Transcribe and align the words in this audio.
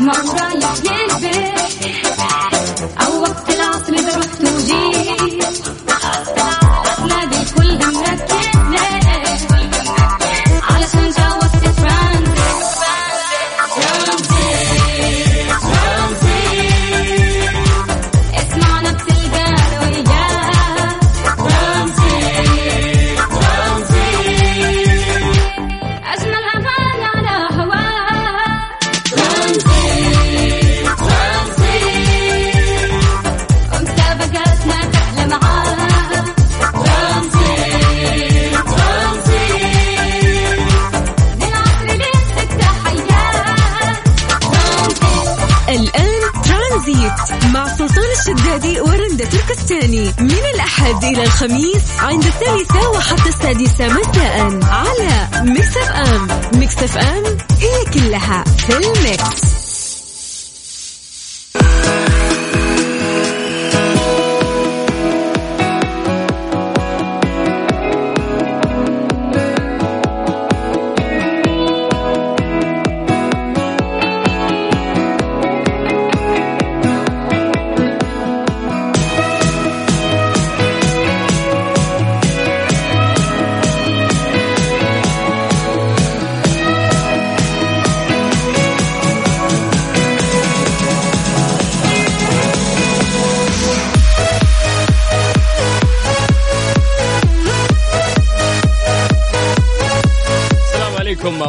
ما 0.00 0.12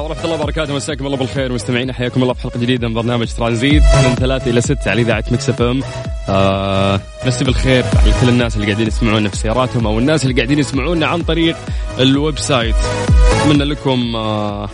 ورحمة 0.03 0.23
الله 0.25 0.35
وبركاته. 0.35 0.75
مساكم 0.75 1.05
الله 1.05 1.17
بالخير. 1.17 1.53
مستمعينا 1.53 1.94
حياكم 1.94 2.23
الله 2.23 2.33
في 2.33 2.41
حلقة 2.41 2.59
جديدة 2.59 2.88
من 2.88 2.94
برنامج 2.94 3.27
ترانزيت. 3.33 3.83
من 3.83 4.16
ثلاثة 4.16 4.52
إلى 4.52 4.61
ستة 4.61 4.91
على 4.91 5.02
إذاعة 5.02 5.23
Mix 5.31 5.49
FM. 5.49 5.81
آه 6.30 6.99
مسي 7.25 7.44
بالخير 7.44 7.83
على 8.03 8.13
كل 8.22 8.29
الناس 8.29 8.55
اللي 8.55 8.66
قاعدين 8.67 8.88
يسمعونا 8.88 9.29
في 9.29 9.38
سياراتهم 9.38 9.88
أو 9.88 9.99
الناس 9.99 10.23
اللي 10.23 10.35
قاعدين 10.35 10.59
يسمعونا 10.59 11.07
عن 11.07 11.22
طريق 11.22 11.55
ال 11.99 12.38
website. 12.39 12.75
أتمنى 13.31 13.63
لكم 13.63 14.16
آه 14.16 14.69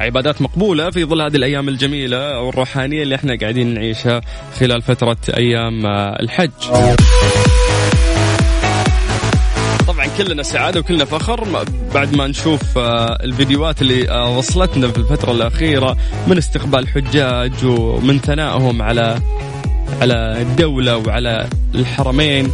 عبادات 0.00 0.42
مقبولة 0.42 0.90
في 0.90 1.04
ظل 1.04 1.22
هذه 1.22 1.36
الأيام 1.36 1.68
الجميلة 1.68 2.40
والروحانية 2.40 3.02
اللي 3.02 3.14
إحنا 3.14 3.38
قاعدين 3.40 3.74
نعيشها 3.74 4.20
خلال 4.58 4.82
فترة 4.82 5.16
أيام 5.36 5.86
آه 5.86 6.20
الحج. 6.20 6.50
كلنا 10.18 10.42
سعادة 10.42 10.80
وكلنا 10.80 11.04
فخر. 11.04 11.64
بعد 11.94 12.16
ما 12.16 12.26
نشوف 12.26 12.78
آه، 12.78 13.18
الفيديوهات 13.24 13.82
اللي 13.82 14.10
آه، 14.10 14.38
وصلتنا 14.38 14.88
في 14.88 14.98
الفترة 14.98 15.32
الأخيرة 15.32 15.96
من 16.26 16.38
استقبال 16.38 16.78
الحجاج 16.78 17.64
ومن 17.64 18.18
ثنائهم 18.18 18.82
على 18.82 19.20
على 20.00 20.42
الدولة 20.42 20.96
وعلى 20.96 21.48
الحرمين. 21.74 22.50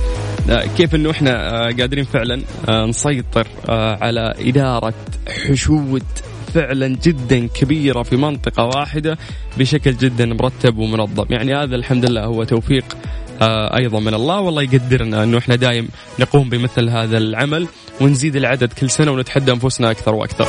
آه، 0.50 0.64
كيف 0.76 0.94
إنه 0.94 1.10
إحنا 1.10 1.62
قادرين 1.62 2.04
فعلا 2.04 2.42
نسيطر 2.68 3.46
على 4.02 4.34
إدارة 4.38 4.94
حشود 5.28 6.02
فعلا 6.54 6.88
جدا 6.88 7.46
كبيرة 7.46 8.02
في 8.02 8.16
منطقة 8.16 8.64
واحدة 8.64 9.18
بشكل 9.58 9.96
جدا 9.96 10.26
مرتب 10.26 10.78
ومنظم. 10.78 11.24
يعني 11.30 11.54
هذا 11.54 11.76
الحمد 11.76 12.10
لله 12.10 12.24
هو 12.24 12.44
توفيق 12.44 12.84
أيضا 13.42 14.00
من 14.00 14.14
الله 14.14 14.40
والله 14.40 14.62
يقدرنا 14.62 15.24
إنه 15.24 15.38
إحنا 15.38 15.56
دايم 15.56 15.88
نقوم 16.18 16.48
بمثل 16.48 16.88
هذا 16.88 17.18
العمل 17.18 17.66
ونزيد 18.00 18.36
العدد 18.36 18.72
كل 18.72 18.90
سنة 18.90 19.10
ونتحدى 19.12 19.52
أنفسنا 19.52 19.90
أكثر 19.90 20.14
وأكثر. 20.14 20.48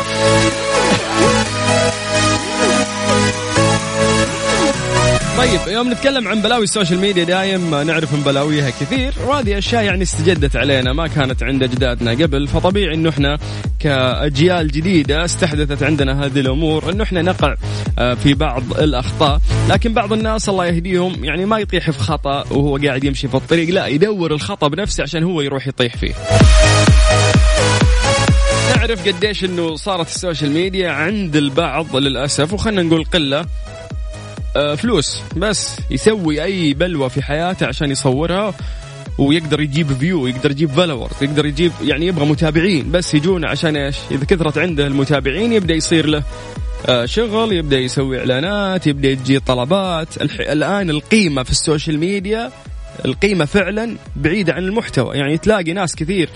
طيب 5.41 5.59
يوم 5.68 5.91
نتكلم 5.91 6.28
عن 6.28 6.41
بلاوي 6.41 6.63
ال 6.63 6.69
social 6.69 7.00
media 7.00 7.23
دايم 7.24 7.75
نعرف 7.75 8.13
من 8.13 8.24
بلاويها 8.24 8.69
كثير. 8.69 9.13
وهذه 9.28 9.57
أشياء 9.57 9.84
يعني 9.84 10.03
استجدت 10.03 10.56
علينا 10.56 10.94
ما 10.94 11.07
كانت 11.07 11.44
عند 11.44 11.63
أجدادنا 11.63 12.12
قبل. 12.12 12.47
فطبيعي 12.47 12.96
إنه 12.96 13.09
إحنا 13.09 13.38
كأجيال 13.80 14.72
جديدة 14.72 15.25
استحدثت 15.25 15.84
عندنا 15.84 16.25
هذه 16.25 16.40
الأمور 16.40 16.91
إنه 16.91 17.03
إحنا 17.03 17.22
نقع 17.22 17.56
آه، 18.00 18.13
في 18.13 18.34
بعض 18.34 18.63
الأخطاء. 18.80 19.41
لكن 19.69 19.94
بعض 19.94 20.13
الناس 20.13 20.50
الله 20.50 20.66
يهديهم 20.66 21.25
يعني 21.25 21.46
ما 21.46 21.59
يطيح 21.59 21.91
في 21.91 22.00
خطأ 22.00 22.44
وهو 22.51 22.78
قاعد 22.78 23.03
يمشي 23.03 23.28
في 23.28 23.35
الطريق 23.35 23.69
لا 23.69 23.88
يدور 23.88 24.34
الخطأ 24.34 24.68
بنفسه 24.68 25.03
عشان 25.03 25.24
هو 25.24 25.41
يروح 25.41 25.68
يطيح 25.68 25.97
فيه. 25.97 26.13
نعرف 28.75 29.07
قديش 29.07 29.44
إنه 29.44 29.75
صارت 29.75 30.07
ال 30.07 30.14
social 30.14 30.51
media 30.51 30.89
عند 30.90 31.35
البعض 31.35 31.96
للأسف 31.96 32.53
وخلنا 32.53 32.81
نقول 32.81 33.03
قلة. 33.03 33.46
فلوس 34.53 35.22
بس. 35.38 35.75
يسوي 35.91 36.44
أي 36.44 36.73
بلوة 36.73 37.07
في 37.07 37.22
حياته 37.22 37.67
عشان 37.67 37.91
يصورها 37.91 38.53
ويقدر 39.17 39.62
يجيب 39.62 39.94
view 39.94 40.28
يقدر 40.28 40.51
يجيب 40.51 40.69
followers 40.69 41.13
يقدر 41.22 41.45
يجيب 41.45 41.72
يعني 41.84 42.07
يبغى 42.07 42.25
متابعين 42.25 42.91
بس 42.91 43.13
يجون 43.13 43.45
عشان 43.45 43.75
إيش؟ 43.75 43.95
إذا 44.12 44.25
كثرت 44.25 44.57
عنده 44.57 44.88
المتابعين 44.88 45.53
يبدأ 45.53 45.73
يصير 45.73 46.06
له 46.06 46.23
آه، 46.85 47.06
شغل 47.06 47.53
يبدأ 47.53 47.78
يسوي 47.78 48.19
إعلانات 48.19 48.88
يبدأ 48.88 49.13
تجي 49.13 49.39
طلبات. 49.39 50.22
الح... 50.22 50.39
الآن 50.39 50.89
القيمة 50.89 51.44
في 51.44 51.51
ال 51.51 51.58
social 51.58 52.00
media 52.00 52.51
القيمة 53.06 53.45
فعلا 53.45 53.95
بعيدة 54.16 54.53
عن 54.53 54.63
المحتوى 54.63 55.18
يعني 55.18 55.38
تلاقي 55.38 55.73
ناس 55.73 55.95
كثير 55.95 56.29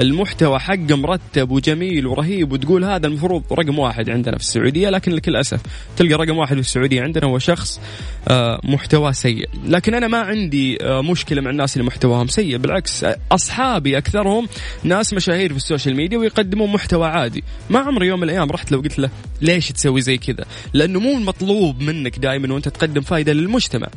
المحتوى 0.00 0.58
حقه 0.58 0.96
مرتب 0.96 1.50
وجميل 1.50 2.06
ورهيب 2.06 2.52
وتقول 2.52 2.84
هذا 2.84 3.06
المفروض 3.06 3.42
رقم 3.52 3.78
واحد 3.78 4.10
عندنا 4.10 4.36
في 4.36 4.42
السعودية 4.42 4.90
لكن 4.90 5.12
للأسف 5.12 5.60
تلقى 5.96 6.14
رقم 6.14 6.38
واحد 6.38 6.54
في 6.54 6.60
السعودية 6.60 7.02
عندنا 7.02 7.26
هو 7.26 7.38
شخص 7.38 7.80
آه، 8.28 8.60
محتواه 8.64 9.12
سيء. 9.12 9.48
لكن 9.64 9.94
أنا 9.94 10.08
ما 10.08 10.18
عندي 10.18 10.84
آه، 10.84 11.02
مشكلة 11.02 11.42
مع 11.42 11.50
الناس 11.50 11.76
اللي 11.76 11.86
محتواهم 11.86 12.28
سيء 12.28 12.56
بالعكس 12.56 13.04
أصحابي 13.32 13.98
أكثرهم 13.98 14.48
ناس 14.84 15.14
مشاهير 15.14 15.50
في 15.50 15.56
ال 15.56 15.62
social 15.62 15.96
media 15.96 16.18
ويقدمون 16.18 16.72
محتوى 16.72 17.06
عادي. 17.06 17.44
ما 17.70 17.78
عمري 17.78 18.06
يوم 18.06 18.20
من 18.20 18.24
الأيام 18.24 18.50
رحت 18.50 18.72
لو 18.72 18.80
قلت 18.80 18.98
له 18.98 19.10
ليش 19.42 19.72
تسوي 19.72 20.00
زي 20.00 20.18
كذا؟ 20.18 20.44
لأنه 20.72 21.00
مو 21.00 21.18
المطلوب 21.18 21.80
منك 21.80 22.18
دائما 22.18 22.54
وأنت 22.54 22.68
تقدم 22.68 23.00
فائده 23.00 23.32
للمجتمع. 23.32 23.88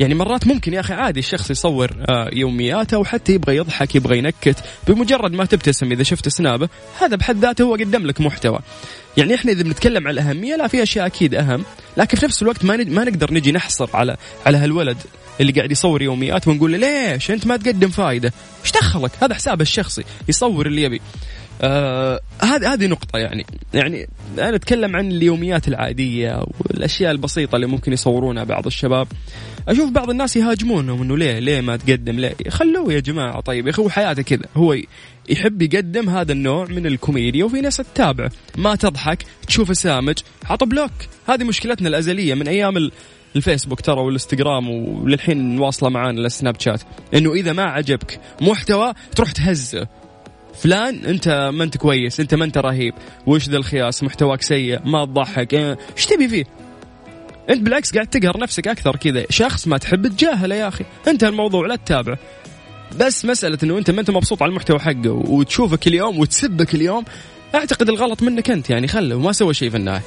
يعني 0.00 0.14
مرات 0.14 0.46
ممكن 0.46 0.74
يا 0.74 0.80
أخي 0.80 0.94
عادي 0.94 1.20
الشخص 1.20 1.50
يصور 1.50 1.90
آه، 2.08 2.30
يومياته 2.32 2.98
وحتى 2.98 3.32
يبغى 3.32 3.56
يضحك 3.56 3.94
يبغى 3.94 4.18
ينكت 4.18 4.64
بمجرد 4.88 5.32
ما 5.32 5.44
تبتسم 5.44 5.92
إذا 5.92 6.02
شفت 6.02 6.28
سنابه 6.28 6.68
هذا 7.00 7.16
بحد 7.16 7.38
ذاته 7.38 7.64
هو 7.64 7.74
قدم 7.74 8.06
لك 8.06 8.20
محتوى. 8.20 8.58
يعني 9.16 9.34
إحنا 9.34 9.52
إذا 9.52 9.62
بنتكلم 9.62 10.06
عن 10.06 10.14
الأهمية 10.14 10.56
لا 10.56 10.68
في 10.68 10.82
أشياء 10.82 11.06
أكيد 11.06 11.34
أهم 11.34 11.64
لكن 11.96 12.18
في 12.18 12.26
نفس 12.26 12.42
الوقت 12.42 12.64
ما 12.64 12.76
ما 12.76 13.04
نقدر 13.04 13.34
نجي 13.34 13.52
نحصر 13.52 13.90
على 13.94 14.16
على 14.46 14.58
هالولد 14.58 14.96
اللي 15.40 15.52
قاعد 15.52 15.70
يصور 15.70 16.02
يوميات 16.02 16.48
ونقول 16.48 16.72
له 16.72 16.78
ليش 16.78 17.30
أنت 17.30 17.46
ما 17.46 17.56
تقدم 17.56 17.88
فائده 17.88 18.32
إيش 18.64 18.72
دخلك؟ 18.72 19.10
هذا 19.22 19.34
حسابه 19.34 19.62
الشخصي 19.62 20.04
يصور 20.28 20.66
اللي 20.66 20.82
يبي. 20.82 21.00
آه 21.62 22.20
هذه 22.42 22.72
هذه 22.72 22.86
نقطة 22.86 23.18
يعني. 23.18 23.46
يعني 23.74 24.08
أنا 24.38 24.56
أتكلم 24.56 24.96
عن 24.96 25.10
اليوميات 25.10 25.68
العادية 25.68 26.44
والأشياء 26.60 27.10
البسيطة 27.10 27.56
اللي 27.56 27.66
ممكن 27.66 27.92
يصورونها 27.92 28.44
بعض 28.44 28.66
الشباب. 28.66 29.08
أشوف 29.68 29.90
بعض 29.90 30.10
الناس 30.10 30.36
يهاجمونهم 30.36 31.02
إنه 31.02 31.16
ليه 31.16 31.38
ليه 31.38 31.60
ما 31.60 31.76
تقدم؟ 31.76 32.16
ليه؟ 32.20 32.34
خلوه 32.48 32.92
يا 32.92 33.00
جماعة. 33.00 33.40
طيب 33.40 33.66
يا 33.66 33.70
أخي 33.70 33.82
هو 33.82 33.90
حياته 33.90 34.22
كذا. 34.22 34.44
هو 34.56 34.76
يحب 35.28 35.62
يقدم 35.62 36.10
هذا 36.10 36.32
النوع 36.32 36.66
من 36.66 36.86
الكوميديا 36.86 37.44
وفي 37.44 37.60
ناس 37.60 37.76
تتابعه. 37.76 38.30
ما 38.56 38.74
تضحك 38.74 39.22
تشوفه 39.46 39.74
سامج 39.74 40.18
حط 40.44 40.64
block. 40.64 40.92
هذه 41.28 41.44
مشكلتنا 41.44 41.88
الأزلية 41.88 42.34
من 42.34 42.48
أيام 42.48 42.76
ال 42.76 42.92
الفيسبوك 43.36 43.80
ترى 43.80 44.00
والإنستغرام 44.00 44.70
وللحين 44.70 45.58
واصلة 45.58 45.88
معانا 45.88 46.26
السناب 46.26 46.60
شات. 46.60 46.82
إنه 47.14 47.32
إذا 47.32 47.52
ما 47.52 47.62
عجبك 47.62 48.20
محتوى 48.40 48.92
تروح 49.16 49.32
تهزه. 49.32 49.88
فلان 50.58 51.04
انت 51.06 51.50
ما 51.54 51.64
انت 51.64 51.76
كويس 51.76 52.20
انت 52.20 52.34
ما 52.34 52.44
انت 52.44 52.58
رهيب. 52.58 52.94
وش 53.26 53.48
ذا 53.48 53.56
الخياس؟ 53.56 54.02
محتواك 54.02 54.42
سيء 54.42 54.80
ما 54.84 55.04
تضحك. 55.04 55.54
آه، 55.54 55.78
إيش 55.96 56.06
تبي 56.06 56.28
فيه؟ 56.28 56.44
انت 57.50 57.62
بالعكس 57.62 57.94
قاعد 57.94 58.06
تقهر 58.06 58.40
نفسك 58.40 58.68
أكثر 58.68 58.96
كذا. 58.96 59.24
شخص 59.30 59.68
ما 59.68 59.78
تحب 59.78 60.06
تجاهله 60.06 60.54
يا 60.54 60.68
أخي. 60.68 60.84
انتهى 61.08 61.28
الموضوع 61.28 61.66
لا 61.66 61.76
تتابعه. 61.76 62.18
بس 63.00 63.24
مسألة 63.24 63.58
إنه 63.62 63.78
أنت 63.78 63.90
ما 63.90 64.00
أنت 64.00 64.10
مبسوط 64.10 64.42
على 64.42 64.50
المحتوى 64.50 64.78
حقه 64.78 65.10
وتشوفه 65.10 65.76
كل 65.76 65.94
يوم 65.94 66.18
وتسبه 66.18 66.64
كل 66.64 66.82
يوم 66.82 67.04
أعتقد 67.54 67.88
الغلط 67.88 68.22
منك 68.22 68.50
أنت 68.50 68.70
يعني. 68.70 68.88
خله 68.88 69.16
وما 69.16 69.32
سوى 69.32 69.54
شيء 69.54 69.70
في 69.70 69.76
النهاية. 69.76 70.02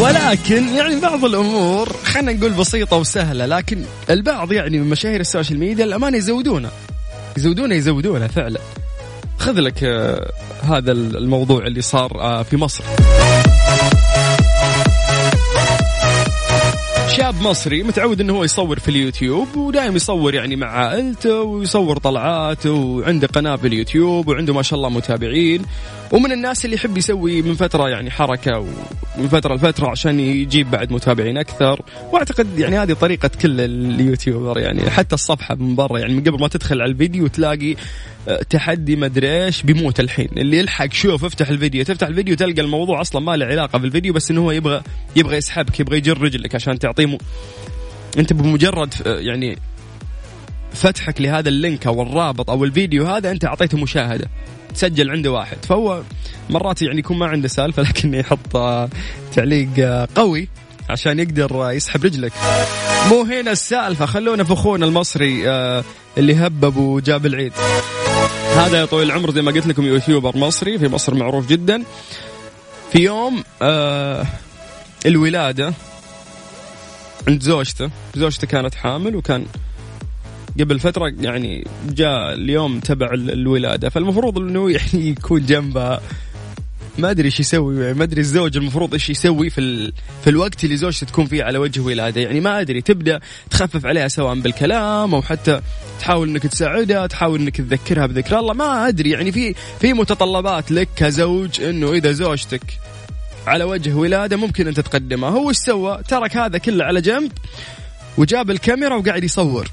ولكن 0.00 0.68
يعني 0.68 1.00
بعض 1.00 1.24
الأمور 1.24 1.92
خلينا 1.92 2.32
نقول 2.32 2.52
بسيطة 2.52 2.96
وسهلة 2.96 3.46
لكن 3.46 3.84
البعض 4.10 4.52
يعني 4.52 4.78
من 4.78 4.90
مشاهير 4.90 5.20
ال 5.20 5.25
social 5.25 5.58
media 5.58 5.84
الامانه 5.84 6.16
يزودونه. 6.16 6.70
يزودونه 7.36 7.74
يزودونه 7.74 8.26
فعلا. 8.26 8.60
خذ 9.44 9.60
لك 9.60 9.84
آه، 9.84 10.32
هذا 10.62 10.92
الموضوع 10.92 11.66
اللي 11.66 11.80
صار 11.80 12.20
آه، 12.20 12.42
في 12.42 12.56
مصر. 12.56 12.84
شاب 17.08 17.42
مصري 17.42 17.82
متعود 17.82 18.20
إنه 18.20 18.36
هو 18.36 18.44
يصور 18.44 18.78
في 18.78 18.88
اليوتيوب 18.88 19.56
ودائما 19.56 19.96
يصور 19.96 20.34
يعني 20.34 20.56
مع 20.56 20.66
عائلته 20.66 21.42
ويصور 21.42 21.98
طلعاته 21.98 22.72
وعنده 22.72 23.26
قناة 23.26 23.56
في 23.56 23.66
اليوتيوب 23.66 24.28
وعنده 24.28 24.54
ما 24.54 24.62
شاء 24.62 24.76
الله 24.76 24.88
متابعين. 24.88 25.62
ومن 26.14 26.32
الناس 26.32 26.64
اللي 26.64 26.76
يحب 26.76 26.98
يسوي 26.98 27.42
من 27.42 27.54
فترة 27.54 27.88
يعني 27.88 28.10
حركة 28.10 28.58
ومن 28.58 29.28
فترة 29.28 29.54
لفترة 29.54 29.88
عشان 29.88 30.20
يجيب 30.20 30.70
بعد 30.70 30.92
متابعين 30.92 31.38
أكثر. 31.38 31.82
وأعتقد 32.12 32.58
يعني 32.58 32.78
هذه 32.78 32.92
طريقة 32.92 33.30
كل 33.42 33.60
ال 33.60 33.71
YouTuber 33.71 34.58
يعني 34.58 34.90
حتى 34.90 35.14
الصفحة 35.14 35.54
من 35.54 35.74
برا 35.74 35.98
يعني 35.98 36.14
من 36.14 36.20
قبل 36.20 36.40
ما 36.40 36.48
تدخل 36.48 36.82
على 36.82 36.90
الفيديو 36.90 37.26
تلاقي 37.26 37.76
آه، 38.28 38.42
تحدي 38.42 38.96
مدري 38.96 39.44
إيش 39.44 39.62
بيموت 39.62 40.00
الحين. 40.00 40.28
اللي 40.36 40.58
يلحق 40.58 40.92
شوف 40.92 41.24
افتح 41.24 41.48
الفيديو. 41.48 41.84
تفتح 41.84 42.06
الفيديو 42.06 42.36
تلقى 42.36 42.62
الموضوع 42.62 43.00
أصلا 43.00 43.22
ما 43.22 43.36
له 43.36 43.46
علاقة 43.46 43.78
بالفيديو 43.78 44.12
بس 44.12 44.30
إنه 44.30 44.40
هو 44.40 44.50
يبغى 44.50 44.82
يبغى 45.16 45.36
يسحبك 45.36 45.80
يبغى 45.80 45.96
يجر 45.96 46.22
رجلك 46.22 46.54
عشان 46.54 46.78
تعطيه 46.78 47.06
م... 47.06 47.18
أنت 48.18 48.32
بمجرد 48.32 48.94
آه، 49.06 49.18
يعني 49.18 49.58
فتحك 50.74 51.20
لهذا 51.20 51.48
ال 51.48 51.56
link 51.56 51.86
أو 51.86 52.02
الرابط 52.02 52.50
أو 52.50 52.64
الفيديو 52.64 53.06
هذا 53.06 53.30
أنت 53.30 53.44
أعطيته 53.44 53.78
مشاهدة. 53.78 54.28
تسجل 54.74 55.10
عنده 55.10 55.32
واحد. 55.32 55.56
فهو 55.64 56.02
مرات 56.50 56.82
يعني 56.82 56.98
يكون 56.98 57.18
ما 57.18 57.26
عنده 57.26 57.48
سالفة 57.48 57.82
لكن 57.82 58.14
يحط 58.14 58.56
آه، 58.56 58.88
تعليق 59.34 59.68
آه، 59.78 60.08
قوي 60.14 60.48
عشان 60.90 61.18
يقدر 61.18 61.68
آه، 61.68 61.72
يسحب 61.72 62.04
رجلك. 62.04 62.32
مو 63.10 63.22
هنا 63.22 63.50
السالفة 63.52 64.06
خلونا 64.06 64.44
في 64.44 64.52
أخونا 64.52 64.86
المصري 64.86 65.48
اللي 66.18 66.34
هبب 66.34 66.76
وجاب 66.76 67.26
العيد. 67.26 67.52
هذا 68.56 68.80
يا 68.80 68.84
طويل 68.84 69.06
العمر 69.06 69.30
زي 69.30 69.42
ما 69.42 69.52
قلت 69.52 69.66
لكم 69.66 69.84
يوتيوبر 69.84 70.36
مصري 70.36 70.78
في 70.78 70.88
مصر 70.88 71.14
معروف 71.14 71.46
جدا. 71.46 71.82
في 72.92 72.98
يوم 72.98 73.44
الولادة 75.06 75.74
عند 77.28 77.42
زوجته 77.42 77.90
زوجته 78.14 78.46
كانت 78.46 78.74
حامل 78.74 79.16
وكان 79.16 79.46
قبل 80.60 80.80
فترة 80.80 81.12
يعني 81.20 81.66
جاء 81.88 82.34
اليوم 82.34 82.80
تبع 82.80 83.06
ال- 83.14 83.30
الولادة 83.30 83.88
فالمفروض 83.88 84.38
إنه 84.38 84.70
يعني 84.76 85.08
يكون 85.08 85.46
جنبها. 85.46 86.00
ما 86.98 87.10
أدري 87.10 87.24
إيش 87.26 87.40
يسوي 87.40 87.84
يعني 87.84 87.94
ما 87.98 88.04
أدري 88.04 88.20
الزوج 88.20 88.56
المفروض 88.56 88.92
إيش 88.92 89.10
يسوي 89.10 89.50
في 89.50 89.60
ال... 89.60 89.92
في 90.24 90.30
الوقت 90.30 90.64
اللي 90.64 90.76
زوجته 90.76 91.06
تكون 91.06 91.26
فيه 91.26 91.44
على 91.44 91.58
وجه 91.58 91.80
ولادة 91.80 92.20
يعني 92.20 92.40
ما 92.40 92.60
أدري 92.60 92.80
تبدأ 92.80 93.20
تخفف 93.50 93.86
عليها 93.86 94.08
سواء 94.08 94.34
بالكلام 94.40 95.14
أو 95.14 95.22
حتى 95.22 95.60
تحاول 96.00 96.28
إنك 96.28 96.42
تساعدها 96.42 97.06
تحاول 97.06 97.40
إنك 97.40 97.56
تذكرها 97.56 98.06
بذكر 98.06 98.38
الله 98.38 98.54
ما 98.54 98.88
أدري 98.88 99.10
يعني 99.10 99.32
في 99.32 99.54
في 99.80 99.92
متطلبات 99.92 100.70
لك 100.72 100.88
كزوج 100.96 101.60
إنه 101.60 101.92
إذا 101.92 102.12
زوجتك 102.12 102.62
على 103.46 103.64
وجه 103.64 103.94
ولادة 103.94 104.36
ممكن 104.36 104.68
انت 104.68 104.80
تقدمها 104.80 105.30
هو 105.30 105.48
إيش 105.48 105.56
سوى؟ 105.56 106.00
ترك 106.08 106.36
هذا 106.36 106.58
كله 106.58 106.84
على 106.84 107.00
جنب 107.00 107.32
وجاب 108.18 108.50
الكاميرا 108.50 108.96
وقاعد 108.96 109.24
يصور. 109.24 109.68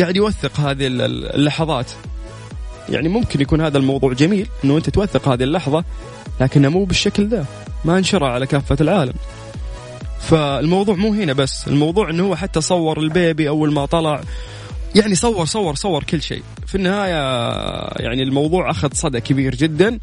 قاعد 0.00 0.16
يوثق 0.16 0.60
هذه 0.60 0.86
ال- 0.86 1.00
ال- 1.02 1.34
اللحظات. 1.34 1.90
يعني 2.88 3.08
ممكن 3.08 3.40
يكون 3.40 3.60
هذا 3.60 3.78
الموضوع 3.78 4.12
جميل 4.12 4.48
إنه 4.64 4.76
أنت 4.76 4.90
توثق 4.90 5.28
هذه 5.28 5.42
اللحظة 5.42 5.84
لكنه 6.40 6.68
مو 6.68 6.84
بالشكل 6.84 7.28
ذا 7.28 7.46
ما 7.84 7.98
انشرها 7.98 8.28
على 8.28 8.46
كافة 8.46 8.76
العالم. 8.80 9.14
فالموضوع 10.20 10.94
مو 10.94 11.12
هنا 11.12 11.32
بس 11.32 11.68
الموضوع 11.68 12.10
إنه 12.10 12.26
هو 12.26 12.36
حتى 12.36 12.60
صور 12.60 12.98
البيبي 13.00 13.48
أول 13.48 13.72
ما 13.72 13.86
طلع 13.86 14.20
يعني 14.94 15.14
صور 15.14 15.44
صور 15.44 15.74
صور 15.74 16.04
كل 16.04 16.22
شيء. 16.22 16.42
في 16.66 16.74
النهاية 16.74 17.14
يعني 17.96 18.22
الموضوع 18.22 18.70
أخذ 18.70 18.88
صدى 18.94 19.20
كبير 19.20 19.54
جدا. 19.54 19.98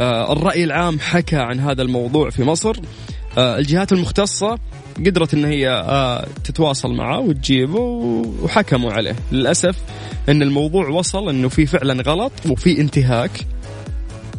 آه، 0.00 0.32
الرأي 0.32 0.64
العام 0.64 1.00
حكى 1.00 1.36
عن 1.36 1.60
هذا 1.60 1.82
الموضوع 1.82 2.30
في 2.30 2.44
مصر. 2.44 2.76
آه، 3.38 3.58
الجهات 3.58 3.92
المختصة 3.92 4.58
قدرت 5.06 5.34
إن 5.34 5.44
هي 5.44 5.68
آه، 5.68 6.26
تتواصل 6.44 6.94
معه 6.94 7.20
وتجيبه 7.20 7.80
وحكموا 8.42 8.92
عليه. 8.92 9.16
للأسف 9.32 9.76
إن 10.28 10.42
الموضوع 10.42 10.88
وصل 10.88 11.28
إنه 11.28 11.48
في 11.48 11.66
فعلا 11.66 12.02
غلط 12.02 12.32
وفي 12.48 12.80
انتهاك. 12.80 13.30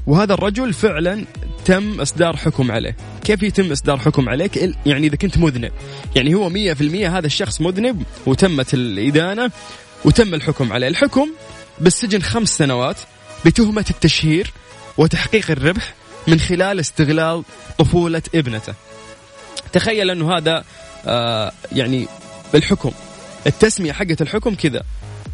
وهذا 0.07 0.33
الرجل 0.33 0.73
فعلا 0.73 1.25
تم 1.65 2.01
إصدار 2.01 2.37
حكم 2.37 2.71
عليه. 2.71 2.95
كيف 3.23 3.43
يتم 3.43 3.71
إصدار 3.71 3.97
حكم 3.97 4.29
عليك؟ 4.29 4.57
يعني 4.85 5.07
إذا 5.07 5.15
كنت 5.15 5.37
مذنب. 5.37 5.71
يعني 6.15 6.35
هو 6.35 6.49
100% 6.49 7.07
هذا 7.09 7.25
الشخص 7.25 7.61
مذنب 7.61 8.03
وتمت 8.25 8.73
الإدانة 8.73 9.51
وتم 10.05 10.33
الحكم 10.33 10.73
عليه. 10.73 10.87
الحكم 10.87 11.29
بالسجن 11.79 12.21
خمس 12.21 12.57
سنوات 12.57 12.97
بتهمة 13.45 13.85
التشهير 13.89 14.53
وتحقيق 14.97 15.51
الربح 15.51 15.93
من 16.27 16.39
خلال 16.39 16.79
استغلال 16.79 17.43
طفولة 17.77 18.21
ابنته. 18.35 18.73
تخيل 19.73 20.09
أنه 20.09 20.37
هذا 20.37 20.63
آه 21.05 21.51
يعني 21.71 22.07
الحكم 22.55 22.91
التسمية 23.47 23.91
حقت 23.91 24.21
الحكم 24.21 24.55
كذا. 24.55 24.83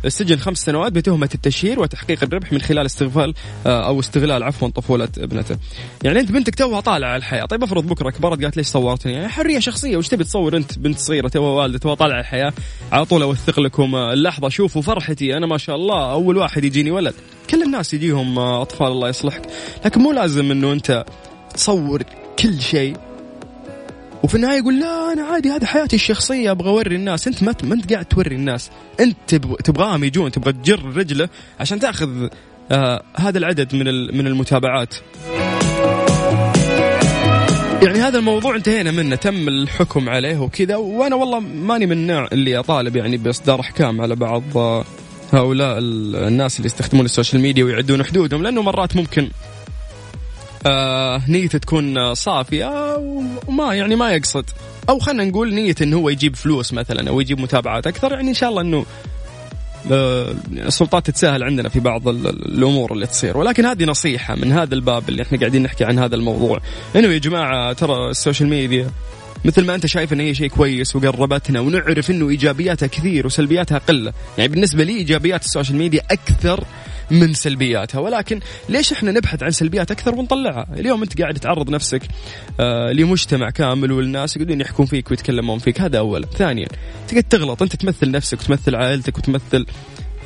السجن 0.06 0.38
خمس 0.38 0.58
سنوات 0.58 0.92
بتهمة 0.92 1.30
التشهير 1.36 1.80
وتحقيق 1.80 2.24
الربح 2.24 2.54
من 2.54 2.62
خلال 2.62 2.86
استغفال 2.86 3.34
آه، 3.66 3.88
أو 3.88 4.00
استغلال 4.00 4.44
عفوا 4.44 4.70
طفولة 4.70 5.10
ابنته. 5.18 5.58
يعني 6.04 6.20
أنت 6.20 6.32
بنتك 6.32 6.56
توها 6.56 6.80
طالعة 6.80 7.10
على 7.10 7.18
الحياة، 7.18 7.46
طيب 7.46 7.64
أفرض 7.64 7.88
بكرة 7.88 8.10
كبرت 8.10 8.44
قالت 8.44 8.58
ليش 8.58 8.68
صورتني؟ 8.68 9.14
يعني 9.14 9.28
حرية 9.28 9.60
شخصية. 9.60 9.98
وش 9.98 10.08
تبي 10.08 10.24
تصور 10.24 10.58
أنت 10.58 10.80
بنت 10.80 11.00
صغيرة 11.00 11.28
توها 11.28 11.62
والدة 11.62 11.78
توها 11.78 11.96
طالعة 11.96 12.14
على 12.14 12.22
الحياة، 12.22 12.54
على 12.92 13.06
طول 13.06 13.22
أوثق 13.22 13.60
لكم 13.60 13.96
آه، 13.96 14.14
اللحظة. 14.14 14.50
شوفوا 14.50 14.82
فرحتي 14.82 15.38
أنا 15.38 15.48
ما 15.48 15.58
شاء 15.58 15.76
الله. 15.76 16.12
أول 16.12 16.38
واحد 16.38 16.64
يجيني 16.64 16.92
ولد. 16.92 17.14
كل 17.50 17.64
الناس 17.64 17.94
يجيهم 17.94 18.40
آه، 18.40 18.62
أطفال 18.62 18.88
الله 18.88 19.10
يصلحك، 19.10 19.42
لكن 19.86 20.02
مو 20.02 20.12
لازم 20.12 20.52
أنه 20.52 20.74
أنت 20.74 21.06
تصور 21.54 22.04
كل 22.40 22.62
شيء. 22.62 23.07
وفي 24.24 24.36
النهاية 24.36 24.58
يقول 24.58 24.80
لا 24.80 25.14
أنا 25.14 25.22
عادي 25.24 25.50
هذه 25.50 25.66
حياتي 25.66 25.96
الشخصية 25.96 26.52
أبغى 26.52 26.70
أوري 26.70 26.96
الناس. 26.96 27.28
أنت 27.28 27.44
ما 27.44 27.56
ما 27.64 27.74
أنت 27.76 27.94
قاعد 27.94 28.06
توري 28.06 28.36
الناس. 28.36 28.70
أنت 29.00 29.18
تبغ- 29.28 29.56
تبغاهم 29.64 30.04
يجون 30.04 30.32
تبغى 30.32 30.54
تجر 30.54 30.86
رجله 30.96 31.30
عشان 31.60 31.80
تأخذ 31.80 32.28
آه 32.72 33.04
هذا 33.16 33.38
العدد 33.38 33.76
من 33.76 33.86
من 34.18 34.28
المتابعات. 34.28 34.96
يعني 37.84 38.00
هذا 38.00 38.18
الموضوع 38.20 38.56
انتهينا 38.56 38.92
منه. 38.92 39.16
تم 39.16 39.48
الحكم 39.48 40.10
عليه 40.10 40.38
وكذا 40.42 40.76
وأنا 40.76 41.16
والله 41.16 41.40
ماني 41.40 41.86
من 41.86 41.92
النوع 41.92 42.28
اللي 42.32 42.60
أطالب 42.60 42.96
يعني 42.96 43.18
بإصدار 43.18 43.60
أحكام 43.60 44.02
على 44.02 44.16
بعض 44.16 44.44
آه، 44.58 44.86
هؤلاء 45.34 45.78
ال- 45.78 46.16
الناس 46.16 46.58
اللي 46.58 46.66
يستخدمون 46.66 47.06
ال 47.06 47.11
social 47.11 47.42
media 47.42 47.64
ويعدون 47.64 48.04
حدودهم 48.04 48.44
لأنه 48.44 48.62
مرات 48.62 48.96
ممكن 48.96 49.30
نيته 51.28 51.58
تكون 51.58 51.98
آه، 51.98 52.14
صافية 52.14 52.96
وما 53.48 53.76
يعني 53.76 53.96
ما 53.96 54.12
يقصد. 54.14 54.46
أو 54.90 55.00
خلينا 55.00 55.24
نقول 55.24 55.54
نيته 55.54 55.84
إنه 55.84 55.98
هو 55.98 56.10
يجيب 56.10 56.36
فلوس 56.36 56.74
مثلا 56.74 57.10
أو 57.10 57.22
يجيب 57.22 57.40
متابعات 57.40 57.88
أكثر 57.88 58.12
يعني 58.12 58.30
إن 58.30 58.34
شاء 58.34 58.50
الله 58.50 58.62
إنه 58.62 58.86
آه، 59.92 60.34
السلطات 60.52 61.06
تتساهل 61.06 61.44
عندنا 61.44 61.70
في 61.70 61.80
بعض 61.80 62.08
ال- 62.08 62.28
ال- 62.28 62.46
الأمور 62.58 62.94
اللي 62.94 63.08
تصير. 63.08 63.38
ولكن 63.38 63.66
هذه 63.66 63.84
نصيحة 63.86 64.36
من 64.36 64.52
هذا 64.52 64.74
الباب 64.76 65.10
اللي 65.10 65.22
إحنا 65.24 65.40
قاعدين 65.40 65.64
نحكي 65.64 65.86
عن 65.86 66.00
هذا 66.00 66.16
الموضوع. 66.16 66.60
إنه 66.96 67.08
يا 67.08 67.18
جماعة 67.18 67.74
ترى 67.74 68.10
ال 68.10 68.15
social 68.15 68.50
media 68.50 68.90
مثل 69.46 69.66
ما 69.66 69.76
أنت 69.76 69.86
شايف 69.86 70.14
إن 70.14 70.20
هي 70.20 70.34
شيء 70.36 70.48
كويس 70.48 70.96
وقربتنا 70.96 71.60
ونعرف 71.60 72.12
إنه 72.12 72.30
إيجابياتها 72.30 72.88
كثير 72.88 73.26
وسلبياتها 73.26 73.78
قله، 73.78 74.14
يعني 74.38 74.50
بالنسبة 74.52 74.84
لي 74.84 74.94
إيجابيات 74.94 75.46
ال 75.46 75.50
social 75.50 75.78
media 75.78 76.02
أكثر 76.12 76.64
من 77.12 77.34
سلبياتها. 77.34 78.00
ولكن 78.00 78.40
ليش 78.70 78.94
إحنا 78.94 79.12
نبحث 79.12 79.44
عن 79.44 79.52
سلبيات 79.52 79.92
أكثر 79.92 80.16
ونطلعها؟ 80.16 80.68
اليوم 80.74 81.04
أنت 81.04 81.22
قاعد 81.22 81.34
تعرض 81.34 81.70
نفسك 81.70 82.02
آه 82.60 82.92
لمجتمع 82.92 83.50
كامل 83.50 83.92
والناس 83.92 84.36
يقعدون 84.36 84.62
يحكون 84.62 84.86
فيك 84.86 85.12
ويتكلمون 85.12 85.60
فيك. 85.60 85.82
هذا 85.82 85.98
اولا، 85.98 86.26
ثانيا 86.26 86.68
تقعد 87.08 87.24
تغلط. 87.24 87.62
أنت 87.62 87.76
تمثل 87.76 88.12
نفسك 88.12 88.40
وتمثل 88.42 88.76
عائلتك 88.76 89.18
وتمثل 89.18 89.66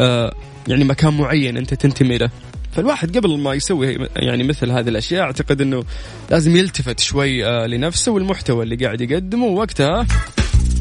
آه 0.01 0.33
يعني 0.67 0.83
مكان 0.83 1.17
معين 1.17 1.57
أنت 1.57 1.73
تنتمي 1.73 2.17
له. 2.17 2.29
فالواحد 2.71 3.17
قبل 3.17 3.37
ما 3.37 3.53
يسوي 3.53 4.07
يعني 4.15 4.43
مثل 4.43 4.71
هذه 4.71 4.89
الأشياء 4.89 5.23
أعتقد 5.23 5.61
إنه 5.61 5.83
لازم 6.29 6.55
يلتفت 6.57 6.99
شوي 6.99 7.45
آه 7.45 7.67
لنفسه 7.67 8.11
والمحتوى 8.11 8.63
اللي 8.63 8.75
قاعد 8.75 9.01
يقدمه. 9.01 9.45
ووقتها 9.45 10.07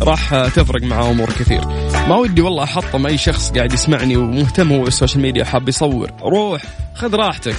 راح 0.03 0.49
تفرق 0.49 0.83
معاه 0.83 1.11
أمور 1.11 1.31
كثير. 1.31 1.61
ما 2.09 2.17
ودي 2.17 2.41
والله 2.41 2.65
احطم 2.65 3.07
أي 3.07 3.19
شخص 3.19 3.51
قاعد 3.51 3.73
يسمعني 3.73 4.17
ومهتم 4.17 4.73
هو 4.73 4.83
بال 4.83 4.93
social 4.93 5.23
media 5.23 5.45
حاب 5.45 5.69
يصور، 5.69 6.11
روح 6.23 6.63
خذ 6.95 7.15
راحتك. 7.15 7.57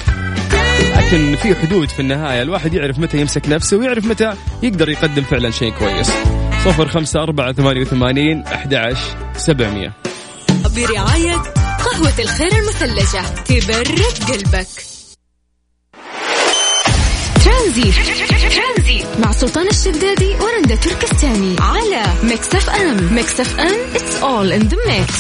لكن 0.98 1.36
في 1.36 1.55
حدود 1.55 1.89
في 1.89 2.00
النهاية، 2.00 2.41
الواحد 2.41 2.74
يعرف 2.74 3.00
متى 3.00 3.17
يمسك 3.17 3.50
نفسه 3.50 3.77
ويعرف 3.77 4.05
متى 4.05 4.33
يقدر 4.63 4.89
يقدم 4.89 5.24
فعلا 5.24 5.51
شيء 5.51 5.71
كويس. 5.71 6.12
صفر 6.65 6.88
خمسة 6.88 7.24
أربعة 7.24 7.53
ثمانية 7.53 7.81
وثمانين 7.81 8.43
أحد 8.43 8.95
سبعمية 9.38 9.93
برعاية 10.75 11.36
قهوة 11.86 12.13
الخير 12.19 12.51
المثلجة 12.51 13.21
تبرد 13.45 14.31
قلبك 14.31 14.67
ترانزيت 17.45 17.95
مع 19.20 19.32
سلطان 19.32 19.68
الشدادي 19.68 20.36
ورندا 20.36 20.75
تركستاني 20.75 21.56
على 21.60 22.03
Mix 22.24 22.55
FM 22.55 23.13
Mix 23.13 23.39
FM 23.39 23.79
it's 23.94 24.24
all 24.24 24.51
in 24.51 24.70
the 24.70 24.77
mix. 24.88 25.12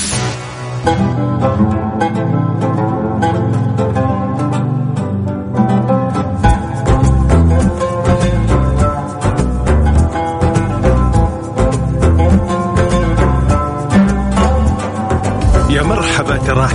يا 15.69 15.83
مرحبا 15.83 16.37
ترى. 16.37 16.69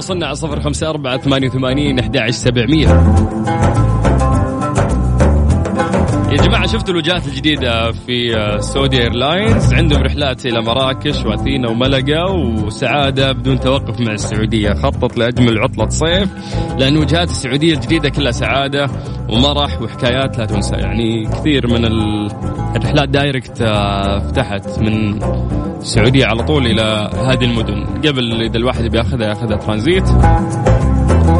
تواصلنا 0.00 0.26
على 0.26 0.34
صفر 0.34 0.60
خمسة 0.60 0.90
أربعة 0.90 1.18
ثمانية 1.18 1.48
وثمانين 1.48 1.98
أحد 1.98 2.16
عشر 2.16 2.30
سبعمية. 2.32 2.88
يا 6.32 6.36
جماعة 6.36 6.66
شفتوا 6.66 6.90
الوجهات 6.94 7.26
الجديدة 7.26 7.92
في 7.92 8.36
آه، 8.36 8.58
Saudi 8.58 9.02
Airlines 9.02 9.74
عندهم 9.74 10.02
رحلات 10.02 10.46
إلى 10.46 10.60
مراكش 10.62 11.24
وأثينا 11.24 11.68
وملقا 11.70 12.24
وسعادة 12.30 13.32
بدون 13.32 13.60
توقف 13.60 14.00
مع 14.00 14.12
السعودية. 14.12 14.72
خطط 14.74 15.16
لأجمل 15.18 15.58
عطلة 15.58 15.88
صيف 15.88 16.28
لأن 16.78 16.96
وجهات 16.96 17.30
السعودية 17.30 17.74
الجديدة 17.74 18.08
كلها 18.08 18.30
سعادة 18.32 18.86
ومرح 19.28 19.82
وحكايات 19.82 20.38
لا 20.38 20.46
تنسى. 20.46 20.76
يعني 20.76 21.26
كثير 21.26 21.66
من 21.66 21.84
ال- 21.84 22.30
الرحلات 22.76 23.08
direct 23.08 23.62
آه، 23.62 24.18
فتحت 24.18 24.78
من 24.78 25.18
السعودية 25.80 26.26
على 26.26 26.42
طول 26.42 26.66
إلى 26.66 27.10
هذه 27.14 27.44
المدن 27.44 27.84
قبل 27.84 28.42
إذا 28.42 28.56
الواحد 28.56 28.84
بياخذها 28.84 29.28
ياخذها 29.28 29.56
ترانزيت 29.56 30.08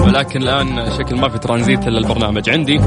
ولكن 0.06 0.42
الآن 0.42 0.90
شكل 0.98 1.16
ما 1.16 1.28
في 1.28 1.38
ترانزيت 1.38 1.88
إلا 1.88 1.98
البرنامج 1.98 2.50
عندي 2.50 2.78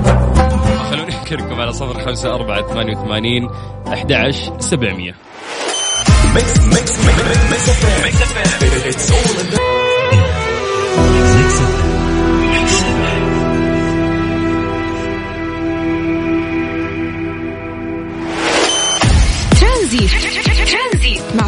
خلوني 0.92 1.12
أذكركم 1.22 1.62
على 1.62 1.74
صفر 1.74 2.06
خمسة 2.06 2.36
أربعة 2.36 2.68
ثمانية 2.68 2.98
وثمانين 2.98 3.50
أحد 3.88 4.12
عشر 4.12 4.60
سبعمية 4.60 5.16
ترانزيت 6.34 6.74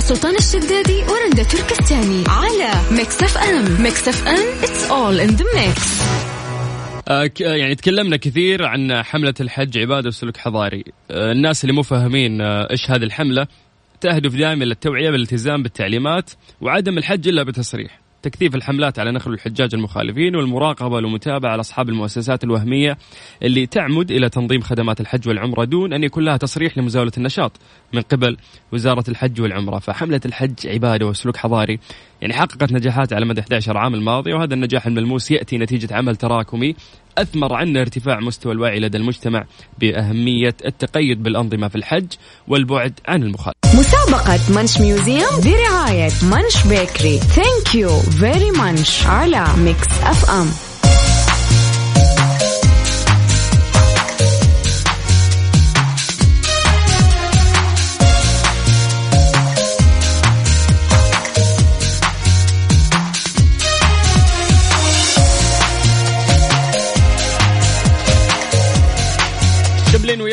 سلطان 0.06 0.36
الشدادي 0.36 1.04
ورندا 1.04 1.44
تركستاني 1.44 2.24
على 2.28 2.98
Mix 2.98 3.24
FM 3.24 3.84
Mix 3.84 4.08
FM 4.08 5.28
the 5.28 5.42
mix. 5.42 5.82
آه، 7.08 7.28
ك- 7.28 7.42
آه، 7.42 7.54
يعني 7.56 7.76
تكلمنا 7.76 8.18
كثير 8.18 8.66
عن 8.66 9.04
حملة 9.04 9.34
الحج 9.40 9.78
عبادة 9.78 10.08
وسلوك 10.08 10.38
حضاري. 10.38 10.84
آه، 11.12 11.32
الناس 11.32 11.64
اللي 11.64 11.74
مو 11.74 11.82
فاهمين 11.84 12.42
آه، 12.42 12.68
إيش 12.72 12.92
هذه 12.92 13.04
الحملة 13.04 13.48
تهدف 14.02 14.36
دائما 14.36 14.64
للتوعية 14.64 15.10
بالالتزام 15.10 15.64
بالتعليمات 15.64 16.30
وعدم 16.62 16.98
الحج 16.98 17.28
إلا 17.28 17.44
بتصريح. 17.44 18.00
تكثيف 18.22 18.56
الحملات 18.56 19.00
على 19.00 19.12
نقل 19.12 19.34
الحجاج 19.34 19.76
المخالفين 19.76 20.36
والمراقبة 20.36 20.96
والمتابعة 20.96 21.52
على 21.52 21.60
أصحاب 21.60 21.90
المؤسسات 21.90 22.44
الوهمية 22.44 22.98
اللي 23.44 23.66
تعمد 23.66 24.12
إلى 24.12 24.30
تنظيم 24.30 24.62
خدمات 24.62 25.02
الحج 25.02 25.28
والعمرة 25.28 25.64
دون 25.66 25.94
أن 25.94 26.04
يكون 26.04 26.26
لها 26.26 26.38
تصريح 26.38 26.78
لمزاولة 26.78 27.12
النشاط. 27.18 27.52
من 27.96 28.02
قبل 28.02 28.38
وزارة 28.72 29.04
الحج 29.10 29.42
والعمرة. 29.42 29.80
فحملة 29.80 30.22
الحج 30.26 30.68
عبادة 30.68 31.06
وسلوك 31.06 31.38
حضاري 31.38 31.80
يعني 32.22 32.34
حققت 32.34 32.72
نجاحات 32.72 33.14
على 33.14 33.26
مدى 33.26 33.42
11 33.42 33.78
عام 33.78 33.94
الماضي 33.94 34.34
وهذا 34.34 34.54
النجاح 34.54 34.86
الملموس 34.88 35.32
يأتي 35.32 35.58
نتيجة 35.58 35.96
عمل 35.96 36.16
تراكمي 36.16 36.76
أثمر 37.18 37.54
عنه 37.54 37.82
ارتفاع 37.82 38.20
مستوى 38.20 38.54
الوعي 38.54 38.80
لدى 38.80 38.98
المجتمع 38.98 39.46
بأهمية 39.80 40.56
التقيد 40.66 41.24
بالأنظمة 41.24 41.68
في 41.68 41.76
الحج 41.76 42.08
والبعد 42.48 43.00
عن 43.08 43.24
المخالفة. 43.24 43.60
مسابقة 43.66 44.40
Munch 44.62 44.82
Museum 44.82 45.42
برعاية 45.44 46.12
Munch 46.24 46.68
Bakery. 46.68 47.18
thank 47.18 47.76
you 47.76 48.00
very 48.00 48.52
Munch 48.52 49.06
على 49.06 49.46
Mix 49.58 50.02
FM 50.04 50.65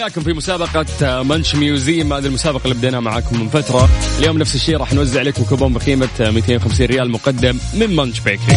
وياكم 0.02 0.20
في 0.20 0.32
مسابقة 0.32 0.86
آه، 1.02 1.22
Munch 1.22 1.54
Museum 1.54 2.12
هذه 2.12 2.26
المسابقة 2.26 2.64
اللي 2.64 2.74
بديناها 2.74 3.00
معاكم 3.00 3.40
من 3.40 3.48
فترة. 3.48 3.88
اليوم 4.18 4.38
نفس 4.38 4.54
الشيء 4.54 4.76
راح 4.76 4.92
نوزع 4.92 5.22
لكم 5.22 5.44
كوبون 5.44 5.72
بقيمة 5.72 6.08
آه، 6.20 6.30
250 6.30 6.86
ريال 6.86 7.10
مقدم 7.10 7.58
من 7.74 7.96
Munch 7.96 8.20
Bakery 8.20 8.56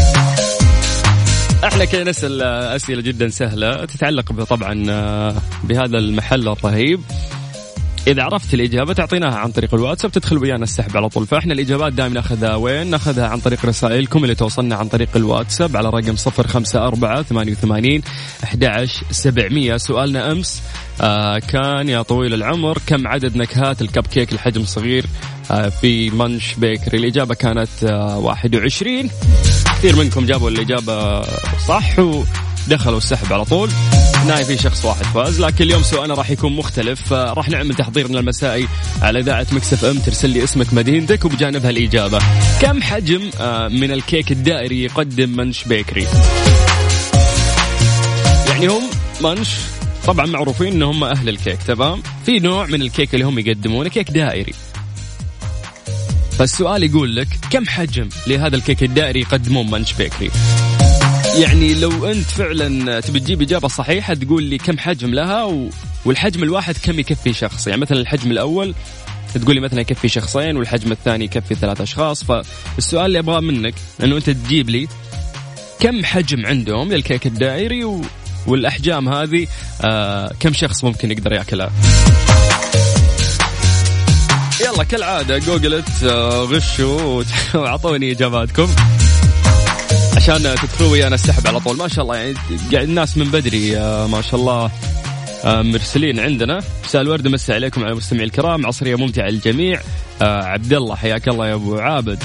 إحنا 1.64 1.86
كذا 1.86 2.04
نسأل 2.04 2.42
آه، 2.42 2.76
أسئلة 2.76 3.02
جدا 3.02 3.30
سهلة. 3.30 3.86
تتعلق 3.86 4.44
طبعا 4.44 4.86
آه، 4.90 5.36
بهذا 5.64 5.98
المحل 5.98 6.48
الرهيب. 6.48 7.02
إذا 8.08 8.24
عرفت 8.24 8.54
الإجابة 8.54 8.94
تعطيناها 8.94 9.36
عن 9.36 9.52
طريق 9.52 9.74
الواتساب 9.74 10.12
تدخل 10.12 10.38
ويانا 10.38 10.64
السحب 10.64 10.98
على 10.98 11.10
طول. 11.10 11.28
فإحنا 11.28 11.54
الإجابات 11.54 11.94
دائما 11.94 12.14
ناخذها 12.14 12.56
وين؟ 12.56 12.88
ناخذها 12.88 13.28
عن 13.28 13.40
طريق 13.40 13.66
رسائلكم 13.66 14.24
اللي 14.24 14.36
توصلنا 14.36 14.76
عن 14.76 14.88
طريق 14.88 15.10
الواتساب 15.16 15.78
على 15.78 15.90
رقم 15.90 16.16
054 16.16 17.24
88 17.24 18.02
11700 18.44 19.78
سؤالنا 19.78 20.32
أمس 20.32 20.62
آه 21.02 21.40
كان 21.40 21.90
يا 21.90 22.02
طويل 22.02 22.34
العمر 22.34 22.78
كم 22.88 23.08
عدد 23.08 23.38
نكهات 23.38 23.82
الكب 23.82 24.08
كيك 24.08 24.34
الحجم 24.34 24.62
الصغير 24.62 25.06
آه 25.52 25.70
في 25.70 26.10
Munch 26.10 26.54
Bakery؟ 26.54 26.98
الإجابة 26.98 27.36
كانت 27.36 27.84
آه 27.84 28.18
21 28.18 29.10
كثير 29.66 29.96
منكم 29.96 30.26
جابوا 30.26 30.50
الإجابة 30.50 31.22
صح 31.68 32.00
ودخلوا 32.68 32.98
السحب 32.98 33.34
على 33.34 33.46
طول. 33.46 33.70
يعني 34.28 34.46
في 34.46 34.58
شخص 34.58 34.86
واحد 34.86 35.06
فاز 35.06 35.42
لكن 35.42 35.64
اليوم 35.64 35.84
سؤالنا 35.84 36.14
راح 36.14 36.30
يكون 36.30 36.56
مختلف. 36.56 37.14
راح 37.14 37.50
نعمل 37.50 37.76
تحضيرنا 37.76 38.20
المسائي 38.20 38.68
على 39.02 39.20
إذاعة 39.20 39.48
Mix 39.52 39.86
FM 39.86 40.00
ترسل 40.00 40.30
لي 40.30 40.44
اسمك 40.44 40.74
مدينتك 40.74 41.26
وبجانبها 41.26 41.70
الإجابة. 41.70 42.20
كم 42.62 42.82
حجم 42.82 43.30
آه، 43.40 43.68
من 43.68 43.92
الكيك 43.92 44.32
الدائري 44.32 44.84
يقدم 44.84 45.30
Munch 45.30 45.64
Bakery؟ 45.64 46.08
يعني 48.48 48.68
هم 48.68 48.84
Munch 49.22 49.50
طبعا 50.08 50.26
معروفين 50.26 50.74
إن 50.74 50.84
هم 50.84 51.04
أهل 51.04 51.30
الكيك 51.30 51.64
تمام؟ 51.68 52.04
في 52.26 52.40
نوع 52.40 52.66
من 52.66 52.82
الكيك 52.82 53.14
اللي 53.14 53.26
هم 53.26 53.40
يقدمونه 53.40 53.90
كيك 53.90 54.12
دائري. 54.12 54.54
فالسؤال 56.38 56.84
يقول 56.84 57.16
لك 57.16 57.28
كم 57.52 57.66
حجم 57.68 58.10
لهذا 58.28 58.56
الكيك 58.56 58.84
الدائري 58.84 59.20
يقدمون 59.20 59.72
Munch 59.72 59.94
Bakery؟ 59.94 60.32
يعني 61.44 61.74
لو 61.74 62.06
أنت 62.06 62.26
فعلا 62.26 63.00
تبي 63.00 63.20
تجيب 63.20 63.42
إجابة 63.42 63.68
صحيحة 63.68 64.14
تقول 64.14 64.44
لي 64.44 64.58
كم 64.58 64.78
حجم 64.78 65.14
لها 65.14 65.44
و... 65.44 65.70
والحجم 66.06 66.44
الواحد 66.44 66.78
كم 66.84 67.00
يكفي 67.00 67.34
شخص؟ 67.34 67.68
يعني 67.68 67.82
مثلا 67.82 68.00
الحجم 68.00 68.32
الأول 68.32 68.74
تقول 69.34 69.56
لي 69.56 69.62
مثلا 69.62 69.82
يكفي 69.82 70.08
شخصين 70.08 70.58
والحجم 70.58 70.92
الثاني 70.92 71.26
يكفي 71.26 71.56
ثلاث 71.56 71.82
أشخاص. 71.82 72.24
فالسؤال 72.24 73.06
اللي 73.06 73.20
أبغاه 73.20 73.40
منك 73.40 73.74
إنه 74.04 74.18
أنت 74.18 74.30
تجيب 74.30 74.70
لي 74.70 74.88
كم 75.80 76.06
حجم 76.06 76.46
عندهم 76.46 76.94
للكيك 76.94 77.28
الدائري 77.28 77.84
و... 77.84 78.02
والأحجام 78.48 79.10
هذه 79.10 79.48
آه 79.82 80.32
كم 80.40 80.54
شخص 80.54 80.84
ممكن 80.84 81.12
يقدر 81.12 81.34
يأكلها؟ 81.34 81.72
يلا 84.62 84.84
كالعادة 84.84 85.38
جوجلت 85.38 86.04
آه، 86.04 86.44
غشوا 86.44 87.24
وأعطوني 87.54 88.12
إجاباتكم. 88.12 88.68
عشان 90.16 90.38
تدخلوا 90.38 90.92
ويانا 90.92 91.16
السحب 91.16 91.48
على 91.48 91.60
طول. 91.60 91.78
ما 91.78 91.88
شاء 91.88 92.04
الله 92.04 92.16
يعني 92.16 92.34
قاعد 92.74 92.90
الناس 92.90 93.18
من 93.18 93.32
بدري 93.32 93.78
آه، 93.78 94.08
ما 94.08 94.22
شاء 94.22 94.40
الله 94.40 94.72
آه، 95.44 95.62
مرسلين 95.62 96.20
عندنا. 96.20 96.62
مساء 96.86 97.02
الورد 97.02 97.28
مسي 97.28 97.54
عليكم 97.54 97.84
على 97.84 97.92
المستمعين 97.92 98.26
الكرام. 98.26 98.66
عصرية 98.66 98.96
ممتعة 98.96 99.28
للجميع. 99.28 99.82
آه، 100.22 100.44
عبد 100.44 100.74
الله 100.74 100.96
حياك 100.96 101.28
الله 101.28 101.48
يا 101.48 101.54
أبو 101.54 101.78
عابد. 101.78 102.24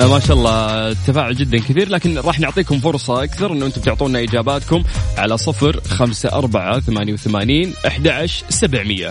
ما 0.00 0.20
شاء 0.20 0.36
الله 0.36 0.88
التفاعل 0.88 1.34
جدا 1.34 1.58
كثير 1.58 1.88
لكن 1.88 2.18
راح 2.18 2.40
نعطيكم 2.40 2.80
فرصة 2.80 3.24
أكثر 3.24 3.52
أنه 3.52 3.66
أنتم 3.66 3.80
تعطونا 3.80 4.22
إجاباتكم 4.22 4.82
على 5.18 5.38
صفر 5.38 5.80
خمسة 5.80 6.32
أربعة 6.32 6.80
ثمانية 6.80 7.12
وثمانين 7.12 7.72
أحد 7.86 8.26
سبعمية. 8.48 9.10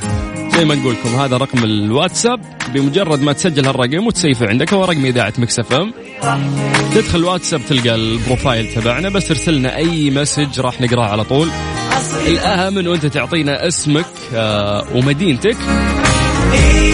زي 0.58 0.66
ما 0.66 0.75
نقول 0.75 0.94
لكم 0.94 1.10
هذا 1.16 1.38
رقم 1.38 1.63
الواتساب. 1.63 2.42
بمجرد 2.74 3.22
ما 3.22 3.34
تسجل 3.34 3.66
هالرقم 3.66 4.08
وتسيفه 4.08 4.48
عندك 4.48 4.74
هو 4.74 4.86
رقم 4.86 5.06
إذاعة 5.06 5.34
Mix 5.38 5.74
FM. 5.74 5.93
تدخل 6.96 7.20
الواتساب 7.20 7.62
تلقى 7.70 7.96
ال 7.96 8.05
profile 8.05 8.74
تبعنا 8.74 9.10
بس 9.10 9.28
ترسل 9.28 9.54
لنا 9.54 9.75
أي 9.75 10.10
message 10.10 10.60
راح 10.60 10.82
نقراه 10.82 11.06
على 11.06 11.24
طول. 11.24 11.50
الأهم 12.28 12.78
أنه 12.78 12.94
أنت 12.94 13.06
تعطينا 13.06 13.68
اسمك 13.68 14.06
آه، 14.36 14.86
ومدينتك. 14.96 15.58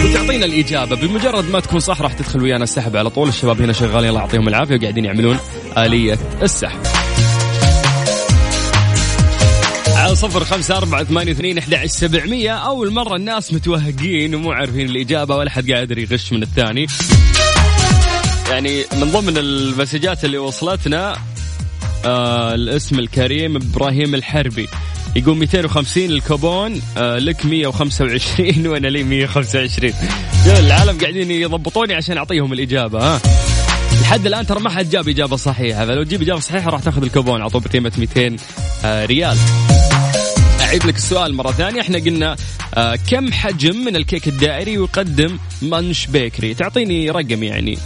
وتعطينا 0.04 0.44
الإجابة. 0.44 0.96
بمجرد 0.96 1.50
ما 1.50 1.60
تكون 1.60 1.80
صح 1.80 2.02
راح 2.02 2.12
تدخل 2.12 2.42
ويانا 2.42 2.64
السحب 2.64 2.96
على 2.96 3.10
طول. 3.10 3.28
الشباب 3.28 3.62
هنا 3.62 3.72
شغالين 3.72 4.08
الله 4.08 4.20
يعطيهم 4.20 4.48
العافية 4.48 4.76
وقاعدين 4.76 5.04
يعملون 5.04 5.38
آلية 5.78 6.18
السحب. 6.42 6.80
على 9.88 10.14
صفر 10.16 10.44
خمسة 10.44 10.76
أربعة 10.76 11.04
ثمانية 11.04 11.32
اثنين 11.32 11.58
أحد 11.58 11.86
سبعمية. 11.86 12.50
أول 12.50 12.92
مرة 12.92 13.16
الناس 13.16 13.52
متوهقين 13.52 14.34
ومو 14.34 14.52
عارفين 14.52 14.88
الإجابة 14.88 15.36
ولا 15.36 15.50
حد 15.50 15.70
قادر 15.72 15.98
يغش 15.98 16.32
من 16.32 16.42
الثاني. 16.42 16.86
يعني 18.50 18.84
من 18.92 19.10
ضمن 19.10 19.36
المسجات 19.36 20.24
اللي 20.24 20.38
وصلتنا 20.38 21.16
آه 22.04 22.54
الاسم 22.54 22.98
الكريم 22.98 23.56
إبراهيم 23.56 24.14
الحربي. 24.14 24.68
يقول 25.16 25.36
250 25.36 26.04
الكوبون 26.04 26.82
آه 26.96 27.18
لك 27.18 27.46
125 27.46 28.66
وأنا 28.66 28.88
لي 28.88 29.02
125 29.02 29.92
يا 30.46 30.58
العالم 30.58 30.98
قاعدين 30.98 31.30
يضبطوني 31.30 31.94
عشان 31.94 32.16
أعطيهم 32.16 32.52
الإجابة 32.52 32.98
ها؟ 32.98 33.20
لحد 34.02 34.26
الآن 34.26 34.46
ترى 34.46 34.60
ما 34.60 34.70
حد 34.70 34.90
جاب 34.90 35.08
إجابة 35.08 35.36
صحيحة 35.36 35.86
فلو 35.86 36.02
تجيب 36.02 36.22
إجابة 36.22 36.40
صحيحة 36.40 36.70
راح 36.70 36.80
تاخذ 36.80 37.02
الكوبون 37.02 37.40
على 37.40 37.50
طول 37.50 37.62
بقيمة 37.62 37.92
200 37.98 38.36
آه 38.84 39.06
ريال. 39.06 39.36
اعيد 40.60 40.86
لك 40.86 40.96
السؤال 40.96 41.34
مرة 41.34 41.52
ثانية 41.52 41.80
إحنا 41.80 41.98
قلنا 41.98 42.36
آه 42.74 42.96
كم 43.10 43.32
حجم 43.32 43.76
من 43.76 43.96
الكيك 43.96 44.28
الدائري 44.28 44.74
يقدم 44.74 45.38
Munch 45.62 46.06
Bakery؟ 46.06 46.54
تعطيني 46.54 47.10
رقم 47.10 47.42
يعني. 47.42 47.78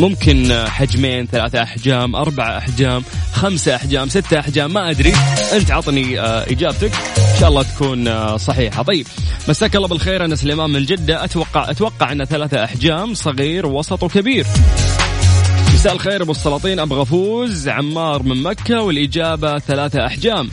ممكن 0.00 0.64
حجمين 0.68 1.26
ثلاثة 1.26 1.62
أحجام 1.62 2.16
أربعة 2.16 2.58
أحجام 2.58 3.02
خمسة 3.32 3.76
أحجام 3.76 4.08
ستة 4.08 4.40
أحجام 4.40 4.72
ما 4.72 4.90
أدري. 4.90 5.12
أنت 5.52 5.70
عطني 5.70 6.20
آه، 6.20 6.44
إجابتك. 6.50 6.92
إن 7.18 7.40
شاء 7.40 7.48
الله 7.48 7.62
تكون 7.62 8.08
آه، 8.08 8.36
صحيحة. 8.36 8.82
طيب 8.82 9.06
مساك 9.48 9.76
الله 9.76 9.88
بالخير. 9.88 10.24
أنا 10.24 10.36
سليمان 10.36 10.70
من 10.70 10.84
جدة. 10.84 11.24
أتوقع 11.24 11.70
أتوقع 11.70 12.12
أن 12.12 12.24
ثلاثة 12.24 12.64
أحجام 12.64 13.14
صغير 13.14 13.66
وسط 13.66 14.02
وكبير. 14.02 14.46
مساء 15.74 15.92
الخير 15.92 16.22
أبو 16.22 16.32
السلاطين. 16.32 16.78
أبغى 16.78 17.02
أفوز. 17.02 17.68
عمار 17.68 18.22
من 18.22 18.42
مكة. 18.42 18.82
والإجابة 18.82 19.58
ثلاثة 19.58 20.06
أحجام. 20.06 20.50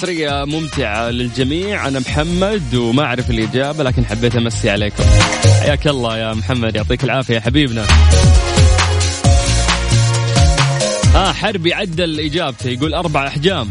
عصرية 0.00 0.44
ممتعة 0.44 1.10
للجميع. 1.10 1.88
أنا 1.88 1.98
محمد 1.98 2.74
وما 2.74 3.04
أعرف 3.04 3.30
الإجابة 3.30 3.84
لكن 3.84 4.06
حبيت 4.06 4.36
أمسي 4.36 4.70
عليكم. 4.70 5.04
حياك 5.60 5.86
الله 5.86 6.18
يا 6.18 6.34
محمد 6.34 6.76
يعطيك 6.76 7.04
العافية 7.04 7.34
يا 7.34 7.40
حبيبنا. 7.40 7.86
آه 11.14 11.32
حربي 11.32 11.74
عدل 11.74 12.20
إجابته 12.20 12.68
يقول 12.70 12.94
أربع 12.94 13.26
أحجام. 13.26 13.70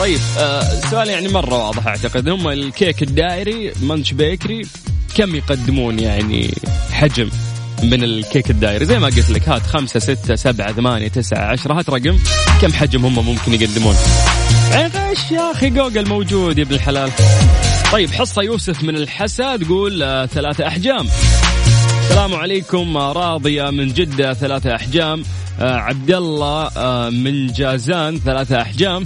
طيب 0.00 0.20
آه 0.38 0.80
سؤال 0.90 1.08
يعني 1.08 1.28
مرة 1.28 1.66
واضح 1.66 1.86
أعتقد. 1.86 2.28
هم 2.28 2.48
الكيك 2.48 3.02
الدائري 3.02 3.72
منش 3.82 4.12
بيكري 4.12 4.62
كم 5.14 5.34
يقدمون 5.34 5.98
يعني 5.98 6.54
حجم 6.92 7.30
من 7.82 8.04
الكيك 8.04 8.50
الدائري؟ 8.50 8.84
زي 8.84 8.98
ما 8.98 9.06
قلت 9.06 9.30
لك 9.30 9.48
هات 9.48 9.62
خمسة 9.62 10.00
ستة 10.00 10.34
سبعة 10.34 10.72
ثمانية 10.72 11.08
تسعة 11.08 11.44
عشرة 11.44 11.78
هات 11.78 11.90
رقم. 11.90 12.18
كم 12.62 12.72
حجم 12.72 13.04
هم 13.04 13.26
ممكن 13.26 13.54
يقدمون؟ 13.54 13.94
غش 14.86 15.30
يا 15.30 15.50
أخي 15.50 15.70
جوجل 15.70 16.08
موجود 16.08 16.58
يا 16.58 16.62
ابن 16.62 16.74
الحلال. 16.74 17.10
طيب 17.92 18.10
حصة 18.10 18.42
يوسف 18.42 18.82
من 18.82 18.96
الحسا 18.96 19.56
تقول 19.56 20.02
آه 20.02 20.26
ثلاثة 20.26 20.66
أحجام. 20.66 21.06
السلام 22.00 22.34
عليكم 22.34 22.96
آه، 22.96 23.12
راضية 23.12 23.70
من 23.70 23.88
جدة 23.88 24.34
ثلاثة 24.34 24.74
أحجام. 24.74 25.22
آه 25.60 25.76
عبد 25.76 26.10
الله 26.10 26.70
من 27.10 27.46
جازان 27.46 28.18
ثلاثة 28.18 28.62
أحجام. 28.62 29.04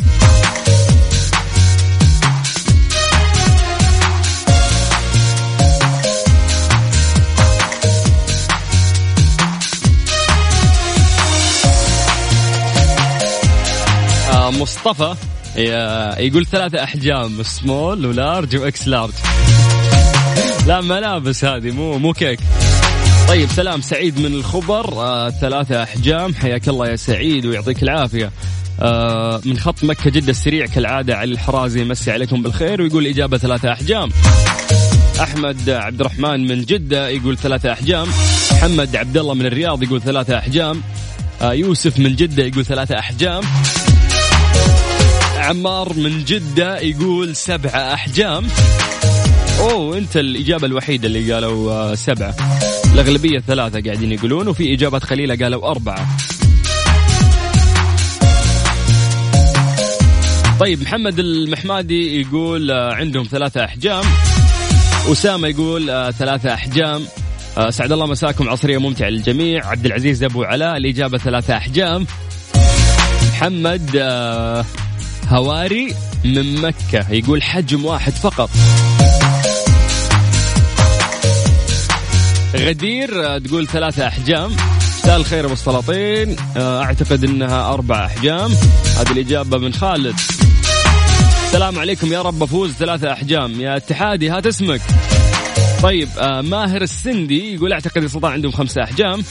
مصطفى. 14.63 15.15
يقول 16.19 16.47
ثلاثة 16.47 16.85
أحجام 16.85 17.43
small 17.43 18.07
و 18.07 18.15
large 18.15 18.57
و 18.57 18.73
X 18.73 18.89
large 18.89 19.13
لا 20.67 20.81
ملابس 20.81 21.45
هذه 21.45 21.71
مو 21.71 21.99
مو 21.99 22.13
كيك 22.13 22.41
طيب 23.29 23.49
سلام 23.49 23.81
سعيد 23.81 24.19
من 24.19 24.27
الخبر. 24.27 24.93
آه 24.93 25.31
ثلاثة 25.31 25.83
أحجام. 25.83 26.35
حياك 26.35 26.69
الله 26.69 26.89
يا 26.89 26.97
سعيد 26.97 27.47
ويعطيك 27.47 27.83
العافية. 27.83 28.31
آه 28.81 29.41
من 29.45 29.59
خط 29.59 29.85
مكة 29.85 30.11
جدة 30.11 30.31
السريع 30.31 30.67
كالعادة 30.67 31.17
علي 31.17 31.33
الحرازي 31.33 31.81
يمسي 31.81 32.11
عليكم 32.11 32.43
بالخير. 32.43 32.83
ويقول 32.83 33.07
إجابة 33.07 33.39
ثلاثة 33.39 33.73
أحجام. 33.73 34.11
أحمد 35.21 35.71
عبد 35.71 36.01
الرحمن 36.01 36.47
من 36.47 36.65
جدة 36.65 37.09
يقول 37.09 37.39
ثلاثة 37.39 37.73
أحجام. 37.73 38.09
محمد 38.53 38.97
عبد 38.97 39.17
الله 39.17 39.35
من 39.35 39.47
الرياض 39.47 39.83
يقول 39.83 40.03
ثلاثة 40.03 40.39
أحجام. 40.39 40.83
آه 41.43 41.53
يوسف 41.53 41.99
من 41.99 42.17
جدة 42.17 42.43
يقول 42.43 42.65
ثلاثة 42.65 42.99
أحجام. 42.99 43.43
عمار 45.43 45.93
من 45.97 46.25
جدة 46.25 46.81
يقول 46.81 47.37
سبعة 47.37 47.95
أحجام. 47.95 48.47
أوه 49.61 49.99
أنت 49.99 50.17
الإجابة 50.17 50.67
الوحيدة 50.67 51.07
اللي 51.07 51.33
قالوا 51.33 51.73
آه، 51.73 51.95
سبعة. 51.95 52.35
الأغلبية 52.95 53.39
ثلاثة 53.39 53.81
قاعدين 53.81 54.13
يقولون 54.13 54.49
وفي 54.49 54.75
إجابات 54.75 55.05
قليلة 55.05 55.37
قالوا 55.37 55.71
أربعة. 55.71 56.07
طيب 60.61 60.83
محمد 60.83 61.19
المحمادي 61.19 62.21
يقول 62.21 62.71
آه، 62.71 62.95
عندهم 62.95 63.25
ثلاثة 63.31 63.65
أحجام. 63.65 64.05
أسامة 65.13 65.49
يقول 65.49 65.91
آه، 65.91 66.11
ثلاثة 66.11 66.55
أحجام. 66.55 67.03
سعد 67.71 67.93
الله 67.93 68.07
مساكم 68.07 68.49
عصرية 68.49 68.79
ممتعة 68.79 69.09
للجميع. 69.09 69.67
عبد 69.67 69.87
العزيز 69.87 70.23
أبو 70.23 70.43
علاء 70.43 70.77
الإجابة 70.77 71.19
ثلاثة 71.19 71.57
أحجام. 71.57 72.07
محمد 73.33 73.97
هواري 75.33 75.95
من 76.25 76.63
مكة. 76.63 77.11
يقول 77.11 77.43
حجم 77.43 77.85
واحد 77.85 78.13
فقط. 78.13 78.51
غدير 82.57 83.39
تقول 83.39 83.67
ثلاثة 83.69 84.09
أحجام. 84.09 84.51
مساء 84.99 85.17
الخير 85.17 85.45
أبو 85.45 85.53
السلاطين. 85.53 86.37
آه، 86.57 86.83
أعتقد 86.83 87.25
أنها 87.25 87.73
أربع 87.73 88.07
أحجام. 88.07 88.51
هذه 88.99 89.13
الإجابة 89.13 89.59
من 89.59 89.73
خالد. 89.73 90.17
السلام 91.47 91.79
عليكم 91.79 92.13
يا 92.13 92.23
رب 92.23 92.43
أفوز 92.43 92.73
ثلاثة 92.73 93.13
أحجام. 93.13 93.61
يا 93.61 93.77
اتحادي 93.77 94.31
هات 94.31 94.47
اسمك. 94.47 94.81
طيب 95.83 96.09
آه، 96.19 96.41
ماهر 96.41 96.83
السندي 96.83 97.55
يقول 97.55 97.73
أعتقد 97.73 98.03
السلطان 98.03 98.33
عندهم 98.33 98.53
خمسة 98.53 98.83
أحجام. 98.83 99.23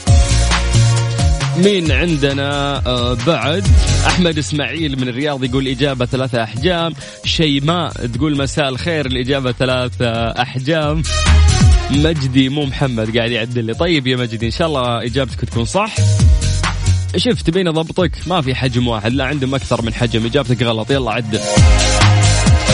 مين 1.56 1.92
عندنا 1.92 2.82
آه 2.86 3.16
بعد 3.26 3.66
أحمد 4.06 4.38
إسماعيل 4.38 5.00
من 5.00 5.08
الرياض 5.08 5.44
يقول 5.44 5.68
إجابة 5.68 6.06
ثلاثة 6.06 6.42
أحجام. 6.42 6.94
شيماء 7.24 7.90
تقول 7.90 8.36
مساء 8.36 8.68
الخير 8.68 9.06
الإجابة 9.06 9.52
ثلاثة 9.52 10.10
أحجام. 10.42 11.02
مجدي 11.90 12.48
مو 12.48 12.64
محمد 12.64 13.16
قاعد 13.16 13.30
يعدل 13.30 13.64
لي. 13.64 13.74
طيب 13.74 14.06
يا 14.06 14.16
مجدي 14.16 14.46
إن 14.46 14.50
شاء 14.50 14.68
الله 14.68 15.04
إجابتك 15.04 15.40
تكون 15.40 15.64
صح. 15.64 15.94
شوف 17.16 17.42
تبين 17.42 17.68
أضبطك؟ 17.68 18.12
ما 18.26 18.40
في 18.40 18.54
حجم 18.54 18.88
واحد 18.88 19.12
لا 19.12 19.24
عندهم 19.24 19.54
أكثر 19.54 19.82
من 19.82 19.94
حجم. 19.94 20.26
إجابتك 20.26 20.62
غلط. 20.62 20.90
يلا 20.90 21.10
عدل. 21.10 21.40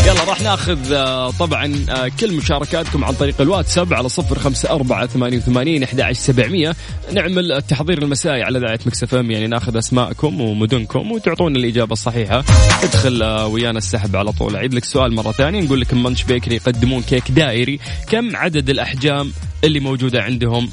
يلا 0.07 0.25
راح 0.25 0.41
ناخذ 0.41 0.93
آه، 0.93 1.31
طبعا 1.31 1.85
آه، 1.91 2.11
كل 2.21 2.37
مشاركاتكم 2.37 3.05
عن 3.05 3.15
طريق 3.15 3.41
الواتساب 3.41 3.95
على 3.95 4.09
صفر 4.09 4.39
خمسة 4.39 4.71
أربعة 4.71 5.07
ثمانية 5.07 5.37
وثمانين 5.37 5.83
أحد 5.83 6.13
سبعمية. 6.13 6.77
نعمل 7.13 7.53
التحضير 7.53 8.03
المسائي 8.03 8.43
على 8.43 8.59
إذاعة 8.59 8.81
Mix 8.87 9.15
FM 9.15 9.31
يعني 9.31 9.47
ناخذ 9.47 9.77
أسماءكم 9.77 10.41
ومدنكم 10.41 11.13
وتعطونا 11.13 11.59
الإجابة 11.59 11.93
الصحيحة. 11.93 12.45
ادخل 12.83 13.23
آه، 13.23 13.47
ويانا 13.47 13.79
السحب 13.79 14.17
على 14.17 14.33
طول. 14.33 14.57
أعيد 14.57 14.75
لك 14.75 14.85
سؤال 14.85 15.15
مرة 15.15 15.33
ثانية. 15.33 15.61
نقول 15.61 15.81
لك 15.81 15.95
Munch 15.95 16.23
Bakery 16.23 16.55
يقدمون 16.55 17.03
كيك 17.03 17.31
دائري 17.31 17.79
كم 18.09 18.37
عدد 18.37 18.71
الأحجام 18.71 19.33
اللي 19.65 19.81
موجودة 19.81 20.23
عندهم 20.23 20.71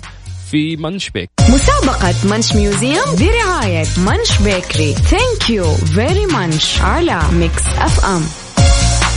في 0.52 0.76
Munch 0.76 1.10
Bak 1.10 1.30
مسابقة 1.50 2.16
Munch 2.24 2.56
Museum 2.56 3.16
برعاية 3.20 3.86
Munch 3.98 4.42
Bakery 4.44 4.94
thank 4.94 5.50
you 5.50 5.76
very 5.76 6.26
Munch 6.26 6.82
على 6.82 7.22
Mix 7.34 7.64
FM. 7.78 8.45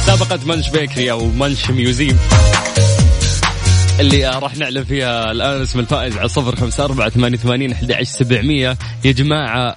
مسابقة 0.08 0.46
Munch 0.46 0.68
Bakery 0.68 1.10
أو 1.10 1.26
Munch 1.26 1.70
Museum 1.70 2.18
اللي 4.00 4.26
راح 4.26 4.56
نعلن 4.56 4.84
فيها 4.84 5.32
الآن 5.32 5.62
اسم 5.62 5.78
الفائز 5.78 6.16
على 6.16 6.28
صفر 6.28 6.56
خمسة 6.56 6.84
أربعة 6.84 7.08
ثمانية 7.08 7.38
وثمانين 7.38 7.72
أحد 7.72 7.92
عشر 7.92 8.04
سبعمية. 8.04 8.78
يا 9.04 9.12
جماعة 9.12 9.76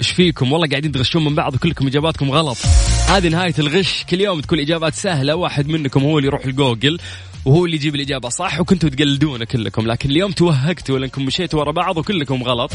إيش 0.00 0.10
فيكم؟ 0.10 0.52
والله 0.52 0.68
قاعدين 0.68 0.92
تغشون 0.92 1.24
من 1.24 1.34
بعض 1.34 1.54
وكلكم 1.54 1.86
إجاباتكم 1.86 2.30
غلط. 2.30 2.56
هذه 3.08 3.28
نهاية 3.28 3.54
الغش. 3.58 4.04
كل 4.10 4.20
يوم 4.20 4.40
تكون 4.40 4.60
إجابات 4.60 4.94
سهلة. 4.94 5.34
واحد 5.34 5.68
منكم 5.68 6.02
هو 6.02 6.18
اللي 6.18 6.28
يروح 6.28 6.44
الجوجل 6.44 6.98
وهو 7.44 7.64
اللي 7.64 7.76
يجيب 7.76 7.94
الإجابة 7.94 8.28
صح 8.28 8.60
وكنتوا 8.60 8.88
تقلدونه 8.88 9.44
كلكم. 9.44 9.86
لكن 9.86 10.10
اليوم 10.10 10.32
توهقتوا 10.32 10.98
لأنكم 10.98 11.24
مشيتوا 11.24 11.60
ورا 11.60 11.72
بعض 11.72 11.98
وكلكم 11.98 12.42
غلط. 12.42 12.72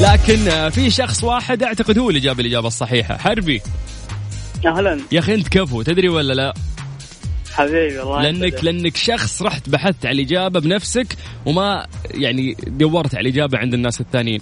لكن 0.00 0.48
آه، 0.48 0.68
في 0.68 0.90
شخص 0.90 1.24
واحد 1.24 1.62
أعتقد 1.62 1.98
هو 1.98 2.08
اللي 2.08 2.20
جاب 2.20 2.40
الإجابة 2.40 2.66
الصحيحة. 2.66 3.16
حربي. 3.16 3.62
أهلا. 4.66 5.00
يا 5.12 5.18
أخي 5.18 5.34
أنت 5.34 5.48
كفو 5.48 5.82
تدري 5.82 6.08
ولا 6.08 6.32
لا؟ 6.32 6.54
حبيبي 7.52 8.02
الله 8.02 8.22
لانك 8.22 8.46
يسعدك. 8.52 8.64
لأنك 8.64 8.96
شخص 8.96 9.42
رحت 9.42 9.68
بحثت 9.68 10.06
على 10.06 10.14
الإجابة 10.14 10.60
بنفسك 10.60 11.06
وما 11.46 11.86
يعني 12.10 12.56
دورت 12.66 13.14
على 13.14 13.28
الإجابة 13.28 13.58
عند 13.58 13.74
الناس 13.74 14.00
الثانيين. 14.00 14.40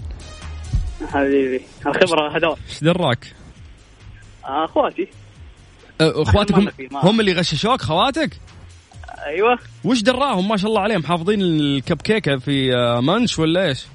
حبيبي 1.09 1.61
الخبرة 1.87 2.37
هدول 2.37 2.57
إيش 2.71 2.85
دراك 2.85 3.33
آه، 4.45 4.65
أخواتي. 4.65 5.09
أه، 6.01 6.23
أخواتك 6.23 6.55
هم, 6.55 6.69
هم 6.93 7.21
اللي 7.21 7.33
غششوك 7.33 7.83
خواتك 7.83 8.31
أيوه. 9.27 9.59
وش 9.85 10.03
دراهم؟ 10.03 10.49
ما 10.49 10.57
شاء 10.57 10.71
الله 10.71 10.81
عليهم 10.81 11.03
حافظين 11.03 11.41
الكب 11.43 12.03
كيكة 12.03 12.37
في 12.37 12.75
آه، 12.77 13.01
Munch 13.01 13.39
ولا 13.39 13.69
إيش؟ 13.69 13.87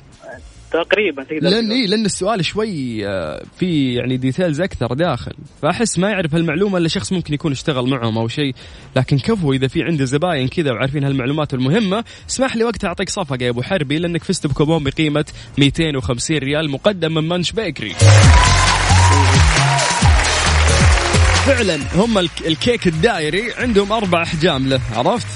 تقريبا 0.72 1.24
تقدر 1.24 1.50
لأن. 1.50 1.72
إيه 1.72 1.88
لأن 1.88 2.06
السؤال 2.06 2.46
شوي 2.46 3.08
آه، 3.08 3.44
في 3.60 3.94
يعني 3.94 4.18
details 4.18 4.62
أكثر 4.62 4.94
داخل 4.94 5.32
فأحس 5.62 6.00
ما 6.00 6.10
يعرف 6.10 6.36
هالمعلومة 6.36 6.78
إلا 6.78 6.88
شخص 6.88 7.14
ممكن 7.14 7.34
يكون 7.34 7.52
اشتغل 7.52 7.90
معهم 7.90 8.18
أو 8.18 8.28
شيء 8.28 8.56
لكن 8.96 9.20
كفو 9.20 9.54
إذا 9.54 9.68
في 9.68 9.84
عنده 9.84 10.06
زباين 10.06 10.48
كذا 10.48 10.72
وعارفين 10.72 11.04
هالمعلومات 11.04 11.54
المهمة 11.54 12.04
اسمح 12.30 12.56
لي 12.56 12.64
وقتها 12.64 12.88
أعطيك 12.88 13.10
صفقة 13.10 13.38
يا 13.42 13.50
أبو 13.50 13.62
حربي 13.62 13.98
لأنك 14.00 14.24
فزت 14.24 14.48
بكوبون 14.48 14.84
بقيمة 14.84 15.26
250 15.58 16.38
ريال 16.38 16.70
مقدم 16.70 17.14
من 17.14 17.28
Munch 17.30 17.52
Bakery 17.52 17.94
فعلا 21.46 21.80
هم 21.96 22.18
الك- 22.18 22.48
الكيك 22.48 22.88
الدائري 22.88 23.54
عندهم 23.54 23.92
أربع 23.92 24.24
أحجام 24.24 24.70
له 24.70 24.82
عرفت؟ 24.96 25.28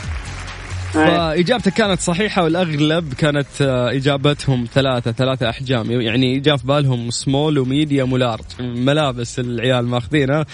أي. 0.95 1.07
فاجابتك 1.07 1.73
كانت 1.73 1.99
صحيحة 1.99 2.43
والأغلب 2.43 3.13
كانت 3.13 3.61
آه، 3.61 3.91
إجابتهم 3.91 4.67
ثلاثة 4.73 5.11
ثلاثة 5.11 5.49
أحجام. 5.49 5.91
يعني 5.91 6.39
جاء 6.39 6.57
في 6.57 6.67
بالهم 6.67 7.09
small 7.09 7.57
و 7.59 7.67
medium 7.67 8.13
و 8.13 8.19
large 8.19 8.45
ملابس 8.59 9.39
العيال 9.39 9.87
ماخذينها. 9.87 10.45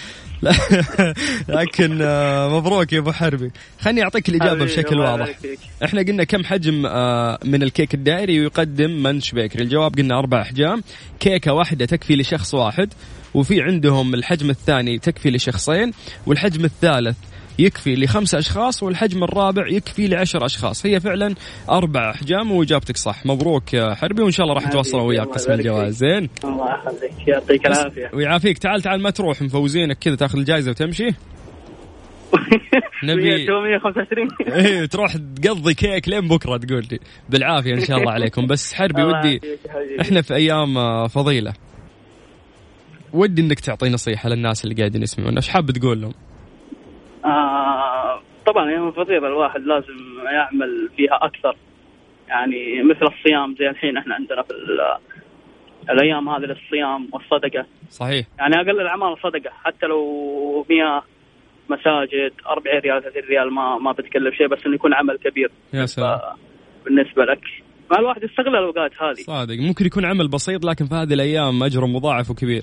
لكن 1.48 1.98
آه، 2.02 2.48
مبروك 2.48 2.92
يا 2.92 2.98
أبو 2.98 3.12
حربي. 3.12 3.50
خليني 3.80 4.02
أعطيك 4.02 4.28
الإجابة 4.28 4.64
بشكل 4.64 4.98
واضح. 4.98 5.38
إحنا 5.84 6.02
قلنا 6.02 6.24
كم 6.24 6.44
حجم 6.44 6.86
آه، 6.86 7.38
من 7.44 7.62
الكيك 7.62 7.94
الدائري 7.94 8.36
يقدم 8.36 9.02
منش 9.02 9.32
بيكري. 9.32 9.62
الجواب 9.62 9.94
قلنا 9.94 10.18
أربع 10.18 10.42
أحجام. 10.42 10.82
كيكة 11.20 11.52
واحدة 11.52 11.86
تكفي 11.86 12.16
لشخص 12.16 12.54
واحد 12.54 12.92
وفي 13.34 13.62
عندهم 13.62 14.14
الحجم 14.14 14.50
الثاني 14.50 14.98
تكفي 14.98 15.30
لشخصين 15.30 15.92
والحجم 16.26 16.64
الثالث 16.64 17.16
يكفي 17.60 17.94
لخمسة 17.94 18.38
أشخاص 18.38 18.82
والحجم 18.82 19.24
الرابع 19.24 19.68
يكفي 19.68 20.08
لعشر 20.08 20.44
أشخاص. 20.46 20.86
هي 20.86 21.00
فعلا 21.00 21.34
أربع 21.70 22.10
أحجام 22.10 22.52
وإجابتك 22.52 22.96
صح. 22.96 23.26
مبروك 23.26 23.74
يا 23.74 23.94
حربي 23.94 24.22
وإن 24.22 24.30
شاء 24.30 24.44
الله 24.44 24.54
راح 24.54 24.68
يتواصلوا 24.68 25.02
وياك. 25.02 25.26
قسم 25.28 25.52
الجوائز. 25.52 25.96
زين. 25.96 26.28
الله 26.44 26.74
يخليك 26.74 27.28
يعطيك 27.28 27.66
العافية. 27.66 28.10
ويعافيك. 28.14 28.58
تعال 28.58 28.82
تعال 28.82 29.02
ما 29.02 29.10
تروح 29.10 29.42
مفوزينك 29.42 29.98
كذا 29.98 30.14
تاخذ 30.16 30.38
الجائزة 30.38 30.70
وتمشي. 30.70 31.08
نبي- 33.04 33.46
125 33.46 34.28
إيه 34.52 34.86
تروح 34.86 35.16
تقضي 35.42 35.74
كيك 35.74 36.08
لين 36.08 36.28
بكرة 36.28 36.56
تقول 36.56 36.86
لي. 36.92 36.98
بالعافية 37.28 37.74
إن 37.74 37.80
شاء 37.84 37.96
الله 37.98 38.12
عليكم. 38.16 38.46
بس 38.46 38.72
حربي 38.74 39.02
ودي. 39.02 39.40
إحنا 40.00 40.22
في 40.22 40.34
أيام 40.34 40.78
آه، 40.78 41.06
فضيلة. 41.06 41.52
ودي 43.12 43.42
إنك 43.42 43.60
تعطي 43.60 43.88
نصيحة 43.88 44.28
للناس 44.28 44.64
اللي 44.64 44.74
قاعدين 44.74 45.02
يسمعون. 45.02 45.36
إيش 45.36 45.48
حاب 45.48 45.70
تقول 45.70 46.00
لهم؟ 46.02 46.12
آه 47.24 48.20
طبعا 48.46 48.70
يوم 48.70 48.88
الفطير 48.88 49.26
الواحد 49.26 49.60
لازم 49.60 49.94
يعمل 50.32 50.88
فيها 50.96 51.18
أكثر. 51.24 51.56
يعني 52.28 52.82
مثل 52.82 53.06
الصيام 53.14 53.54
زي 53.58 53.68
الحين 53.68 53.96
إحنا 53.96 54.14
عندنا 54.14 54.42
في 54.42 54.50
ال- 54.50 54.98
الأيام 55.90 56.28
هذه 56.28 56.40
للصيام 56.44 57.08
والصدقة. 57.12 57.66
صحيح. 57.90 58.26
يعني 58.38 58.54
أقل 58.56 58.80
الأعمال 58.80 59.16
صدقة 59.22 59.50
حتى 59.64 59.86
لو 59.86 60.66
100 60.70 61.02
مساجد 61.70 62.32
40 62.50 62.78
ريال 62.80 63.02
30 63.02 63.22
ريال 63.28 63.54
ما 63.54 63.78
ما 63.78 63.92
بتكلف 63.92 64.34
شيء 64.34 64.46
بس 64.46 64.58
إنه 64.66 64.74
يكون 64.74 64.94
عمل 64.94 65.18
كبير. 65.18 65.50
يا 65.74 65.86
سلام. 65.86 66.18
بالنسبة 66.84 67.24
لك. 67.24 67.40
ما 67.90 67.98
الواحد 67.98 68.22
يستغل 68.22 68.48
الأوقات 68.56 68.90
هذه. 69.02 69.14
صادق. 69.14 69.54
ممكن 69.58 69.86
يكون 69.86 70.04
عمل 70.04 70.28
بسيط 70.28 70.64
لكن 70.64 70.86
في 70.86 70.94
هذه 70.94 71.14
الأيام 71.14 71.62
اجره 71.62 71.86
مضاعف 71.86 72.30
وكبير. 72.30 72.62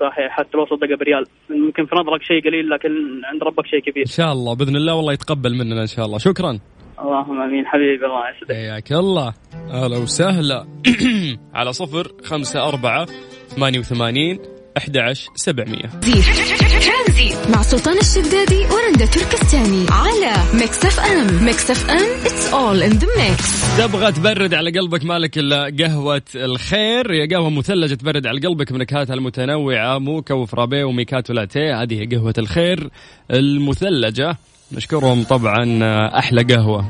صحيح 0.00 0.30
حتى 0.30 0.58
لو 0.58 0.66
صدقه 0.66 0.96
بريال. 1.00 1.24
ممكن 1.50 1.86
في 1.86 1.96
نظرك 1.96 2.22
شيء 2.22 2.40
قليل 2.44 2.70
لكن 2.70 2.90
عند 3.24 3.42
ربك 3.42 3.66
شيء 3.66 3.80
كبير. 3.80 4.02
إن 4.02 4.10
شاء 4.10 4.32
الله 4.32 4.54
بإذن 4.54 4.76
الله 4.76 4.94
والله 4.94 5.12
يتقبل 5.12 5.54
مننا 5.58 5.80
إن 5.80 5.86
شاء 5.86 6.06
الله. 6.06 6.18
شكرا. 6.18 6.58
اللهم 7.00 7.40
آمين 7.40 7.66
حبيبي 7.66 8.06
الله 8.06 8.30
يسعدك. 8.30 8.52
حياك 8.52 8.92
الله. 8.92 9.34
أهلا 9.70 9.98
وسهلا. 9.98 10.66
على 11.58 11.72
صفر 11.72 12.04
خمسة 12.24 12.68
أربعة 12.68 13.06
ثمانية 13.48 13.78
وثمانين. 13.78 14.55
أحد 14.76 14.96
عشر 14.96 15.30
سبعمية. 15.34 15.90
ترانزيت. 16.00 17.50
مع 17.50 17.62
سلطان 17.62 17.98
الشدادي 17.98 18.64
ورندا 18.64 19.06
تركستاني 19.06 19.86
على 19.90 20.32
Mix 20.54 20.84
FM. 20.84 21.44
Mix 21.44 21.70
FM 21.70 22.26
it's 22.26 22.52
all 22.52 22.82
in 22.82 22.92
the 22.92 23.06
mix 23.18 23.78
تبغى 23.78 24.12
تبرد 24.12 24.54
على 24.54 24.70
قلبك 24.70 25.04
مالك 25.04 25.38
إلا 25.38 25.76
قهوة 25.78 26.22
الخير؟ 26.34 27.10
يا 27.10 27.36
قهوة 27.36 27.50
مثلجة 27.50 27.94
تبرد 27.94 28.26
على 28.26 28.40
قلبك 28.40 28.72
بنكهاتها 28.72 29.14
المتنوعة 29.14 29.98
mocha 29.98 30.34
و 30.34 30.41
frappe 30.41 30.84
و 30.84 30.89
macchiato 30.89 31.32
latte 31.32 31.82
هذه 31.82 32.00
هي 32.00 32.06
قهوة 32.06 32.34
الخير 32.38 32.90
المثلجة. 33.30 34.36
نشكرهم 34.72 35.24
طبعا 35.24 35.78
أحلى 36.18 36.42
قهوة. 36.42 36.88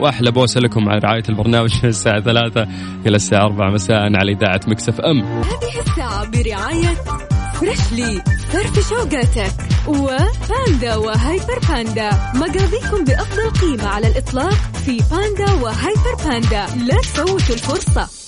وأحلى 0.00 0.30
بوسة 0.30 0.60
لكم 0.60 0.88
على 0.88 0.98
رعاية 0.98 1.22
البرنامج 1.28 1.70
من 1.82 1.88
الساعة 1.94 2.20
3 2.20 2.62
إلى 3.06 3.16
الساعة 3.16 3.44
4 3.44 3.70
مساء 3.70 3.96
على 3.96 4.32
إذاعة 4.32 4.60
Mix 4.66 5.00
FM. 5.00 5.20
هذه 5.22 5.80
الساعة 5.86 6.30
برعاية 6.30 6.94
Freshly 7.54 8.22
فرفش 8.52 8.88
وقاتك 8.88 9.52
وباندا 9.88 10.96
وهيبر 10.96 11.58
باندا. 11.68 12.10
مقاضيكم 12.34 13.04
بأفضل 13.04 13.50
قيمة 13.50 13.88
على 13.88 14.06
الإطلاق 14.06 14.54
في 14.86 14.98
باندا 15.10 15.52
وهيبر 15.52 16.14
باندا. 16.24 16.66
لا 16.86 16.96
تفوتوا 17.00 17.54
الفرصة. 17.54 18.19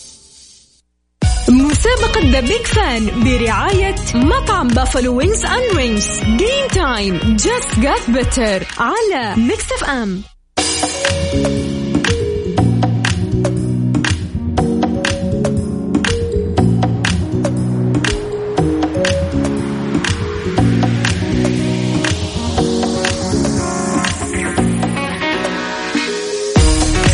مسابقة 1.49 2.31
The 2.31 2.41
Big 2.41 2.67
Fan 2.67 3.11
برعاية 3.25 3.95
مطعم 4.15 4.69
Buffalo 4.69 5.17
Wings 5.17 5.45
and 5.45 5.77
Rings 5.77 6.21
game 6.21 6.67
time 6.75 7.37
just 7.37 7.79
got 7.79 8.11
better 8.11 8.67
على 8.79 9.35
Mix 9.37 9.73
FM 9.73 10.23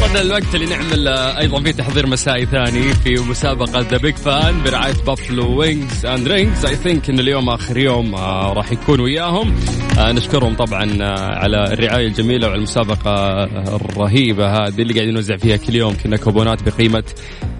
وصلنا 0.08 0.22
الوقت 0.22 0.54
اللي 0.54 0.66
نعمل 0.66 1.08
آه، 1.08 1.38
أيضا 1.38 1.62
في 1.62 1.72
تحضير 1.72 2.06
مسائي 2.06 2.46
ثاني 2.46 2.82
في 2.94 3.14
مسابقة 3.14 3.80
The 3.80 3.96
Big 3.96 4.14
Fan 4.14 4.62
برعاية 4.62 4.94
Buffalo 5.06 5.58
Wings 5.58 6.06
and 6.06 6.28
Rings 6.28 6.64
I 6.66 6.76
think 6.76 7.10
إن 7.10 7.18
اليوم 7.18 7.48
آخر 7.48 7.78
يوم 7.78 8.14
آه، 8.14 8.52
راح 8.52 8.72
يكون 8.72 9.00
وياهم. 9.00 9.54
آه، 9.98 10.12
نشكرهم 10.12 10.54
طبعا 10.54 11.02
على 11.34 11.72
الرعاية 11.72 12.06
الجميلة 12.06 12.46
وعلى 12.46 12.58
المسابقة 12.58 13.44
الرهيبة 13.76 14.46
هذه 14.46 14.82
اللي 14.82 14.94
قاعدين 14.94 15.14
نوزع 15.14 15.36
فيها 15.36 15.56
كل 15.56 15.74
يوم. 15.74 15.96
كنا 16.04 16.16
كوبونات 16.16 16.68
بقيمة 16.68 17.04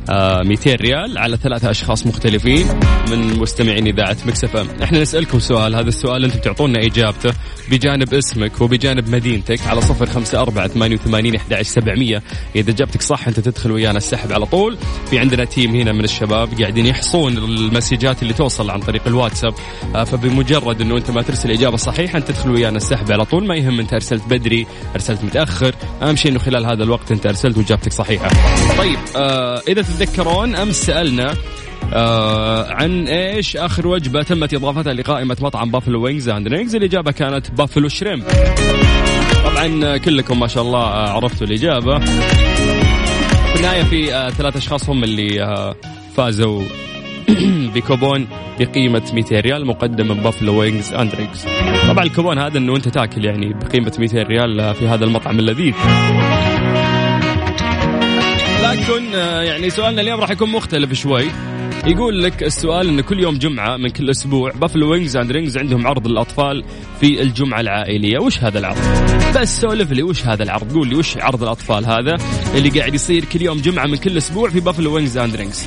200 0.08 0.74
ريال 0.74 1.18
على 1.18 1.36
ثلاثة 1.36 1.70
أشخاص 1.70 2.06
مختلفين 2.06 2.66
من 3.10 3.38
مستمعين 3.38 3.86
إذاعة 3.86 4.16
Mix 4.26 4.56
FM. 4.56 4.68
إحنا 4.82 5.00
نسألكم 5.00 5.38
سؤال 5.38 5.74
هذا 5.74 5.88
السؤال 5.88 6.24
أنتم 6.24 6.38
تعطونا 6.38 6.86
إجابته 6.86 7.30
بجانب 7.70 8.14
اسمك 8.14 8.60
وبجانب 8.60 9.08
مدينتك 9.08 9.66
على 9.66 9.80
صفر 9.80 10.06
خمسة 10.06 10.40
أربعة 10.40 10.68
ثمانية 10.68 10.94
وثمانين 10.94 11.34
أحد 11.36 11.62
سبعمية. 11.62 12.22
إذا 12.56 12.70
إجابتك 12.70 13.02
صح 13.02 13.28
أنت 13.28 13.40
تدخل 13.40 13.72
ويانا 13.72 13.98
السحب 13.98 14.32
على 14.32 14.46
طول. 14.46 14.78
في 15.10 15.18
عندنا 15.18 15.44
team 15.44 15.74
هنا 15.74 15.92
من 15.92 16.04
الشباب 16.04 16.60
قاعدين 16.60 16.86
يحصون 16.86 17.36
المسجات 17.36 18.22
اللي 18.22 18.34
توصل 18.34 18.70
عن 18.70 18.80
طريق 18.80 19.02
الواتساب. 19.06 19.54
آه 19.94 20.04
فبمجرد 20.04 20.80
أنه 20.80 20.96
أنت 20.96 21.10
ما 21.10 21.22
ترسل 21.22 21.50
إجابة 21.50 21.76
صحيحة 21.76 22.18
أنت 22.18 22.28
تدخل 22.28 22.50
ويانا 22.50 22.76
السحب 22.76 23.12
على 23.12 23.24
طول. 23.24 23.46
ما 23.46 23.54
يهم 23.54 23.80
أنت 23.80 23.94
أرسلت 23.94 24.22
بدري 24.30 24.66
أرسلت 24.94 25.24
متأخر. 25.24 25.74
أهم 26.02 26.16
شيء 26.16 26.30
أنه 26.30 26.38
خلال 26.38 26.66
هذا 26.66 26.82
الوقت 26.82 27.12
أنت 27.12 27.26
أرسلت 27.26 27.58
وإجابتك 27.58 27.92
صحيحة. 27.92 28.28
طيب 28.78 28.98
آه 29.16 29.62
إذا 29.68 29.82
تتذكرون 29.98 30.54
أمس 30.54 30.87
سألنا 30.87 31.34
آه 31.94 32.72
عن 32.72 33.06
إيش 33.06 33.56
آخر 33.56 33.87
وجبة 33.87 34.22
تمت 34.22 34.54
اضافتها 34.54 34.92
لقائمة 34.92 35.37
مطعم 35.40 35.70
Buffalo 35.70 36.02
Wings 36.02 36.28
and 36.28 36.48
Rings 36.48 36.76
الإجابة 36.76 37.11
كانت 37.11 37.50
Buffalo 37.50 37.88
shrimp 37.88 38.24
طبعا 39.44 39.96
كلكم 39.96 40.40
ما 40.40 40.46
شاء 40.46 40.62
الله 40.62 40.78
آه، 40.78 41.11
عرفتوا 41.11 41.46
الإجابة. 41.46 41.98
في 41.98 43.56
النهاية 43.56 43.82
في 43.82 44.14
آه 44.14 44.30
ثلاث 44.30 44.56
أشخاص 44.56 44.90
هم 44.90 45.04
اللي 45.04 45.42
آه 45.42 45.76
فازوا 46.16 46.62
بكوبون 47.74 48.26
بقيمة 48.61 49.02
200 49.14 49.40
ريال 49.40 49.66
مقدم 49.66 50.08
من 50.08 50.22
Buffalo 50.22 50.61
Wings 50.61 50.94
and 50.94 51.14
Rings 51.14 51.46
طبعا 51.88 52.04
الكوبون 52.04 52.38
هذا 52.38 52.58
إنه 52.58 52.76
أنت 52.76 52.88
تاكل 52.88 53.24
يعني 53.24 53.52
بقيمة 53.52 53.92
200 53.98 54.22
ريال 54.22 54.61
آه، 54.61 54.72
في 54.72 54.88
هذا 54.88 55.04
المطعم 55.04 55.38
اللذيذ. 55.38 55.74
لكن 58.72 59.14
آه، 59.14 59.42
يعني 59.42 59.70
سؤالنا 59.70 60.00
اليوم 60.00 60.20
راح 60.20 60.31
يكون 60.31 60.50
مختلف 60.50 60.92
شوي. 60.92 61.24
يقول 61.87 62.22
لك 62.22 62.42
السؤال 62.42 62.88
إن 62.88 63.00
كل 63.00 63.20
يوم 63.20 63.38
جمعة 63.38 63.76
من 63.76 63.88
كل 63.88 64.11
أسبوع 64.11 64.52
Buffalo 64.52 64.90
Wings 64.90 65.16
and 65.16 65.32
Rings 65.32 65.58
عندهم 65.59 65.87
عرض 65.87 66.07
للأطفال 66.07 66.64
في 67.00 67.22
الجمعة 67.22 67.61
العائلية. 67.61 68.18
وش 68.18 68.38
هذا 68.38 68.59
العرض؟ 68.59 68.78
بس 69.37 69.61
سولف 69.61 69.92
لي 69.92 70.02
وش 70.02 70.26
هذا 70.26 70.42
العرض؟ 70.42 70.72
قول 70.72 70.88
لي 70.88 70.94
وش 70.94 71.16
عرض 71.16 71.42
الأطفال 71.42 71.87
هذا 71.87 72.16
اللي 72.54 72.68
قاعد 72.68 72.94
يصير 72.94 73.24
كل 73.24 73.42
يوم 73.42 73.61
جمعة 73.61 73.87
من 73.87 73.96
كل 73.96 74.16
أسبوع 74.16 74.50
في 74.50 74.61
Buffalo 74.61 74.94
Wings 74.94 75.18
and 75.18 75.37
Rings 75.37 75.66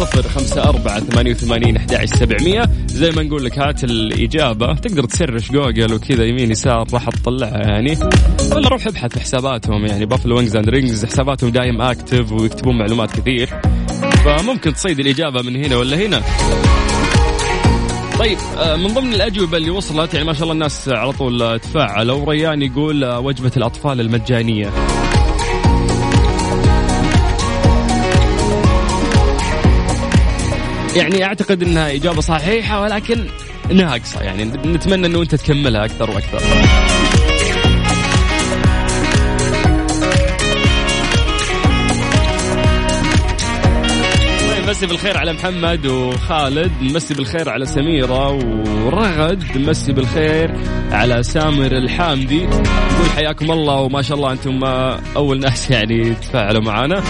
صفر 0.00 0.22
خمسة 0.22 0.62
أربعة 0.62 1.00
ثمانية 1.00 1.30
وثمانين 1.30 1.76
أحد 1.76 2.04
سبعمية. 2.04 2.62
زي 2.86 3.10
ما 3.10 3.22
نقول 3.22 3.44
لك 3.44 3.58
هات 3.58 3.84
الإجابة. 3.84 4.74
تقدر 4.74 5.04
تسرش 5.04 5.52
جوجل 5.52 5.94
وكذا 5.94 6.24
يمين 6.24 6.50
يسار 6.50 6.86
راح 6.92 7.08
تطلعها 7.08 7.58
يعني. 7.58 7.98
ولا 8.52 8.68
روح 8.68 8.86
ابحث 8.86 9.12
في 9.12 9.20
حساباتهم 9.20 9.86
يعني. 9.86 10.06
Buffalo 10.06 10.36
Wings 10.36 10.56
and 10.56 10.68
Rings 10.68 11.04
حساباتهم 11.04 11.50
دايم 11.50 11.80
active 11.80 12.32
ويكتبون 12.32 12.78
معلومات 12.78 13.20
كثير. 13.20 13.48
فممكن 14.24 14.74
تصيد 14.74 15.00
الإجابة 15.00 15.42
من 15.42 15.64
هنا 15.64 15.76
ولا 15.76 15.96
هنا. 15.96 16.22
طيب 18.18 18.38
آه، 18.58 18.76
من 18.76 18.86
ضمن 18.86 19.14
الأجوبة 19.14 19.56
اللي 19.56 19.70
وصلت 19.70 20.14
يعني 20.14 20.26
ما 20.26 20.32
شاء 20.32 20.42
الله 20.42 20.52
الناس 20.52 20.88
على 20.88 21.12
طول 21.12 21.60
تفاعلوا. 21.60 22.24
ريان 22.24 22.62
يقول 22.62 23.04
آه، 23.04 23.20
وجبة 23.20 23.52
الأطفال 23.56 24.00
يعني 30.96 31.24
أعتقد 31.24 31.62
إنها 31.62 31.94
إجابة 31.94 32.20
صحيحة 32.20 32.82
ولكن 32.82 33.26
ناقصة. 33.70 34.22
يعني 34.22 34.44
نتمنى 34.44 35.06
إنه 35.06 35.22
أنت 35.22 35.34
تكملها 35.34 35.84
أكثر 35.84 36.10
وأكثر. 36.10 36.38
طيب 44.50 44.68
مسي 44.68 44.86
بالخير 44.86 45.18
على 45.18 45.32
محمد 45.32 45.86
وخالد 45.86 46.72
مسي 46.80 47.14
بالخير 47.14 47.48
على 47.48 47.66
سميرة 47.66 48.28
ورغد 48.28 49.58
مسي 49.58 49.92
بالخير 49.92 50.54
على 50.92 51.22
سامر 51.22 51.72
الحامدي. 51.72 52.42
يقول 52.42 53.10
حياكم 53.16 53.50
الله 53.50 53.80
وما 53.80 54.02
شاء 54.02 54.16
الله 54.16 54.32
أنتم 54.32 54.64
أول 55.16 55.40
ناس 55.40 55.70
يعني 55.70 56.14
تفاعلوا 56.14 56.62
معنا. 56.62 57.02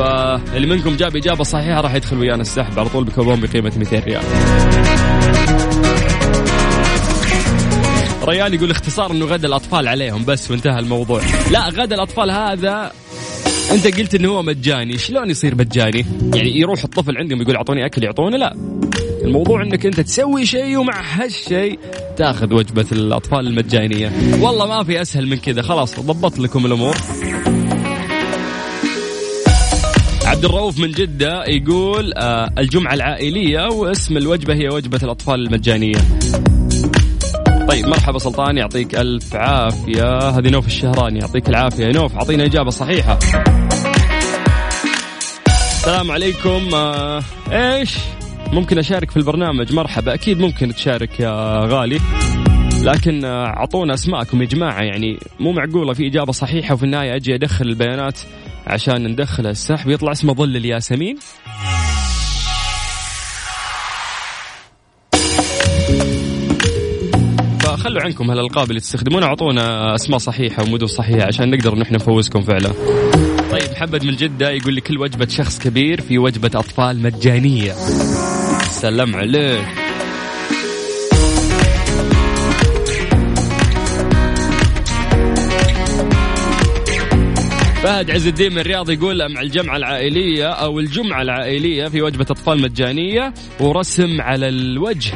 فاللي 0.00 0.66
منكم 0.66 0.96
جاب 0.96 1.16
إجابة 1.16 1.44
صحيحة 1.44 1.80
راح 1.80 1.94
يدخل 1.94 2.18
ويانا 2.18 2.42
السحب. 2.42 2.78
على 2.78 2.88
طول 2.88 3.04
بكوبون 3.04 3.40
بقيمة 3.40 3.72
200 3.76 3.98
ريال. 3.98 4.22
ريان 8.24 8.54
يقول 8.54 8.70
اختصار 8.70 9.10
إنه 9.10 9.24
غدا 9.24 9.48
الأطفال 9.48 9.88
عليهم 9.88 10.24
بس 10.24 10.50
وانتهى 10.50 10.78
الموضوع. 10.78 11.20
لا 11.50 11.68
غدا 11.68 11.94
الأطفال 11.94 12.30
هذا 12.30 12.92
أنت 13.72 13.98
قلت 13.98 14.14
إنه 14.14 14.28
هو 14.28 14.42
مجاني. 14.42 14.98
شلون 14.98 15.30
يصير 15.30 15.54
مجاني؟ 15.54 16.06
يعني 16.34 16.60
يروح 16.60 16.84
الطفل 16.84 17.18
عندهم 17.18 17.42
يقول 17.42 17.56
أعطوني 17.56 17.86
أكل 17.86 18.04
يعطونه؟ 18.04 18.36
لا. 18.36 18.56
الموضوع 19.24 19.62
إنك 19.62 19.86
أنت 19.86 20.00
تسوي 20.00 20.46
شيء 20.46 20.76
ومع 20.76 21.02
هالشيء 21.14 21.78
تاخذ 22.16 22.54
وجبة 22.54 22.86
الأطفال 22.92 23.46
المجانية. 23.46 24.12
والله 24.40 24.66
ما 24.66 24.84
في 24.84 25.02
أسهل 25.02 25.26
من 25.26 25.36
كذا. 25.36 25.62
خلاص 25.62 26.00
ضبط 26.00 26.38
لكم 26.38 26.66
الأمور. 26.66 26.96
عبد 30.40 30.48
الرؤوف 30.48 30.78
من 30.78 30.90
جدة 30.90 31.44
يقول 31.44 32.12
آه 32.16 32.50
الجمعة 32.58 32.94
العائلية 32.94 33.68
واسم 33.68 34.16
الوجبة 34.16 34.54
هي 34.54 34.68
وجبة 34.68 35.00
الأطفال 35.02 35.34
المجانية. 35.46 35.98
طيب 37.68 37.86
مرحبا 37.86 38.18
سلطان 38.18 38.58
يعطيك 38.58 38.94
ألف 38.94 39.36
عافية. 39.36 40.18
هذه 40.28 40.50
نوف 40.50 40.66
الشهراني 40.66 41.18
يعطيك 41.18 41.48
العافية. 41.48 41.92
نوف 41.92 42.14
أعطينا 42.16 42.44
إجابة 42.44 42.70
صحيحة. 42.70 43.18
السلام 45.46 46.10
عليكم. 46.10 46.74
آه 46.74 47.22
إيش؟ 47.52 47.96
ممكن 48.52 48.78
أشارك 48.78 49.10
في 49.10 49.16
البرنامج؟ 49.16 49.72
مرحبا. 49.72 50.14
أكيد 50.14 50.40
ممكن 50.40 50.74
تشارك 50.74 51.20
يا 51.20 51.60
غالي. 51.66 52.00
لكن 52.82 53.24
آه، 53.24 53.46
أعطونا 53.46 53.94
أسماءكم 53.94 54.42
يا 54.42 54.46
جماعة. 54.46 54.82
يعني 54.82 55.18
مو 55.40 55.52
معقولة 55.52 55.92
في 55.92 56.06
إجابة 56.06 56.32
صحيحة 56.32 56.74
وفي 56.74 56.84
النهاية 56.84 57.16
أجي 57.16 57.34
أدخل 57.34 57.64
البيانات. 57.64 58.18
عشان 58.66 59.06
ندخل 59.06 59.46
السحب 59.46 59.90
يطلع 59.90 60.12
اسمه 60.12 60.34
ظل 60.34 60.56
الياسمين 60.56 61.16
فخلوا 67.60 68.02
عنكم 68.02 68.30
هالألقاب 68.30 68.70
اللي 68.70 68.80
تستخدمونها 68.80 69.28
أعطونا 69.28 69.94
أسماء 69.94 70.18
صحيحة 70.18 70.62
ومدن 70.62 70.86
صحيحة 70.86 71.26
عشان 71.26 71.50
نقدر 71.50 71.74
نحن 71.78 71.94
نفوزكم 71.94 72.40
فعلا. 72.40 72.68
طيب 73.50 73.70
محمد 73.72 74.04
من 74.04 74.16
جدة 74.16 74.50
يقول 74.50 74.74
لي 74.74 74.80
كل 74.80 74.98
وجبة 74.98 75.28
شخص 75.28 75.58
كبير 75.58 76.00
في 76.00 76.18
وجبة 76.18 76.50
أطفال 76.54 77.02
مجانية. 77.02 77.72
سلام 78.70 79.16
عليك. 79.16 79.79
فهد 87.82 88.10
عز 88.10 88.26
الدين 88.26 88.52
من 88.52 88.58
الرياض 88.58 88.90
يقول 88.90 89.32
مع 89.34 89.40
الجمعة 89.40 89.76
العائلية 89.76 90.46
أو 90.46 90.78
الجمعة 90.78 91.22
العائلية 91.22 91.88
في 91.88 92.02
وجبة 92.02 92.26
أطفال 92.30 92.60
مجانية 92.62 93.34
ورسم 93.60 94.20
على 94.20 94.48
الوجه. 94.48 95.12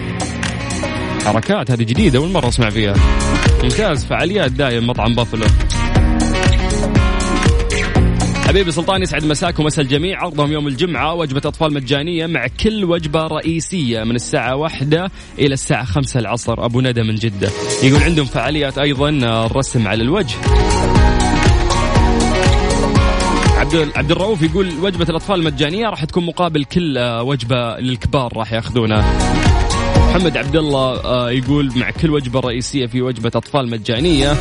حركات 1.25 1.71
هذه 1.71 1.83
جديدة 1.83 2.19
أول 2.19 2.31
مرة 2.31 2.49
أسمع 2.49 2.71
فيها. 2.71 2.95
ممتاز 3.63 4.05
فعاليات 4.05 4.53
دايم 4.53 4.87
مطعم 4.87 5.15
بافلو. 5.15 5.47
حبيبي 8.47 8.71
سلطان 8.71 9.03
يسعد 9.03 9.25
مساك 9.25 9.59
ومسا 9.59 9.83
الجميع. 9.83 10.23
عرضهم 10.23 10.53
يوم 10.53 10.67
الجمعة 10.69 11.15
وجبة 11.15 11.43
أطفال 11.45 11.75
مجانية 11.75 12.27
مع 12.27 12.47
كل 12.63 12.85
وجبة 12.85 13.27
رئيسية 13.27 14.05
من 14.05 14.15
الساعة 14.15 14.57
واحدة 14.57 15.11
إلى 15.39 15.55
الساعة 15.55 15.85
خمسة 15.85 16.21
العصر. 16.21 16.65
أبو 16.65 16.81
ندى 16.81 17.03
من 17.03 17.15
جدة. 17.15 17.51
يقول 17.83 18.03
عندهم 18.03 18.27
فعاليات 18.27 18.79
أيضا 18.79 19.09
الرسم 19.47 19.89
على 19.89 20.03
الوجه. 20.03 20.37
عبد 23.65 23.89
عبد 23.97 24.11
الرؤوف 24.11 24.43
يقول 24.43 24.73
وجبة 24.83 25.07
الأطفال 25.09 25.41
المجانية 25.41 25.89
راح 25.89 26.05
تكون 26.05 26.27
مقابل 26.27 26.65
كل 26.65 26.99
آه، 26.99 27.23
وجبة 27.23 27.77
للكبار 27.77 28.37
راح 28.37 28.53
ياخذونها. 28.53 29.19
محمد 30.09 30.37
عبد 30.37 30.57
الله 30.57 31.05
آه، 31.05 31.31
يقول 31.31 31.73
مع 31.77 31.91
كل 31.91 32.11
وجبة 32.11 32.41
رئيسية 32.41 32.87
في 32.87 33.03
وجبة 33.03 33.31
أطفال 33.35 33.71
مجانية. 33.71 34.33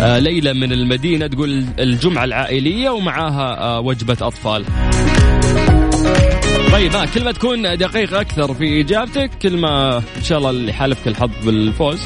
آه، 0.00 0.18
ليلى 0.18 0.54
من 0.54 0.72
المدينة 0.72 1.26
تقول 1.26 1.64
الجمعة 1.78 2.24
العائلية 2.24 2.90
ومعاها 2.90 3.78
وجبة 3.78 4.16
أطفال. 4.20 4.64
طيب 6.72 6.92
ها 6.92 7.06
كل 7.06 7.24
ما 7.24 7.32
تكون 7.32 7.76
دقيق 7.78 8.18
أكثر 8.18 8.54
في 8.54 8.80
إجابتك 8.80 9.30
كل 9.42 9.56
ما 9.56 9.96
إن 9.96 10.22
شاء 10.22 10.38
الله 10.38 10.50
اللي 10.50 10.72
حالفك 10.72 11.08
الحظ 11.08 11.30
بالفوز 11.44 12.00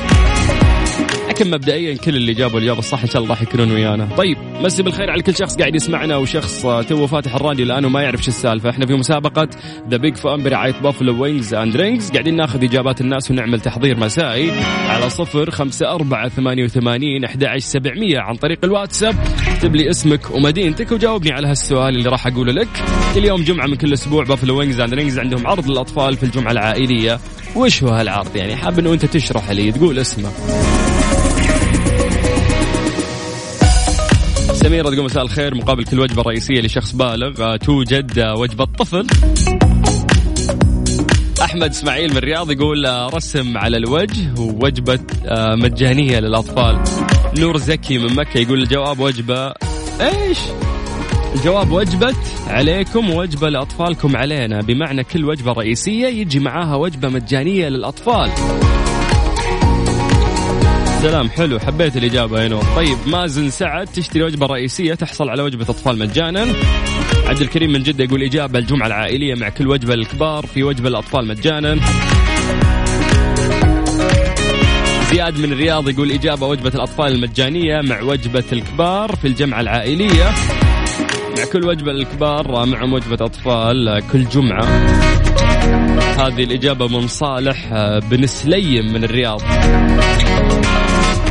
لكن 1.41 1.51
مبدئيا 1.51 1.97
كل 1.97 2.17
اللي 2.17 2.35
جابوا 2.35 2.59
الاجابه 2.59 2.79
الصح 2.79 3.03
إن 3.03 3.09
شاء 3.09 3.23
الله 3.23 3.35
راح 3.35 3.43
يكونون 3.43 3.73
ويانا. 3.73 4.09
طيب 4.17 4.37
مسي 4.61 4.83
بالخير 4.83 5.11
على 5.11 5.23
كل 5.23 5.37
شخص 5.37 5.57
قاعد 5.57 5.75
يسمعنا 5.75 6.17
وشخص 6.17 6.67
آه، 6.67 6.83
تو 6.83 7.07
فاتح 7.07 7.35
الراديو 7.35 7.65
الان 7.65 7.85
وما 7.85 8.03
يعرف 8.03 8.23
شو 8.23 8.29
السالفة. 8.29 8.71
إحنا 8.71 8.87
في 8.87 8.95
مسابقة 8.95 9.49
The 9.91 9.97
Big 9.97 10.15
Fan 10.15 10.43
برعاية 10.43 10.75
Buffalo 10.83 11.23
Wings 11.23 11.55
and 11.55 11.77
Rings 11.77 12.11
قاعدين 12.11 12.37
ناخذ 12.37 12.65
إجابات 12.65 13.01
الناس 13.01 13.31
ونعمل 13.31 13.61
تحضير 13.61 13.97
مسائي 13.97 14.51
على 14.89 15.11
صفر 15.11 15.51
خمسة 15.51 15.95
أربعة 15.95 16.29
ثمانية 16.29 16.65
وثمانين 16.65 17.25
أحد 17.25 17.47
سبعمية 17.59 18.19
عن 18.19 18.35
طريق 18.35 18.59
الواتساب. 18.65 19.15
اكتب 19.49 19.77
لي 19.77 19.91
اسمك 19.91 20.31
ومدينتك 20.31 20.93
وجاوبني 20.93 21.33
على 21.33 21.49
هالسؤال 21.49 21.97
اللي 21.97 22.09
راح 22.09 22.27
أقوله 22.27 22.53
لك. 22.53 22.69
كل 23.15 23.25
يوم 23.25 23.43
جمعة 23.43 23.67
من 23.67 23.75
كل 23.75 23.93
أسبوع 23.93 24.25
Buffalo 24.25 24.59
Wings 24.59 24.81
and 24.81 24.95
Rings 24.95 25.19
عندهم 25.19 25.47
عرض 25.47 25.71
للأطفال 25.71 26.17
في 26.17 26.23
الجمعة 26.23 26.53
العائلية. 26.53 27.19
وش 27.57 27.83
هو 27.83 27.89
هالعرض 27.89 28.37
يعني؟ 28.37 28.57
حاب 28.57 28.79
إنه 28.79 28.93
أنت 28.93 29.05
تشرح 29.05 29.51
لي 29.51 29.73
تقول 29.73 29.99
اسمه. 29.99 30.31
سميرة 34.63 34.91
تقول 34.91 35.05
مساء 35.05 35.23
الخير 35.23 35.55
مقابل 35.55 35.85
كل 35.85 36.01
وجبة 36.01 36.23
رئيسية 36.23 36.61
لشخص 36.61 36.93
بالغ 36.95 37.43
آه، 37.43 37.57
توجد 37.57 38.19
آه، 38.19 38.35
وجبة 38.35 38.65
طفل. 38.65 39.07
أحمد 41.43 41.71
إسماعيل 41.71 42.11
من 42.11 42.17
الرياض 42.17 42.51
يقول 42.51 42.87
آه، 42.87 43.09
رسم 43.09 43.59
على 43.59 43.77
الوجه 43.77 44.41
ووجبة 44.41 44.99
آه، 45.27 45.55
مجانية 45.55 46.21
للأطفال. 46.21 46.81
نور 47.39 47.57
زكي 47.57 47.99
من 47.99 48.15
مكة 48.17 48.39
يقول 48.39 48.63
الجواب 48.63 49.01
وجبة 49.01 49.53
إيش؟ 50.01 50.39
الجواب 51.35 51.71
وجبة 51.71 52.15
عليكم 52.47 53.11
ووجبة 53.11 53.49
لأطفالكم 53.49 54.17
علينا. 54.17 54.61
بمعنى 54.61 55.05
كل 55.05 55.25
وجبة 55.25 55.53
رئيسية 55.53 56.07
يجي 56.07 56.39
معاها 56.39 56.75
وجبة 56.77 57.09
مجانية 57.09 57.69
للأطفال. 57.69 58.31
سلام 61.03 61.31
حلو 61.31 61.59
حبيت 61.59 61.97
الإجابة 61.97 62.49
نور 62.49 62.63
طيب 62.77 62.99
مازن 63.07 63.51
سعد 63.51 63.87
تشتري 63.87 64.23
وجبة 64.23 64.47
رئيسية 64.47 64.95
تحصل 64.95 65.29
على 65.29 65.43
وجبة 65.43 65.63
أطفال 65.63 65.99
مجانا. 65.99 66.47
عبد 67.27 67.41
الكريم 67.41 67.73
من 67.73 67.83
جدة 67.83 68.05
يقول 68.05 68.23
إجابة 68.23 68.59
الجمعة 68.59 68.87
العائلية 68.87 69.35
مع 69.35 69.49
كل 69.49 69.69
وجبة 69.69 69.95
للكبار 69.95 70.47
في 70.47 70.63
وجبة 70.63 70.89
للأطفال 70.89 71.27
مجانا. 71.27 71.79
زياد 75.11 75.39
من 75.39 75.53
الرياض 75.53 75.89
يقول 75.89 76.11
إجابة 76.11 76.47
وجبة 76.47 76.73
الأطفال 76.75 77.13
المجانية 77.13 77.81
مع 77.81 78.03
وجبة 78.03 78.45
الكبار 78.53 79.17
في 79.17 79.29
الجمعة 79.29 79.61
العائلية. 79.61 80.31
مع 81.39 81.45
كل 81.53 81.65
وجبة 81.67 81.93
للكبار 81.93 82.67
مع 82.67 82.83
وجبة 82.83 83.25
أطفال 83.25 84.03
كل 84.13 84.25
جمعة. 84.25 84.65
هذه 86.27 86.45
الإجابة 86.45 86.89
من 86.89 87.09
صالح 87.09 87.69
بن 88.11 88.27
سليم 88.27 88.93
من 88.93 89.05
الرياض. 89.05 89.43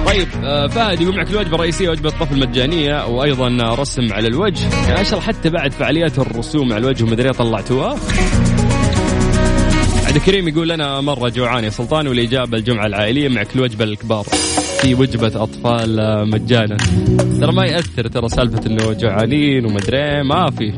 طيب 0.05 0.27
آه، 0.43 0.67
فهد 0.67 1.01
يقول 1.01 1.15
معك 1.15 1.29
الوجبة 1.31 1.55
الرئيسية 1.55 1.89
وجبة 1.89 2.09
طفل 2.09 2.39
مجانية 2.39 3.05
وأيضا 3.07 3.47
رسم 3.75 4.13
على 4.13 4.27
الوجه. 4.27 4.69
يعني 4.87 5.01
أشرح 5.01 5.23
حتى 5.23 5.49
بعد 5.49 5.71
فعاليات 5.73 6.19
الرسوم 6.19 6.73
على 6.73 6.81
الوجه 6.81 7.03
ومدري 7.03 7.33
طلعتوها. 7.33 7.97
عبد 10.07 10.15
الكريم 10.15 10.47
يقول 10.47 10.71
أنا 10.71 11.01
مرة 11.01 11.29
جوعان 11.29 11.63
يا 11.63 11.69
سلطان 11.69 12.07
والإجابة 12.07 12.57
الجمعة 12.57 12.85
العائلية 12.85 13.29
مع 13.29 13.43
كل 13.43 13.59
وجبه 13.59 13.85
للكبار 13.85 14.23
في 14.81 14.95
وجبة 14.95 15.43
أطفال 15.43 15.99
آه، 15.99 16.23
مجانا. 16.23 16.77
ترى 17.41 17.51
ما 17.51 17.65
يأثر 17.65 18.07
ترى 18.07 18.29
سالفة 18.29 18.61
إنه 18.65 18.93
جوعانين 18.93 19.65
ومدري 19.65 20.23
ما 20.23 20.51
في. 20.51 20.73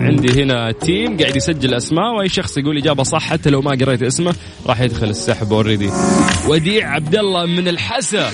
عندي 0.00 0.42
هنا 0.42 0.72
team 0.72 1.16
قاعد 1.16 1.36
يسجل 1.36 1.74
أسماء 1.74 2.14
وأي 2.14 2.28
شخص 2.28 2.58
يقول 2.58 2.78
إجابة 2.78 3.02
صح 3.02 3.22
حتى 3.22 3.50
لو 3.50 3.60
ما 3.60 3.70
قريت 3.70 4.02
اسمه 4.02 4.34
راح 4.66 4.80
يدخل 4.80 5.06
السحب 5.08 5.52
already 5.52 5.90
وديع 6.48 6.90
عبد 6.90 7.16
الله 7.16 7.46
من 7.46 7.68
الحسا. 7.68 8.30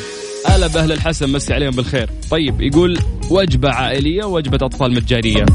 هلا 0.46 0.66
بأهل 0.66 0.92
الحسا 0.92 1.32
نمسي 1.32 1.54
عليهم 1.54 1.70
بالخير. 1.70 2.10
طيب 2.30 2.60
يقول 2.60 2.98
وجبة 3.30 3.70
عائلية 3.70 4.24
ووجبة 4.24 4.58
أطفال 4.66 4.94
مجانية 4.94 5.46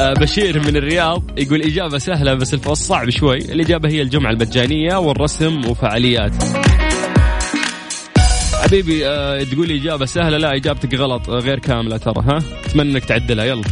آه، 0.00 0.12
بشير 0.12 0.58
من 0.58 0.76
الرياض 0.76 1.38
يقول 1.38 1.62
إجابة 1.62 1.98
سهلة 1.98 2.34
بس 2.34 2.54
الفوز 2.54 2.78
صعب 2.78 3.10
شوي. 3.10 3.38
الإجابة 3.38 3.88
هي 3.88 4.02
الجمعة 4.02 4.30
المجانية 4.30 4.96
والرسم 4.96 5.60
وفعاليات. 5.70 6.61
حبيبي 8.72 9.06
آه، 9.06 9.42
تقول 9.42 9.70
إجابة 9.70 10.04
سهلة 10.04 10.38
لا 10.38 10.56
إجابتك 10.56 10.94
غلط 10.94 11.30
آه، 11.30 11.38
غير 11.38 11.58
كاملة 11.58 11.96
ترى 11.96 12.22
ها؟ 12.24 12.38
أتمنى 12.66 12.92
إنك 12.92 13.04
تعدلها 13.04 13.44
يلا. 13.44 13.62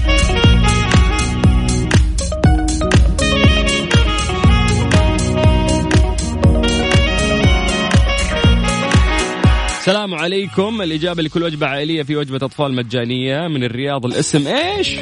السلام 9.78 10.14
عليكم. 10.14 10.82
الإجابة 10.82 11.22
لكل 11.22 11.42
وجبة 11.42 11.66
عائلية 11.66 12.02
في 12.02 12.16
وجبة 12.16 12.46
أطفال 12.46 12.74
مجانية 12.74 13.48
من 13.48 13.64
الرياض 13.64 14.06
الاسم 14.06 14.46
إيش 14.46 14.96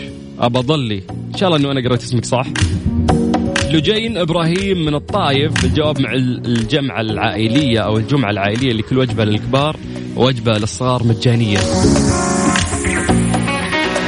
ضلي 0.60 1.02
إن 1.10 1.36
شاء 1.36 1.48
الله 1.48 1.60
أنه 1.60 1.72
أنا 1.72 1.88
قرأت 1.88 2.02
اسمك 2.02 2.24
صح. 2.24 2.46
لجين 3.70 4.16
إبراهيم 4.18 4.84
من 4.84 4.94
الطايف 4.94 5.64
الجواب 5.64 6.00
مع 6.00 6.12
ال- 6.12 6.46
الجمعة 6.46 7.00
العائلية 7.00 7.80
أو 7.80 7.96
الجمعة 7.98 8.30
العائلية 8.30 8.72
لكل 8.72 8.98
وجبة 8.98 9.24
للكبار 9.24 9.76
ووجبة 10.16 10.52
للصغار 10.52 11.02
مجانية. 11.04 11.58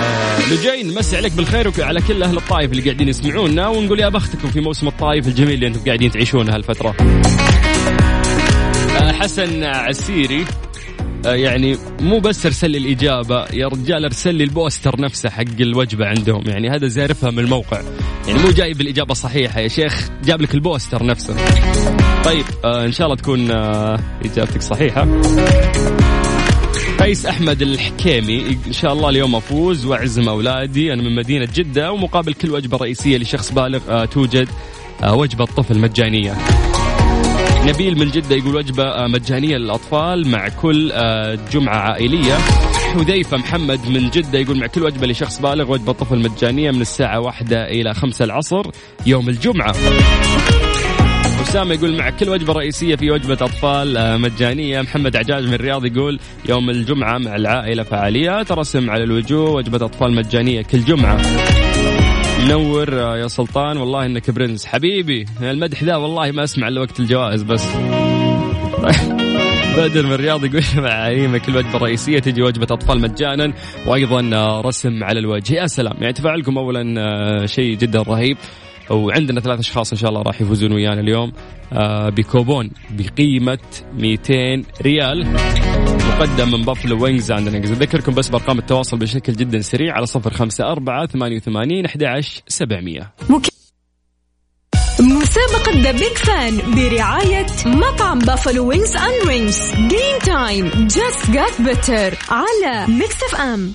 آه، 0.00 0.52
لجين 0.52 0.94
مسي 0.94 1.16
عليك 1.16 1.32
بالخير 1.32 1.72
وعلى 1.78 2.00
كل 2.00 2.22
أهل 2.22 2.36
الطايف 2.36 2.70
اللي 2.70 2.82
قاعدين 2.82 3.08
يسمعونا 3.08 3.68
ونقول 3.68 4.00
يا 4.00 4.08
بختكم 4.08 4.48
في 4.48 4.60
موسم 4.60 4.88
الطايف 4.88 5.28
الجميل 5.28 5.54
اللي 5.54 5.66
أنتم 5.66 5.80
قاعدين 5.86 6.10
تعيشونه 6.10 6.54
هالفترة. 6.54 6.94
آه، 9.00 9.12
حسن 9.12 9.64
عسيري 9.64 10.44
يعني 11.24 11.76
مو 12.00 12.18
بس 12.18 12.46
ارسل 12.46 12.70
لي 12.70 12.78
الإجابة 12.78 13.46
يا 13.52 13.68
رجال 13.68 14.04
ارسل 14.04 14.34
لي 14.34 14.44
ال 14.44 14.52
poster 14.52 15.00
نفسه 15.00 15.30
حق 15.30 15.60
الوجبة 15.60 16.06
عندهم. 16.06 16.42
يعني 16.46 16.70
هذا 16.70 16.88
زارفها 16.88 17.30
من 17.30 17.38
الموقع. 17.38 17.82
يعني 18.28 18.42
مو 18.42 18.50
جايب 18.50 18.80
الإجابة 18.80 19.14
صحيحة 19.14 19.60
يا 19.60 19.68
شيخ 19.68 20.08
جاب 20.24 20.40
لك 20.42 20.54
ال 20.54 20.62
poster 20.62 21.06
نفسه. 21.06 21.36
طيب 22.24 22.44
آه 22.64 22.84
إن 22.84 22.92
شاء 22.92 23.06
الله 23.06 23.16
تكون 23.16 23.50
آه 23.50 24.00
إجابتك 24.24 24.62
صحيحة. 24.62 25.08
قيس 27.00 27.26
أحمد 27.26 27.62
الحكيمي 27.62 28.56
إن 28.66 28.72
شاء 28.72 28.92
الله 28.92 29.08
اليوم 29.08 29.34
أفوز 29.34 29.86
وأعزم 29.86 30.28
أولادي. 30.28 30.92
أنا 30.92 31.02
من 31.02 31.16
مدينة 31.16 31.48
جدة 31.54 31.92
ومقابل 31.92 32.32
كل 32.32 32.50
وجبة 32.50 32.76
رئيسية 32.76 33.18
لشخص 33.18 33.52
بالغ 33.52 33.80
آه 33.88 34.04
توجد 34.04 34.48
آه 35.02 35.14
وجبة 35.14 35.44
طفل 35.44 35.78
مجانية. 35.78 36.36
نبيل 37.66 37.98
من 37.98 38.10
جدة 38.10 38.36
يقول 38.36 38.56
وجبة 38.56 38.84
آه، 38.84 39.06
مجانية 39.06 39.56
للأطفال 39.56 40.28
مع 40.28 40.48
كل 40.48 40.90
آه، 40.92 41.38
جمعة 41.52 41.76
عائلية. 41.78 42.34
حذيفة 42.94 43.36
محمد 43.36 43.88
من 43.88 44.10
جدة 44.10 44.38
يقول 44.38 44.58
مع 44.58 44.66
كل 44.66 44.82
وجبة 44.82 45.06
لشخص 45.06 45.40
بالغ 45.40 45.72
وجبة 45.72 45.92
طفل 45.92 46.18
مجانية 46.18 46.70
من 46.70 46.80
الساعة 46.80 47.20
واحدة 47.20 47.68
إلى 47.68 47.94
خمسة 47.94 48.24
العصر 48.24 48.62
يوم 49.06 49.28
الجمعة. 49.28 49.74
أسامة 51.42 51.74
يقول 51.74 51.96
مع 51.98 52.10
كل 52.10 52.28
وجبة 52.28 52.52
رئيسية 52.52 52.96
في 52.96 53.10
وجبة 53.10 53.32
أطفال 53.34 53.96
آه، 53.96 54.16
مجانية. 54.16 54.80
محمد 54.82 55.16
عجاج 55.16 55.44
من 55.44 55.54
الرياض 55.54 55.84
يقول 55.86 56.20
يوم 56.48 56.70
الجمعة 56.70 57.18
مع 57.18 57.36
العائلة 57.36 57.82
فعاليات 57.82 58.52
رسم 58.52 58.90
على 58.90 59.04
الوجوه 59.04 59.50
وجبة 59.50 59.86
أطفال 59.86 60.12
مجانية 60.12 60.62
كل 60.62 60.84
جمعة. 60.84 61.20
منور 62.44 63.00
آه، 63.02 63.16
يا 63.16 63.28
سلطان 63.28 63.76
والله 63.76 64.06
إنك 64.06 64.30
برنس. 64.30 64.66
حبيبي 64.66 65.26
المدح 65.42 65.84
ذا 65.84 65.96
والله 65.96 66.30
ما 66.30 66.44
أسمع 66.44 66.68
إلا 66.68 66.80
وقت 66.80 67.00
الجوائز 67.00 67.42
بس. 67.42 67.66
بدر 69.76 70.06
من 70.06 70.12
الرياض 70.12 70.44
يقول 70.44 70.62
مع 70.84 70.90
عيمة 70.90 71.38
كل 71.38 71.56
وجبة 71.56 71.78
رئيسية 71.78 72.18
تجي 72.18 72.42
وجبة 72.42 72.66
أطفال 72.70 73.00
مجانا 73.00 73.52
وأيضا 73.86 74.30
آه، 74.36 74.60
رسم 74.60 75.04
على 75.04 75.18
الوجه. 75.18 75.54
يا 75.54 75.66
سلام. 75.66 75.94
يعني 76.00 76.12
تفاعلكم 76.12 76.58
أولا 76.58 76.94
آه، 77.00 77.46
شيء 77.46 77.76
جدا 77.76 78.02
رهيب. 78.02 78.36
وعندنا 78.90 79.40
ثلاث 79.40 79.58
أشخاص 79.58 79.92
إن 79.92 79.98
شاء 79.98 80.10
الله 80.10 80.22
راح 80.22 80.40
يفوزون 80.40 80.72
ويانا 80.72 81.00
اليوم. 81.00 81.32
آه، 81.72 82.08
بكوبون 82.08 82.70
بقيمة 82.90 83.58
200 83.98 84.64
ريال. 84.82 85.26
مقدم 86.10 86.50
من 86.50 86.62
Buffalo 86.62 87.04
Wings 87.04 87.32
عندنا. 87.32 87.58
أذكركم 87.58 88.14
بس 88.14 88.28
بأرقام 88.28 88.58
التواصل 88.58 88.98
بشكل 88.98 89.32
جدا 89.32 89.60
سريع 89.60 89.94
على 89.94 90.06
صفر 90.06 90.32
خمسة 90.32 90.72
أربعة 90.72 91.06
ثمانية 91.06 91.36
وثمانين 91.36 91.84
أحد 91.84 92.04
عشر 92.04 92.42
سبعمية. 92.48 93.12
مسابقة 95.00 95.80
The 95.82 95.92
Big 95.92 96.16
Fan 96.16 96.74
برعاية 96.74 97.46
مطعم 97.66 98.18
Buffalo 98.18 98.68
Wings 98.68 98.96
and 98.96 99.26
Rings 99.26 99.72
game 99.74 100.18
time 100.24 100.70
just 100.74 101.30
got 101.30 101.60
better 101.60 102.18
على 102.30 102.92
Mix 102.92 103.22
FM 103.22 103.72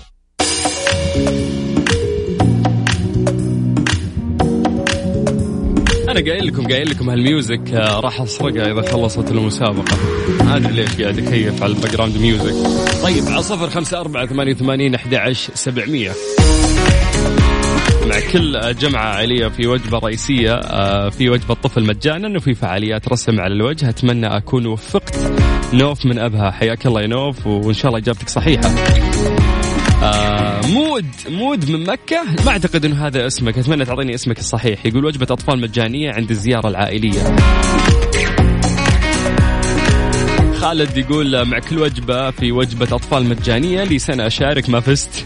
أنا 6.15 6.32
قايل 6.32 6.47
لكم 6.47 6.67
قايل 6.67 6.89
لكم 6.89 7.10
هال 7.10 7.28
music 7.28 7.74
آه، 7.73 7.99
راح 7.99 8.21
اسرقها 8.21 8.71
إذا 8.71 8.91
خلصت 8.91 9.32
المسابقة. 9.32 9.97
ما 10.43 10.58
أدري 10.58 10.73
ليش 10.73 11.01
قاعد 11.01 11.19
اكيف 11.19 11.63
على 11.63 11.73
ال 11.74 11.91
background 11.91 12.18
music. 12.18 12.54
طيب 13.04 13.23
على 13.28 13.43
صفر 13.43 13.69
خمسة 13.69 13.99
أربعة 13.99 14.25
ثمانية 14.25 14.54
وثمانين 14.54 14.95
أحد 14.95 15.13
عشر 15.13 15.54
سبعمية. 15.55 16.11
مع 18.05 18.20
كل 18.34 18.76
جمعة 18.76 19.05
عائلية 19.05 19.47
في 19.47 19.68
وجبة 19.68 19.99
رئيسية 19.99 20.53
آه، 20.53 21.09
في 21.09 21.30
وجبة 21.30 21.53
طفل 21.53 21.86
مجانا 21.86 22.38
وفي 22.38 22.53
فعاليات 22.53 23.07
رسم 23.07 23.39
على 23.39 23.53
الوجه. 23.53 23.89
أتمنى 23.89 24.38
أكون 24.38 24.66
وفقت 24.66 25.20
نوف 25.74 26.05
من 26.05 26.20
أبها. 26.20 26.51
حياك 26.51 26.86
الله 26.86 27.01
يا 27.01 27.07
نوف 27.07 27.47
وإن 27.47 27.74
شاء 27.74 27.88
الله 27.88 27.99
إجابتك 27.99 28.30
صحيحة. 28.30 28.76
آه 30.06 30.62
مود 30.68 31.06
مود 31.30 31.72
من 31.72 31.84
مكة. 31.84 32.24
ما 32.45 32.51
أعتقد 32.51 32.86
أنه 32.86 33.08
هذا 33.08 33.28
اسمك. 33.28 33.58
أتمنى 33.58 33.86
تعطيني 33.86 34.16
اسمك 34.16 34.39
الصحيح. 34.39 34.86
يقول 34.86 35.06
وجبة 35.06 35.28
أطفال 35.30 35.62
مجانية 35.62 36.12
عند 36.12 36.30
الزيارة 36.30 36.68
العائلية. 36.68 37.36
خالد 40.60 40.97
يقول 40.97 41.45
مع 41.45 41.60
كل 41.60 41.80
وجبة 41.80 42.32
في 42.32 42.51
وجبة 42.51 42.95
أطفال 42.95 43.30
مجانية 43.30 43.84
لي 43.84 43.99
سنة 43.99 44.28
أشارك. 44.28 44.70
ما 44.70 44.80
فزت. 44.80 45.26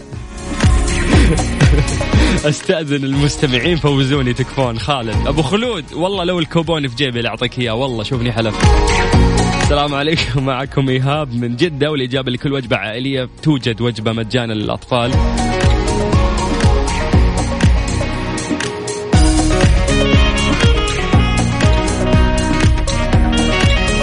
أستأذن 2.44 3.04
المستمعين 3.04 3.76
فوزوني 3.76 4.32
تكفون. 4.32 4.78
خالد. 4.78 5.26
أبو 5.26 5.42
خلود 5.42 5.84
والله 5.92 6.24
لو 6.24 6.38
الكوبون 6.38 6.88
في 6.88 6.96
جيبي 6.96 7.20
لاعطيك 7.20 7.58
إياه. 7.58 7.74
والله 7.74 8.02
شوفني 8.02 8.32
حلف. 8.32 8.54
السلام 9.70 9.94
عليكم. 9.94 10.44
معكم 10.46 10.88
إيهاب 10.88 11.34
من 11.34 11.56
جدة 11.56 11.90
والإجابة 11.90 12.30
لكل 12.30 12.52
وجبة 12.52 12.76
عائلية 12.76 13.28
توجد 13.42 13.80
وجبة 13.80 14.12
مجانا 14.12 14.52
للأطفال. 14.52 15.10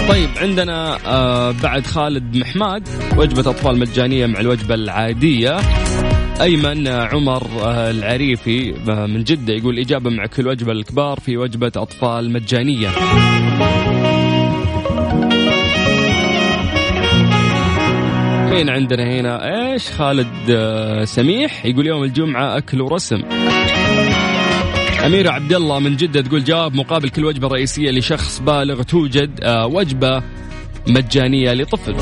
طيب 0.08 0.28
عندنا 0.36 0.98
آه 1.06 1.50
بعد 1.62 1.86
خالد 1.86 2.36
محماد 2.36 2.88
وجبة 3.16 3.50
أطفال 3.50 3.78
مجانية 3.78 4.26
مع 4.26 4.40
الوجبة 4.40 4.74
العادية. 4.74 5.56
أيمن 6.40 6.88
عمر 6.88 7.46
آه، 7.62 7.90
العريفي 7.90 8.74
آه، 8.88 9.06
من 9.06 9.24
جدة 9.24 9.52
يقول 9.52 9.78
إجابة 9.78 10.10
مع 10.10 10.26
كل 10.26 10.48
وجبة 10.48 10.72
الكبار 10.72 11.20
في 11.20 11.36
وجبة 11.36 11.72
أطفال 11.76 12.32
مجانية. 12.32 12.88
مين 18.58 18.70
عندنا 18.70 19.20
هنا؟ 19.20 19.48
إيش 19.72 19.88
خالد 19.88 20.50
آه، 20.50 21.04
سميح؟ 21.04 21.66
يقول 21.66 21.86
يوم 21.86 22.02
الجمعة 22.02 22.56
أكل 22.56 22.80
ورسم. 22.80 23.22
أميرة 25.06 25.30
عبد 25.30 25.52
الله 25.52 25.78
من 25.78 25.96
جدة 25.96 26.20
تقول 26.20 26.44
جواب 26.44 26.74
مقابل 26.74 27.08
كل 27.08 27.24
وجبة 27.24 27.48
رئيسية 27.48 27.90
لشخص 27.90 28.40
بالغ 28.40 28.82
توجد 28.82 29.40
آه، 29.42 29.66
وجبة 29.66 30.22
مجانية 30.86 31.52
لطفل. 31.52 31.96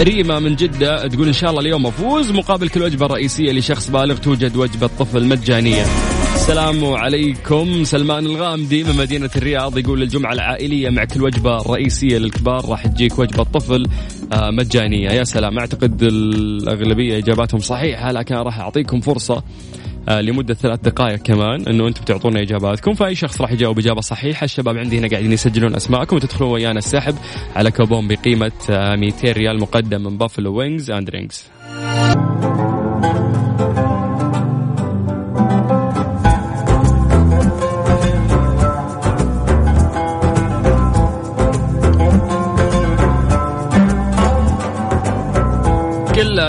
ريما 0.00 0.38
من 0.38 0.56
جدة 0.56 1.08
تقول 1.08 1.26
إن 1.26 1.32
شاء 1.32 1.50
الله 1.50 1.60
اليوم 1.60 1.86
أفوز 1.86 2.30
مقابل 2.30 2.68
كل 2.68 2.82
وجبة 2.82 3.06
رئيسية 3.06 3.52
لشخص 3.52 3.90
بالغ 3.90 4.16
توجد 4.16 4.56
وجبة 4.56 4.86
طفل 4.86 5.24
مجانية. 5.24 5.84
السلام 6.34 6.84
عليكم. 6.84 7.84
سلمان 7.84 8.26
الغامدي 8.26 8.84
من 8.84 8.96
مدينة 8.96 9.30
الرياض 9.36 9.78
يقول 9.78 10.02
الجمعة 10.02 10.32
العائلية 10.32 10.90
مع 10.90 11.04
كل 11.04 11.22
وجبة 11.22 11.56
رئيسية 11.56 12.18
للكبار 12.18 12.68
راح 12.68 12.86
تجيك 12.86 13.18
وجبة 13.18 13.42
طفل 13.42 13.86
آه، 14.32 14.50
مجانية. 14.50 15.10
يا 15.10 15.24
سلام. 15.24 15.58
أعتقد 15.58 16.02
الأغلبية 16.02 17.18
إجاباتهم 17.18 17.60
صحيحة 17.60 18.12
لكن 18.12 18.34
راح 18.34 18.58
أعطيكم 18.58 19.00
فرصة 19.00 19.42
آه، 20.08 20.20
لمدة 20.20 20.54
ثلاث 20.54 20.80
دقائق 20.80 21.18
كمان 21.22 21.66
إنه 21.68 21.88
أنتم 21.88 22.04
تعطونا 22.04 22.40
إجاباتكم. 22.42 22.94
فأي 22.94 23.14
شخص 23.14 23.40
راح 23.40 23.52
يجاوب 23.52 23.78
إجابة 23.78 24.00
صحيحة 24.00 24.44
الشباب 24.44 24.78
عندي 24.78 24.98
هنا 24.98 25.08
قاعدين 25.08 25.32
يسجلون 25.32 25.74
أسماءكم. 25.74 26.16
وتدخلون 26.16 26.50
ويانا 26.50 26.78
السحب 26.78 27.14
على 27.56 27.70
كوبون 27.70 28.08
بقيمة 28.08 28.52
آه، 28.70 28.96
200 28.96 29.32
ريال 29.32 29.60
مقدم 29.60 30.02
من 30.04 30.18
Buffalo 30.18 30.54
Wings 30.58 30.90
and 30.90 31.10
Rings 31.10 31.44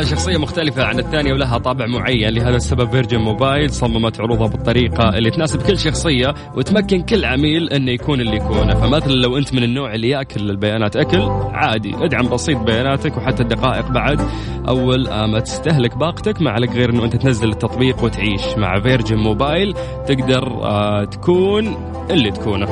شخصية 0.05 0.37
مختلفة 0.37 0.83
عن 0.83 0.99
الثانية 0.99 1.33
ولها 1.33 1.57
طابع 1.57 1.85
معين. 1.85 2.29
لهذا 2.29 2.55
السبب 2.55 2.91
Virgin 2.91 3.17
Mobile 3.17 3.69
صممت 3.69 4.21
عروضها 4.21 4.47
بالطريقة 4.47 5.09
اللي 5.09 5.31
تناسب 5.31 5.61
كل 5.61 5.77
شخصية 5.77 6.33
وتمكن 6.55 7.01
كل 7.01 7.25
عميل 7.25 7.69
إنه 7.69 7.91
يكون 7.91 8.21
اللي 8.21 8.35
يكونه. 8.35 8.73
فمثلا 8.73 9.13
لو 9.13 9.37
أنت 9.37 9.53
من 9.53 9.63
النوع 9.63 9.93
اللي 9.93 10.09
يأكل 10.09 10.49
البيانات 10.49 10.95
أكل 10.95 11.21
عادي. 11.53 11.95
ادعم 11.95 12.29
بسيط 12.29 12.57
بياناتك 12.57 13.17
وحتى 13.17 13.43
الدقائق 13.43 13.91
بعد. 13.91 14.21
أول 14.67 15.07
آه، 15.07 15.25
ما 15.25 15.39
تستهلك 15.39 15.97
باقتك. 15.97 16.41
ما 16.41 16.51
عليك 16.51 16.71
غير 16.71 16.89
إنه 16.89 17.03
أنت 17.05 17.15
تنزل 17.15 17.49
التطبيق 17.49 18.03
وتعيش 18.03 18.57
مع 18.57 18.79
Virgin 18.79 19.17
Mobile 19.17 19.73
تقدر 20.07 20.43
آه، 20.63 21.03
تكون 21.03 21.75
اللي 22.11 22.31
تكونه. 22.31 22.65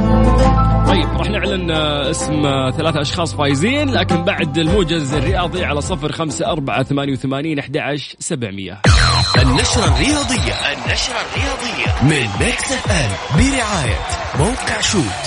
طيب 0.87 1.07
راح 1.17 1.29
نعلن 1.29 1.71
آه، 1.71 2.09
اسم 2.09 2.41
ثلاثة 2.77 3.01
أشخاص 3.01 3.35
فايزين. 3.35 3.89
لكن 3.89 4.23
بعد 4.23 4.57
الموجز 4.57 5.13
الرياضي 5.13 5.65
على 5.65 5.81
صفر 5.81 6.11
خمسة 6.11 6.51
أربعة 6.51 6.83
ثمانية 6.83 7.15
وثمانين 7.21 7.59
أحد 7.59 7.77
عشر 7.77 8.15
سبعمية. 8.19 8.81
النشرة 9.41 9.85
الرياضية. 9.85 10.53
النشرة 10.53 11.21
الرياضية. 11.21 12.03
من 12.03 12.45
Mix 12.45 12.71
FM 12.71 13.11
برعاية 13.37 13.99
موقع 14.39 14.81
Shoot. 14.81 15.21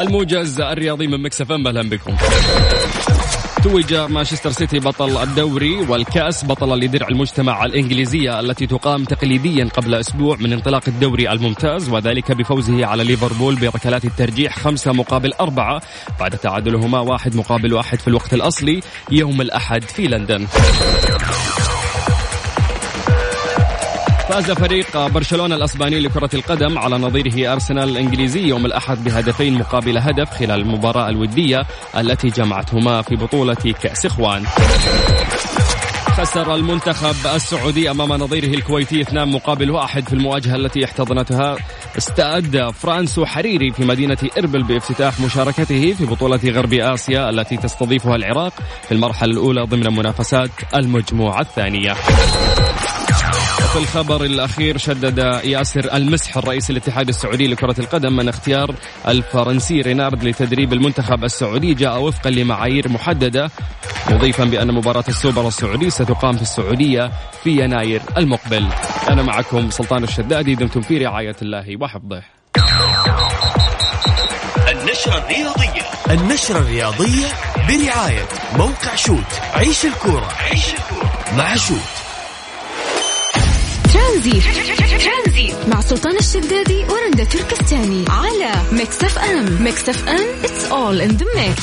الموجز 0.00 0.60
الرياضي 0.60 1.06
من 1.06 1.22
Mix 1.22 1.52
FM 1.52 1.66
أهلا 1.66 1.88
بكم. 1.88 2.16
توج 3.62 3.94
مانشستر 3.94 4.50
سيتي 4.50 4.78
بطل 4.78 5.22
الدوري 5.22 5.76
والكأس 5.76 6.44
بطلا 6.44 6.84
لدرع 6.84 7.08
المجتمع 7.08 7.64
الإنجليزية 7.64 8.40
التي 8.40 8.66
تقام 8.66 9.04
تقليديا 9.04 9.64
قبل 9.64 9.94
أسبوع 9.94 10.36
من 10.40 10.52
انطلاق 10.52 10.82
الدوري 10.88 11.32
الممتاز 11.32 11.88
وذلك 11.88 12.32
بفوزه 12.32 12.86
على 12.86 13.04
ليفربول 13.04 13.54
بركلات 13.56 14.04
الترجيح 14.04 14.58
خمسة 14.58 14.92
مقابل 14.92 15.32
أربعة 15.32 15.82
بعد 16.20 16.30
تعادلهما 16.30 17.00
واحد 17.00 17.36
مقابل 17.36 17.74
واحد 17.74 17.98
في 17.98 18.08
الوقت 18.08 18.34
الأصلي 18.34 18.80
يوم 19.10 19.40
الأحد 19.40 19.82
في 19.82 20.02
لندن. 20.02 20.46
فاز 24.32 24.50
فريق 24.50 25.06
برشلونة 25.06 25.56
الأسباني 25.56 26.00
لكرة 26.00 26.30
القدم 26.34 26.78
على 26.78 26.98
نظيره 26.98 27.52
أرسنال 27.52 27.88
الإنجليزي 27.88 28.40
يوم 28.40 28.66
الأحد 28.66 29.04
بهدفين 29.04 29.58
مقابل 29.58 29.98
هدف 29.98 30.30
خلال 30.30 30.60
المباراة 30.60 31.08
الودية 31.08 31.66
التي 31.96 32.28
جمعتهما 32.28 33.02
في 33.02 33.16
بطولة 33.16 33.54
كأس 33.54 34.06
إخوان 34.06 34.44
خسر 36.06 36.54
المنتخب 36.54 37.34
السعودي 37.34 37.90
أمام 37.90 38.12
نظيره 38.12 38.54
الكويتي 38.54 39.00
اثنان 39.00 39.28
مقابل 39.28 39.70
واحد 39.70 40.08
في 40.08 40.12
المواجهة 40.12 40.56
التي 40.56 40.84
احتضنتها 40.84 41.56
استاد 41.98 42.70
فرانسو 42.70 43.26
حريري 43.26 43.70
في 43.70 43.84
مدينة 43.84 44.18
إربل 44.38 44.62
بافتتاح 44.62 45.20
مشاركته 45.20 45.92
في 45.92 46.06
بطولة 46.06 46.40
غرب 46.44 46.72
آسيا 46.72 47.30
التي 47.30 47.56
تستضيفها 47.56 48.16
العراق 48.16 48.52
في 48.82 48.92
المرحلة 48.92 49.32
الأولى 49.32 49.62
ضمن 49.62 49.96
منافسات 49.96 50.50
المجموعة 50.76 51.40
الثانية. 51.40 51.94
في 53.72 53.78
الخبر 53.78 54.24
الأخير 54.24 54.78
شدد 54.78 55.18
ياسر 55.44 55.94
المسح 55.94 56.36
الرئيس 56.36 56.70
الاتحاد 56.70 57.08
السعودي 57.08 57.46
لكرة 57.46 57.74
القدم 57.78 58.16
من 58.16 58.28
اختيار 58.28 58.74
الفرنسي 59.08 59.80
رينارد 59.80 60.24
لتدريب 60.24 60.72
المنتخب 60.72 61.24
السعودي. 61.24 61.74
جاء 61.74 62.02
وفقا 62.02 62.30
لمعايير 62.30 62.88
محددة 62.88 63.50
مضيفا 64.10 64.44
بأن 64.44 64.74
مباراة 64.74 65.04
السوبر 65.08 65.48
السعودي 65.48 65.90
ستقام 65.90 66.36
في 66.36 66.42
السعودية 66.42 67.12
في 67.44 67.50
يناير 67.50 68.02
المقبل. 68.16 68.68
أنا 69.08 69.22
معكم 69.22 69.70
سلطان 69.70 70.04
الشدادي 70.04 70.54
دمتم 70.54 70.80
في 70.80 70.98
رعاية 70.98 71.36
الله 71.42 71.76
وحفظه. 71.80 72.22
النشرة 74.70 75.18
الرياضية. 75.18 75.82
النشرة 76.10 76.58
الرياضية 76.58 77.26
برعاية 77.68 78.28
موقع 78.56 78.94
Shoot 78.96 79.40
عيش 79.54 79.84
الكورة 79.84 80.28
عيش 80.50 80.74
الكورة. 80.74 81.12
مع 81.36 81.56
Shoot. 81.56 82.01
ترانزيت. 84.12 85.54
مع 85.68 85.80
سلطان 85.80 86.16
الشدادي 86.16 86.84
ورندا 86.84 87.24
تركستاني. 87.24 88.04
على 88.08 88.52
Mix 88.72 89.04
FM. 89.04 89.62
Mix 89.62 89.88
FM 89.88 90.26
it's 90.42 90.64
all 90.70 91.10
in 91.10 91.18
the 91.18 91.26
mix. 91.38 91.62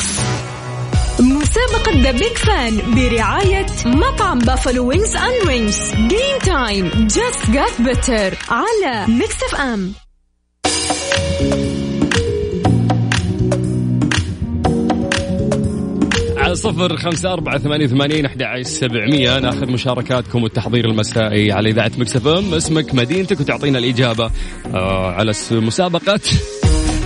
مسابقة 1.20 2.02
The 2.02 2.12
Big 2.12 2.38
Fan 2.38 2.82
برعاية 2.96 3.66
مطعم 3.86 4.40
Buffalo 4.40 4.88
Wings 4.88 5.16
and 5.16 5.48
Rings 5.48 5.92
game 5.96 6.38
time 6.46 7.08
just 7.08 7.52
got 7.52 7.82
better 7.82 8.38
على 8.50 9.06
Mix 9.08 9.44
FM. 9.44 9.94
على 16.50 16.56
صفر 16.56 16.98
خمسة 16.98 17.34
أربعة 17.34 17.58
ثمانية 17.58 17.86
وثمانين 17.86 18.26
أحد 18.26 18.62
سبعمية. 18.62 19.40
ناخذ 19.40 19.72
مشاركاتكم 19.72 20.44
والتحضير 20.44 20.86
المسائي 20.86 21.52
على 21.52 21.70
إذاعة 21.70 21.92
Mix 21.98 22.28
FM. 22.28 22.54
اسمك 22.54 22.94
مدينتك 22.96 23.40
وتعطينا 23.40 23.80
الإجابة 23.80 24.32
آه 24.74 25.12
على 25.12 25.34
س- 25.34 25.52
مسابقة. 25.52 26.20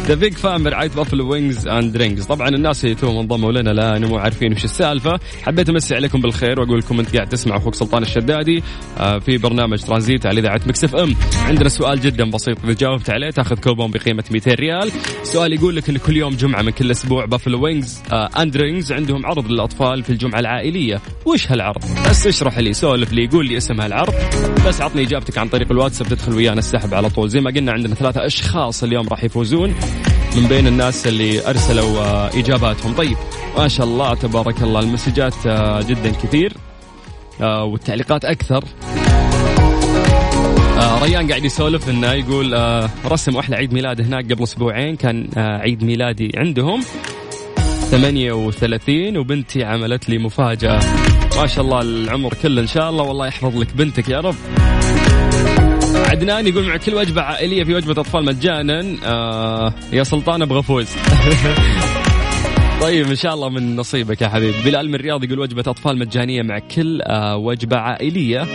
The 0.03 0.15
Big 0.15 0.33
Fan 0.33 0.63
برعايه 0.63 0.89
Buffalo 0.89 1.31
Wings 1.31 1.67
and 1.67 1.97
Rings 1.97 2.25
طبعا 2.25 2.47
الناس 2.49 2.83
اللي 2.85 2.95
توهم 2.95 3.17
انضموا 3.17 3.51
لنا 3.51 3.71
الآن 3.71 4.05
مو 4.05 4.17
عارفين 4.17 4.53
وش 4.53 4.63
السالفة. 4.63 5.19
حبيت 5.43 5.69
أمسي 5.69 5.95
عليكم 5.95 6.21
بالخير 6.21 6.59
وأقول 6.59 6.79
لكم 6.79 6.99
أنت 6.99 7.15
قاعد 7.15 7.29
تسمع 7.29 7.57
أخوك 7.57 7.75
سلطان 7.75 8.03
الشدادي. 8.03 8.63
آه، 8.97 9.19
في 9.19 9.37
برنامج 9.37 9.81
ترانزيت 9.81 10.25
على 10.25 10.39
إذاعة 10.39 10.61
Mix 10.67 10.83
FM. 10.83 11.15
عندنا 11.45 11.69
سؤال 11.69 12.01
جدا 12.01 12.29
بسيط 12.29 12.57
اذا 12.63 12.73
جاوبت 12.73 13.09
عليه. 13.09 13.29
تأخذ 13.29 13.55
كوبون 13.55 13.91
بقيمة 13.91 14.23
200 14.31 14.53
ريال. 14.53 14.91
سؤال 15.23 15.53
يقول 15.53 15.75
لك 15.75 15.89
إن 15.89 15.97
كل 15.97 16.17
يوم 16.17 16.35
جمعة 16.35 16.61
من 16.61 16.71
كل 16.71 16.91
أسبوع 16.91 17.25
Buffalo 17.25 17.63
Wings 17.63 18.01
and 18.11 18.57
Rings 18.57 18.91
عندهم 18.91 19.25
عرض 19.25 19.51
للأطفال 19.51 20.03
في 20.03 20.09
الجمعة 20.09 20.39
العائلية. 20.39 21.01
وش 21.25 21.51
هالعرض؟ 21.51 21.83
بس 22.09 22.27
اشرح 22.27 22.57
لي 22.57 22.73
سولف 22.73 23.13
لي 23.13 23.27
قول 23.27 23.47
لي 23.47 23.57
اسم 23.57 23.81
هالعرض. 23.81 24.13
بس 24.67 24.81
عطني 24.81 25.01
إجابتك 25.01 25.37
عن 25.37 25.47
طريق 25.47 25.71
الواتساب 25.71 26.07
تدخل 26.07 26.33
ويانا 26.33 26.59
السحب 26.59 26.93
على 26.93 27.09
طول. 27.09 27.29
زي 27.29 27.39
ما 27.39 27.51
قلنا 27.51 27.71
عندنا 27.71 27.95
ثلاثة 27.95 28.25
أشخاص 28.25 28.83
اليوم 28.83 29.07
راح 29.07 29.23
يفوزون. 29.23 29.75
من 30.35 30.47
بين 30.47 30.67
الناس 30.67 31.07
اللي 31.07 31.47
أرسلوا 31.47 31.99
آه، 31.99 32.29
إجاباتهم. 32.33 32.93
طيب 32.93 33.17
ما 33.57 33.67
شاء 33.67 33.85
الله 33.85 34.15
تبارك 34.15 34.63
الله 34.63 34.79
المسجات 34.79 35.35
آه، 35.47 35.81
جدا 35.81 36.11
كثير 36.11 36.53
آه، 37.41 37.63
والتعليقات 37.63 38.25
أكثر. 38.25 38.63
ريان 41.03 41.27
قاعد 41.29 41.45
يسولف 41.45 41.89
انه 41.89 42.11
يقول 42.11 42.53
آه، 42.53 42.89
رسم 43.05 43.37
أحلى 43.37 43.55
عيد 43.55 43.73
ميلاد 43.73 44.01
هناك 44.01 44.31
قبل 44.31 44.43
أسبوعين 44.43 44.95
كان 44.95 45.29
عيد 45.37 45.83
ميلادي 45.83 46.31
عندهم 46.37 46.81
38 47.91 49.17
وبنتي 49.17 49.63
عملت 49.63 50.09
لي 50.09 50.17
مفاجأة. 50.17 50.79
ما 51.37 51.47
شاء 51.47 51.65
الله 51.65 51.81
العمر 51.81 52.33
كله 52.33 52.61
إن 52.61 52.67
شاء 52.67 52.89
الله 52.89 53.03
والله 53.03 53.27
يحفظ 53.27 53.57
لك 53.57 53.73
بنتك 53.75 54.09
يا 54.09 54.19
رب. 54.19 54.35
عدنان 56.13 56.47
يقول 56.47 56.67
مع 56.67 56.77
كل 56.77 56.95
وجبة 56.95 57.21
عائلية 57.21 57.63
في 57.63 57.73
وجبة 57.73 58.01
أطفال 58.01 58.25
مجانا 58.25 58.95
آه 59.05 59.73
يا 59.93 60.03
سلطان 60.03 60.41
أبغى 60.41 60.59
أفوز 60.59 60.89
طيب 62.81 63.07
إن 63.07 63.15
شاء 63.15 63.33
الله 63.33 63.49
من 63.49 63.75
نصيبك 63.75 64.21
يا 64.21 64.27
حبيبي. 64.27 64.57
بلال 64.65 64.87
من 64.87 64.95
الرياض 64.95 65.23
يقول 65.23 65.39
وجبة 65.39 65.63
أطفال 65.67 65.99
مجانية 65.99 66.41
مع 66.41 66.59
كل 66.59 67.01
آه 67.01 67.37
وجبة 67.37 67.77
عائلية. 67.77 68.47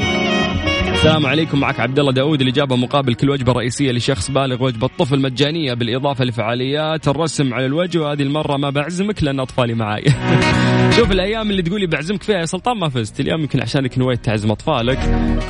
السلام 0.95 1.27
عليكم 1.27 1.61
معك 1.61 1.81
عبد 1.81 1.99
الله 1.99 2.13
داوود 2.13 2.41
الاجابه 2.41 2.77
مقابل 2.77 3.15
كل 3.15 3.31
وجبة 3.31 3.53
رئيسية 3.53 3.93
لشخص 3.93 4.31
بالغ 4.31 4.65
وجبة 4.65 4.89
طفل 4.99 5.21
مجانية 5.21 5.75
بالإضافة 5.75 6.25
لفعاليات 6.25 7.09
الرسم 7.09 7.55
على 7.55 7.67
الوجه. 7.67 7.99
وهذه 7.99 8.23
المرة 8.23 8.57
ما 8.57 8.71
بعزمك 8.71 9.23
لأن 9.23 9.41
أطفالي 9.41 9.75
معاي. 9.75 10.05
شوف 10.97 11.11
الأيام 11.11 11.51
اللي 11.51 11.63
تقولي 11.63 11.87
بعزمك 11.87 12.23
فيها 12.23 12.39
يا 12.39 12.45
سلطان 12.45 12.79
ما 12.79 12.89
فزت. 12.89 13.21
اليوم 13.21 13.41
يمكن 13.41 13.61
عشانك 13.61 13.99
نويت 13.99 14.25
تعزم 14.25 14.51
أطفالك. 14.51 14.99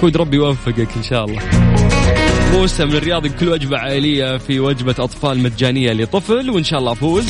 كود 0.01 0.17
ربي 0.17 0.37
يوفقك 0.37 0.97
إن 0.97 1.03
شاء 1.03 1.25
الله. 1.25 1.41
موسى 2.53 2.85
من 2.85 2.95
الرياض 2.95 3.27
كل 3.27 3.49
وجبة 3.49 3.79
عائلية 3.79 4.37
في 4.37 4.61
وجبة 4.61 4.95
أطفال 4.99 5.39
مجانية 5.39 5.93
لطفل 5.93 6.51
وإن 6.51 6.65
شاء 6.65 6.79
الله 6.81 6.93
افوز 6.93 7.27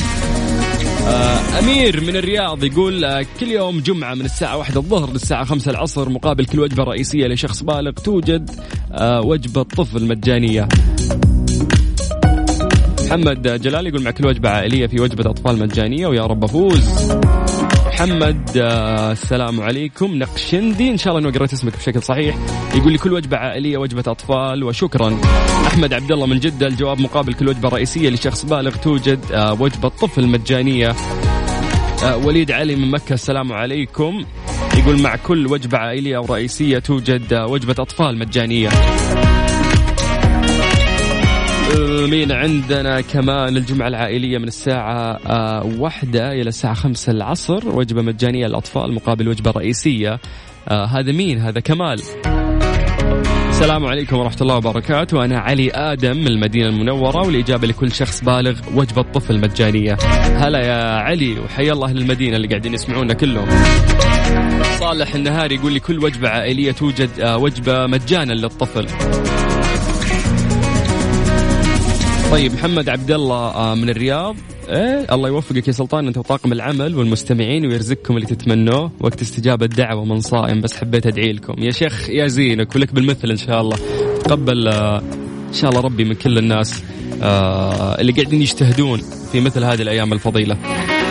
آه، 1.07 1.59
أمير 1.59 2.01
من 2.01 2.15
الرياض 2.15 2.63
يقول 2.63 3.05
آه، 3.05 3.25
كل 3.39 3.47
يوم 3.47 3.79
جمعة 3.79 4.13
من 4.13 4.25
الساعة 4.25 4.57
واحدة 4.57 4.79
الظهر 4.79 5.11
للساعة 5.11 5.43
خمسة 5.43 5.71
العصر 5.71 6.09
مقابل 6.09 6.45
كل 6.45 6.59
وجبة 6.59 6.83
رئيسية 6.83 7.27
لشخص 7.27 7.63
بالغ 7.63 7.91
توجد 7.91 8.51
آه، 8.91 9.21
وجبة 9.21 9.63
طفل 9.63 10.05
مجانية. 10.05 10.67
محمد 13.05 13.61
جلال 13.61 13.87
يقول 13.87 14.03
مع 14.03 14.11
كل 14.11 14.27
وجبة 14.27 14.49
عائلية 14.49 14.87
في 14.87 15.01
وجبة 15.01 15.29
أطفال 15.29 15.59
مجانية 15.59 16.07
ويا 16.07 16.21
رب 16.21 16.43
أفوز. 16.43 17.11
محمد 17.93 18.57
آه، 18.57 19.11
السلام 19.11 19.61
عليكم. 19.61 20.15
نقشندي. 20.15 20.91
إن 20.91 20.97
شاء 20.97 21.17
الله 21.17 21.29
انه 21.29 21.37
قريت 21.37 21.53
اسمك 21.53 21.77
بشكل 21.77 22.03
صحيح. 22.03 22.35
يقول 22.75 22.91
لي 22.91 22.97
كل 22.97 23.13
وجبة 23.13 23.37
عائلية 23.37 23.77
وجبة 23.77 24.03
أطفال 24.07 24.63
وشكرا. 24.63 25.17
أحمد 25.67 25.93
عبد 25.93 26.11
الله 26.11 26.25
من 26.25 26.39
جدة 26.39 26.67
الجواب 26.67 26.99
مقابل 27.01 27.33
كل 27.33 27.47
وجبة 27.47 27.69
رئيسية 27.69 28.09
لشخص 28.09 28.45
بالغ 28.45 28.75
توجد 28.75 29.19
آه، 29.33 29.61
وجبة 29.61 29.89
طفل 29.89 30.27
مجانية. 30.27 30.95
آه، 32.03 32.17
وليد 32.17 32.51
علي 32.51 32.75
من 32.75 32.91
مكة 32.91 33.13
السلام 33.13 33.53
عليكم. 33.53 34.25
يقول 34.77 35.01
مع 35.01 35.15
كل 35.15 35.47
وجبة 35.47 35.77
عائلية 35.77 36.17
أو 36.17 36.25
رئيسيه 36.25 36.79
توجد 36.79 37.33
وجبة 37.33 37.75
أطفال 37.79 38.19
مجانية. 38.19 38.69
مين 42.09 42.31
عندنا 42.31 43.01
كمان 43.01 43.57
الجمعة 43.57 43.87
العائلية 43.87 44.37
من 44.37 44.47
الساعة 44.47 45.19
آه، 45.27 45.65
واحدة 45.79 46.31
إلى 46.31 46.49
الساعة 46.49 46.73
خمسة 46.73 47.11
العصر 47.11 47.69
وجبة 47.69 48.01
مجانية 48.01 48.47
للأطفال 48.47 48.93
مقابل 48.93 49.27
وجبة 49.27 49.51
رئيسية. 49.51 50.19
آه، 50.69 50.85
هذا 50.85 51.11
مين؟ 51.11 51.39
هذا 51.39 51.59
كمال. 51.59 52.01
السلام 53.49 53.85
عليكم 53.85 54.15
ورحمة 54.15 54.37
الله 54.41 54.55
وبركاته. 54.55 55.25
أنا 55.25 55.39
علي 55.39 55.71
آدم 55.71 56.17
من 56.17 56.27
المدينة 56.27 56.69
المنورة 56.69 57.25
والإجابة 57.25 57.67
لكل 57.67 57.91
شخص 57.91 58.23
بالغ 58.23 58.59
وجبة 58.75 59.01
طفل 59.01 59.39
مجانية. 59.39 59.97
هلا 60.37 60.59
يا 60.59 60.83
علي 60.83 61.39
وحيا 61.39 61.73
الله 61.73 61.87
أهل 61.87 61.97
المدينة 61.97 62.35
اللي 62.35 62.47
قاعدين 62.47 62.73
يسمعونا 62.73 63.13
كلهم. 63.13 63.47
صالح 64.79 65.15
النهاري 65.15 65.55
يقول 65.55 65.73
لي 65.73 65.79
كل 65.79 65.99
وجبة 65.99 66.29
عائلية 66.29 66.71
توجد 66.71 67.09
آه، 67.19 67.37
وجبة 67.37 67.87
مجانا 67.87 68.33
للطفل. 68.33 68.87
طيب 72.31 72.53
محمد 72.53 72.89
عبد 72.89 73.11
الله 73.11 73.35
آه، 73.35 73.75
من 73.75 73.89
الرياض. 73.89 74.35
إيه 74.69 75.05
الله 75.11 75.29
يوفقك 75.29 75.67
يا 75.67 75.71
سلطان 75.73 76.07
أنت 76.07 76.17
وطاقم 76.17 76.51
العمل 76.51 76.95
والمستمعين 76.95 77.65
ويرزقكم 77.65 78.15
اللي 78.15 78.27
تتمنوه. 78.27 78.91
وقت 78.99 79.21
استجابة 79.21 79.65
دعوه 79.65 80.05
من 80.05 80.21
صائم 80.21 80.61
بس 80.61 80.77
حبيت 80.77 81.07
أدعي 81.07 81.33
لكم. 81.33 81.63
يا 81.63 81.71
شيخ 81.71 82.09
يا 82.09 82.27
زينك 82.27 82.75
ولك 82.75 82.93
بالمثل 82.93 83.31
إن 83.31 83.37
شاء 83.37 83.61
الله. 83.61 83.77
تقبل 84.23 84.67
آه، 84.67 84.99
إن 85.47 85.53
شاء 85.53 85.69
الله 85.69 85.81
ربي 85.81 86.03
من 86.03 86.13
كل 86.13 86.37
الناس 86.37 86.83
آه، 87.21 88.01
اللي 88.01 88.11
قاعدين 88.11 88.41
يجتهدون 88.41 89.01
في 89.31 89.41
مثل 89.41 89.63
هذه 89.63 89.81
الأيام 89.81 90.13
الفضيلة. 90.13 90.57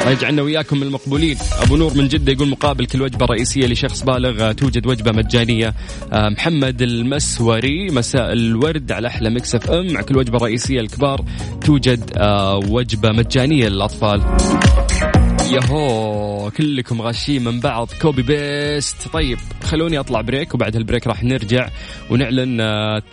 الله 0.09 0.21
يجعلنا 0.21 0.43
وياكم 0.43 0.83
المقبولين. 0.83 1.37
أبو 1.63 1.77
نور 1.77 1.95
من 1.95 2.09
جدة 2.09 2.33
يقول 2.33 2.49
مقابل 2.49 2.87
كل 2.87 3.03
وجبة 3.03 3.27
رئيسية 3.27 3.67
لشخص 3.67 4.03
بالغ 4.03 4.49
آه، 4.49 4.53
توجد 4.53 4.87
وجبة 4.87 5.13
مجانية. 5.13 5.75
آه، 6.13 6.29
محمد 6.29 6.83
المسوري 6.83 7.91
مساء 7.91 8.33
الورد 8.33 8.93
على 8.93 9.09
أحلى 9.09 9.31
Mix 9.31 9.55
FM. 9.55 9.93
مع 9.93 10.03
كل 10.03 10.17
وجبة 10.17 10.39
رئيسية 10.39 10.81
الكبار 10.81 11.25
توجد 11.65 12.13
آه، 12.17 12.57
وجبة 12.57 13.09
مجانية 13.13 13.69
للأطفال. 13.69 14.23
يهو 15.53 16.51
كلكم 16.57 17.03
غاشين 17.03 17.45
من 17.45 17.61
بعض. 17.61 17.89
copy 18.03 18.23
paste. 18.23 19.09
طيب 19.13 19.39
خلوني 19.65 19.99
أطلع 19.99 20.21
break 20.21 20.55
وبعد 20.55 20.77
ال 20.77 20.82
break 20.82 21.07
راح 21.07 21.25
نرجع 21.25 21.69
ونعلن 22.11 22.61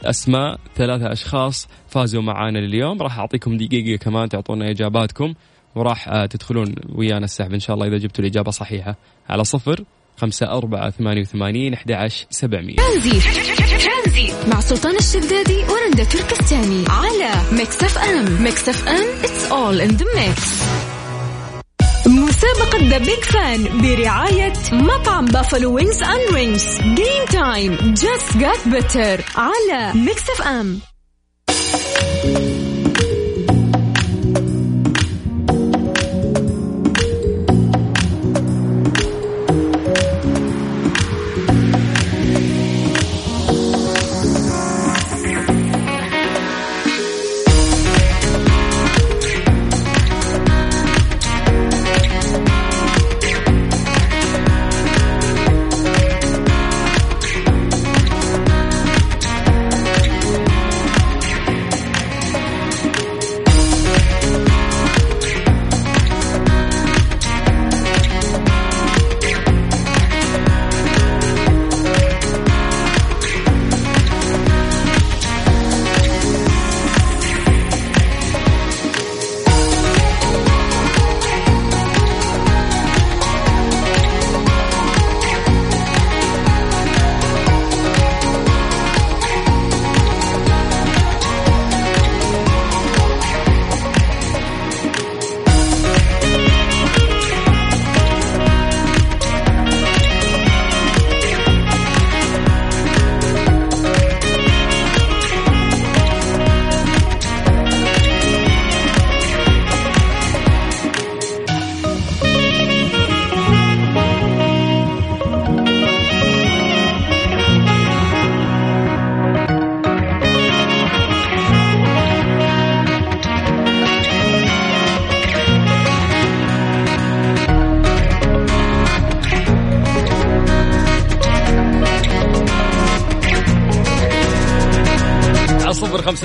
أسماء 0.04 0.60
ثلاثة 0.76 1.12
أشخاص 1.12 1.68
فازوا 1.88 2.22
معانا 2.22 2.60
اليوم 2.60 3.02
راح 3.02 3.20
أعطيكم 3.20 3.58
دقيقة 3.58 3.98
كمان 3.98 4.30
تعطونا 4.30 4.70
إجاباتكم. 4.70 5.34
وراح 5.76 6.10
آه، 6.10 6.26
تدخلون 6.26 6.76
ويانا 6.96 7.26
السحب 7.26 7.54
إن 7.54 7.60
شاء 7.60 7.74
الله 7.74 7.88
إذا 7.88 7.98
جبتوا 7.98 8.24
الإجابة 8.24 8.52
صحيحة. 8.52 8.96
على 9.30 9.44
صفر 9.44 9.84
خمسة 10.18 10.48
أربعة 10.52 10.90
ثمانية 10.90 11.22
وثمانين 11.22 11.74
أحد 11.74 11.92
عشر 11.92 12.26
سبعمية 12.30 12.76
مع 14.54 14.60
سلطان 14.60 14.96
الشدادي 14.96 15.58
ورندا 15.58 16.04
تركستاني. 16.04 16.86
على 16.90 17.32
Mix 17.52 17.84
FM. 17.84 18.44
Mix 18.44 18.70
FM 18.70 19.06
it's 19.24 19.52
all 19.52 19.82
in 19.82 19.90
the 19.90 20.06
mix 20.16 20.64
مسابقة 22.08 22.90
The 22.90 22.98
Big 22.98 23.24
Fan 23.24 23.82
برعاية 23.82 24.54
مطعم 24.72 25.26
Buffalo 25.26 25.76
Wings 25.76 26.04
and 26.04 26.34
Rings 26.34 26.82
game 26.82 27.26
time 27.32 27.76
just 27.94 28.38
got 28.38 28.68
better 28.68 29.26
على 29.36 30.00
Mix 30.00 30.30
FM. 30.30 30.80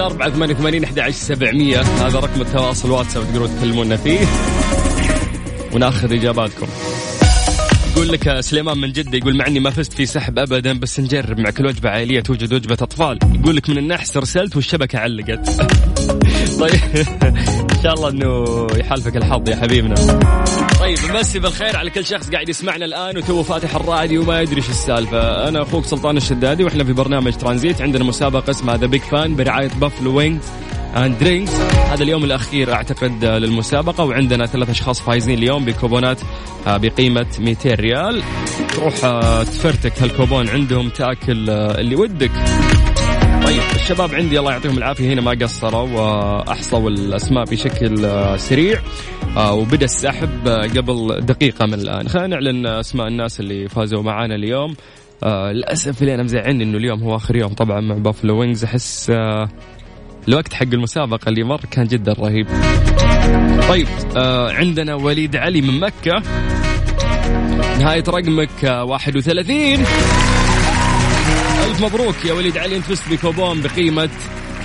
خمسة 0.00 0.06
أربعة 0.06 0.30
ثمانية 0.30 0.54
وثمانين 0.54 0.84
أحد 0.84 0.98
عشر 0.98 1.12
سبعمية. 1.12 1.80
هذا 1.80 2.18
رقم 2.18 2.40
التواصل 2.40 2.90
واتساب 2.90 3.22
تقدرون 3.24 3.58
تكلمونا 3.58 3.96
فيه. 3.96 4.20
وناخذ 5.72 6.12
إجاباتكم. 6.12 6.66
يقول 7.92 8.12
لك 8.12 8.40
سليمان 8.40 8.78
من 8.78 8.92
جدة 8.92 9.18
يقول 9.18 9.36
مع 9.36 9.46
إني 9.46 9.60
ما 9.60 9.70
فزت 9.70 9.92
في 9.92 10.06
سحب 10.06 10.38
ابدا 10.38 10.78
بس 10.78 11.00
نجرب. 11.00 11.40
مع 11.40 11.50
كل 11.50 11.66
وجبة 11.66 11.90
عائلية 11.90 12.20
توجد 12.20 12.52
وجبة 12.52 12.76
أطفال. 12.80 13.18
يقول 13.34 13.56
لك 13.56 13.70
من 13.70 13.78
النحس 13.78 14.16
ارسلت 14.16 14.56
والشبكة 14.56 14.98
علقت. 14.98 15.70
طيب. 16.58 17.06
إن 17.72 17.82
شاء 17.82 17.94
الله 17.94 18.08
إنه 18.08 18.66
يحالفك 18.76 19.16
الحظ 19.16 19.48
يا 19.48 19.56
حبيبنا. 19.56 19.94
طيب 20.80 20.98
مسي 21.14 21.38
بالخير 21.38 21.76
على 21.76 21.90
كل 21.90 22.04
شخص 22.06 22.30
قاعد 22.30 22.48
يسمعنا 22.48 22.84
الآن 22.84 23.18
وتو 23.18 23.42
فاتح 23.42 23.74
الراديو 23.74 24.22
وما 24.22 24.40
يدري 24.40 24.56
إيش 24.56 24.68
السالفة. 24.68 25.48
أنا 25.48 25.62
أخوك 25.62 25.84
سلطان 25.84 26.16
الشدادي 26.16 26.64
وإحنا 26.64 26.84
في 26.84 26.92
برنامج 26.92 27.32
ترانزيت. 27.32 27.82
عندنا 27.82 28.04
مسابقة 28.04 28.50
اسمها 28.50 28.76
The 28.76 28.86
Big 28.86 29.00
Fan 29.00 29.36
برعاية 29.36 29.70
Buffalo 29.80 30.16
Wings 30.16 30.44
and 30.96 31.18
Rings 31.18 31.52
هذا 31.90 32.02
اليوم 32.02 32.24
الأخير 32.24 32.72
أعتقد 32.72 33.24
للمسابقة 33.24 34.04
وعندنا 34.04 34.46
ثلاث 34.46 34.70
أشخاص 34.70 35.00
فايزين 35.00 35.38
اليوم 35.38 35.64
بكوبونات 35.64 36.20
آه، 36.66 36.76
بقيمة 36.76 37.26
200 37.38 37.74
ريال. 37.74 38.22
تروح 38.74 39.04
آه، 39.04 39.42
تفرتك 39.42 40.02
هالكوبون 40.02 40.48
عندهم 40.48 40.88
تأكل 40.88 41.50
آه، 41.50 41.80
اللي 41.80 41.96
ودك. 41.96 42.30
طيب 43.50 43.62
الشباب 43.74 44.14
عندي 44.14 44.38
الله 44.38 44.52
يعطيهم 44.52 44.78
العافية. 44.78 45.12
هنا 45.12 45.20
ما 45.20 45.30
قصروا 45.30 45.88
وأحصوا 45.88 46.90
الأسماء 46.90 47.44
بشكل 47.44 48.04
آه، 48.04 48.36
سريع. 48.36 48.80
آه، 49.36 49.52
وبدأ 49.54 49.84
السحب 49.84 50.48
آه، 50.48 50.62
قبل 50.62 51.20
دقيقة 51.20 51.66
من 51.66 51.74
الآن. 51.74 52.08
خلينا 52.08 52.26
نعلن 52.26 52.66
أسماء 52.66 53.08
الناس 53.08 53.40
اللي 53.40 53.68
فازوا 53.68 54.02
معانا 54.02 54.34
اليوم. 54.34 54.74
للأسف 55.26 56.00
اللي 56.02 56.14
أنا 56.14 56.22
مزعلني 56.22 56.64
إنه 56.64 56.78
اليوم 56.78 57.02
هو 57.02 57.16
آخر 57.16 57.36
يوم 57.36 57.52
طبعا 57.52 57.80
مع 57.80 57.94
Buffalo 57.94 58.40
Wings 58.40 58.64
أحس 58.64 59.12
الوقت 60.28 60.52
حق 60.54 60.66
المسابقة 60.72 61.28
اللي 61.28 61.42
مر 61.42 61.60
كان 61.70 61.84
جدا 61.86 62.12
رهيب. 62.12 62.46
طيب 63.68 63.88
عندنا 64.56 64.94
وليد 64.94 65.36
علي 65.36 65.60
من 65.60 65.80
مكة. 65.80 66.22
نهاية 67.78 68.04
رقمك 68.08 68.64
آه 68.64 68.84
31 68.84 69.84
ألف 71.64 71.80
مبروك 71.82 72.24
يا 72.24 72.32
وليد 72.32 72.58
علي. 72.58 72.76
أنت 72.76 72.84
فزت 72.84 73.08
بكوبون 73.12 73.62
بقيمة 73.62 74.10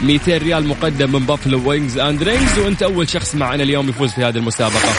200 0.03 0.37
ريال 0.37 0.67
مقدم 0.67 1.11
من 1.11 1.25
Buffalo 1.25 1.69
Wings 1.69 1.97
and 1.97 2.23
Rings 2.23 2.59
وأنت 2.59 2.83
أول 2.83 3.09
شخص 3.09 3.35
معنا 3.35 3.63
اليوم 3.63 3.89
يفوز 3.89 4.11
في 4.11 4.21
هذه 4.23 4.37
المسابقة. 4.37 4.89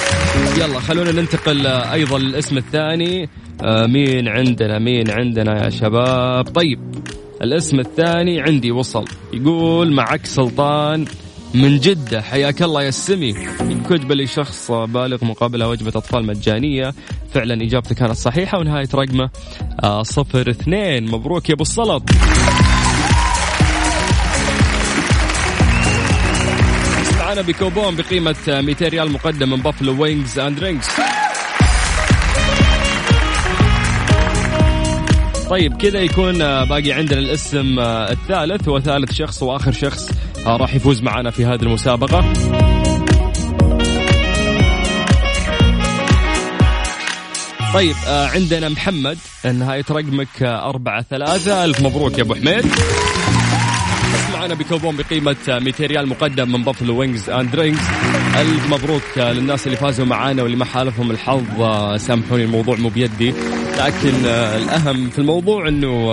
يلا 0.58 0.80
خلونا 0.80 1.12
ننتقل 1.12 1.66
آه، 1.66 1.92
أيضا 1.92 2.18
للاسم 2.18 2.56
الثاني. 2.56 3.28
آه، 3.64 3.86
مين 3.86 4.28
عندنا؟ 4.28 4.78
مين 4.78 5.10
عندنا 5.10 5.64
يا 5.64 5.70
شباب؟ 5.70 6.48
طيب 6.48 6.80
الاسم 7.42 7.80
الثاني 7.80 8.40
عندي 8.40 8.70
وصل. 8.70 9.04
يقول 9.32 9.92
معك 9.92 10.26
سلطان 10.26 11.04
من 11.56 11.78
جدة. 11.78 12.22
حياك 12.22 12.62
الله 12.62 12.82
يا 12.82 12.88
السمي 12.88 13.34
كتب 13.88 14.12
لي 14.12 14.26
شخص 14.26 14.70
بالغ 14.70 15.24
مقابلة 15.24 15.68
وجبة 15.68 15.92
أطفال 15.96 16.26
مجانية. 16.26 16.94
فعلا 17.34 17.64
إجابته 17.64 17.94
كانت 17.94 18.12
صحيحة 18.12 18.58
ونهاية 18.58 18.88
رقمه 18.94 19.30
آه 19.84 20.02
صفر 20.02 20.50
اثنين. 20.50 21.10
مبروك 21.10 21.48
يا 21.48 21.54
أبو 21.54 21.62
السلط 21.62 22.02
معنا 27.18 27.42
بكوبون 27.42 27.96
بقيمة 27.96 28.36
200 28.48 28.88
ريال 28.88 29.12
مقدم 29.12 29.50
من 29.50 29.56
Buffalo 29.56 30.02
Wings 30.02 30.38
and 30.38 30.58
Rings. 30.58 30.86
طيب 35.50 35.76
كذا 35.76 35.98
يكون 35.98 36.42
آه، 36.42 36.64
باقي 36.64 36.92
عندنا 36.92 37.18
الاسم 37.18 37.78
آه، 37.78 38.12
الثالث. 38.12 38.68
وثالث 38.68 39.12
شخص 39.12 39.42
وآخر 39.42 39.72
شخص 39.72 40.10
راح 40.46 40.74
يفوز 40.74 41.02
معنا 41.02 41.30
في 41.30 41.44
هذه 41.44 41.62
المسابقة. 41.62 42.24
طيب 47.74 47.94
آه، 48.08 48.26
عندنا 48.28 48.68
محمد 48.68 49.18
نهاية 49.44 49.84
رقمك 49.90 50.42
آه، 50.42 50.68
أربعة 50.68 51.02
ثلاثة. 51.10 51.64
ألف 51.64 51.80
مبروك 51.80 52.18
يا 52.18 52.22
أبو 52.22 52.34
حميد. 52.34 52.66
معنا 54.32 54.54
بكوبون 54.54 54.96
بقيمة 54.96 55.36
200 55.48 55.86
ريال 55.86 56.08
مقدم 56.08 56.52
من 56.52 56.62
Buffalo 56.64 56.98
Wings 56.98 57.30
and 57.30 57.50
Rings 57.50 57.80
ألف 58.36 58.70
مبروك 58.72 59.02
للناس 59.18 59.66
اللي 59.66 59.76
فازوا 59.76 60.06
معانا 60.06 60.42
واللي 60.42 60.56
ما 60.56 60.64
حالفهم 60.64 61.10
الحظ 61.10 61.60
آه، 61.60 61.96
سامحوني 61.96 62.44
الموضوع 62.44 62.76
مو 62.76 62.88
بيدي. 62.88 63.34
لكن 63.78 64.26
آه، 64.26 64.56
الأهم 64.56 65.10
في 65.10 65.18
الموضوع 65.18 65.68
أنه 65.68 66.12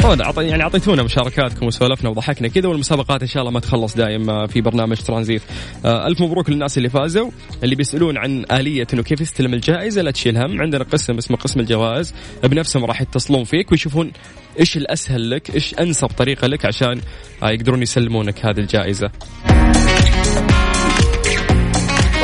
أعط- 0.00 0.38
يعني 0.38 0.62
اعطيتونا 0.62 1.02
مشاركاتكم 1.02 1.66
وسولفنا 1.66 2.10
وضحكنا 2.10 2.48
كذا 2.48 2.68
والمسابقات 2.68 3.22
إن 3.22 3.28
شاء 3.28 3.40
الله 3.40 3.52
ما 3.52 3.60
تخلص 3.60 3.96
دايم 3.96 4.30
آه، 4.30 4.46
في 4.46 4.60
برنامج 4.60 4.96
ترانزيت. 4.96 5.42
آه، 5.84 6.06
ألف 6.06 6.20
مبروك 6.20 6.50
للناس 6.50 6.78
اللي 6.78 6.88
فازوا، 6.88 7.30
اللي 7.64 7.74
بيسألون 7.74 8.16
عن 8.18 8.44
آلية 8.52 8.86
انه 8.94 9.02
كيف 9.02 9.20
يستلم 9.20 9.54
الجائزة 9.54 10.02
لا 10.02 10.10
تشيل 10.10 10.36
هم، 10.36 10.60
عندنا 10.60 10.84
قسم 10.84 11.18
اسمه 11.18 11.36
قسم 11.36 11.60
الجوائز 11.60 12.14
بنفسهم 12.44 12.84
راح 12.84 13.02
يتصلون 13.02 13.44
فيك 13.44 13.72
ويشوفون 13.72 14.12
إيش 14.60 14.76
الأسهل 14.76 15.30
لك، 15.30 15.54
إيش 15.54 15.74
أنسب 15.74 16.08
طريقة 16.08 16.46
لك 16.46 16.66
عشان 16.66 17.00
آه، 17.42 17.50
يقدرون 17.50 17.82
يسلمونك 17.82 18.46
هذه 18.46 18.58
الجائزة. 18.58 19.10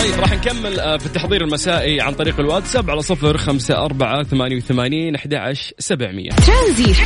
طيب 0.06 0.20
راح 0.20 0.32
نكمل 0.32 0.80
آه، 0.80 0.96
في 0.96 1.06
التحضير 1.06 1.44
المسائي 1.44 2.00
عن 2.00 2.14
طريق 2.14 2.40
الواتساب 2.40 2.90
على 2.90 3.02
صفر 3.02 3.36
خمسة 3.36 3.84
أربعة 3.84 4.22
ثمانية 4.22 4.56
وثمانين 4.56 5.14
أحد 5.14 5.34
عشر 5.34 5.72
سبعمية. 5.78 6.30
ترانزيت. 6.30 6.96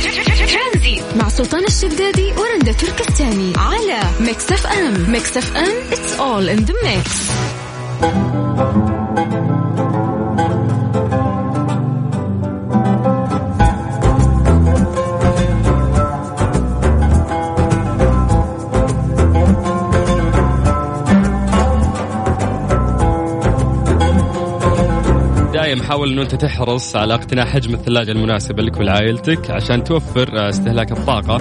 مع 1.15 1.29
سلطان 1.29 1.63
الشدادي 1.63 2.31
ورندا 2.31 2.71
تركستاني 2.71 3.53
على 3.57 3.99
Mix 4.19 4.51
FM. 4.51 5.11
Mix 5.11 5.37
FM 5.37 5.91
it's 5.91 6.19
all 6.19 6.49
in 6.49 6.57
the 6.57 6.73
mix 6.83 7.31
دايم 25.71 25.83
حاول 25.83 26.11
إنه 26.11 26.21
أنت 26.21 26.35
تحرص 26.35 26.95
على 26.95 27.13
اقتناء 27.13 27.45
حجم 27.45 27.73
الثلاجة 27.73 28.11
المناسبة 28.11 28.63
لك 28.63 28.77
ولعائلتك 28.77 29.51
عشان 29.51 29.83
توفر 29.83 30.37
آه، 30.37 30.49
استهلاك 30.49 30.91
الطاقة. 30.91 31.37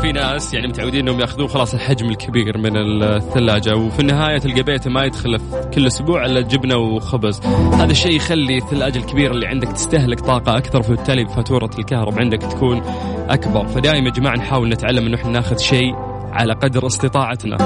في 0.00 0.12
ناس 0.12 0.54
يعني 0.54 0.68
متعودين 0.68 1.00
إنهم 1.00 1.20
يأخذون 1.20 1.48
خلاص 1.48 1.74
الحجم 1.74 2.08
الكبير 2.08 2.58
من 2.58 2.76
الثلاجة 2.76 3.76
وفي 3.76 4.00
النهاية 4.00 4.38
تلقى 4.38 4.62
بيته 4.62 4.90
ما 4.90 5.04
يدخل 5.04 5.38
كل 5.74 5.86
أسبوع 5.86 6.26
إلا 6.26 6.40
جبنة 6.40 6.76
وخبز. 6.76 7.40
هذا 7.74 7.90
الشيء 7.90 8.16
يخلي 8.16 8.58
الثلاجة 8.58 8.98
الكبيرة 8.98 9.32
اللي 9.32 9.46
عندك 9.46 9.68
تستهلك 9.72 10.20
طاقة 10.20 10.56
أكثر 10.56 10.82
فبالتالي 10.82 11.26
فاتورة 11.28 11.70
الكهرباء 11.78 12.20
عندك 12.20 12.42
تكون 12.42 12.82
أكبر. 13.28 13.66
فدائما 13.66 14.06
يا 14.06 14.12
جماعة 14.12 14.36
نحاول 14.36 14.68
نتعلم 14.68 15.06
إنه 15.06 15.16
إحنا 15.16 15.30
ناخذ 15.30 15.56
شيء 15.56 15.94
على 16.32 16.52
قدر 16.52 16.86
استطاعتنا. 16.86 17.56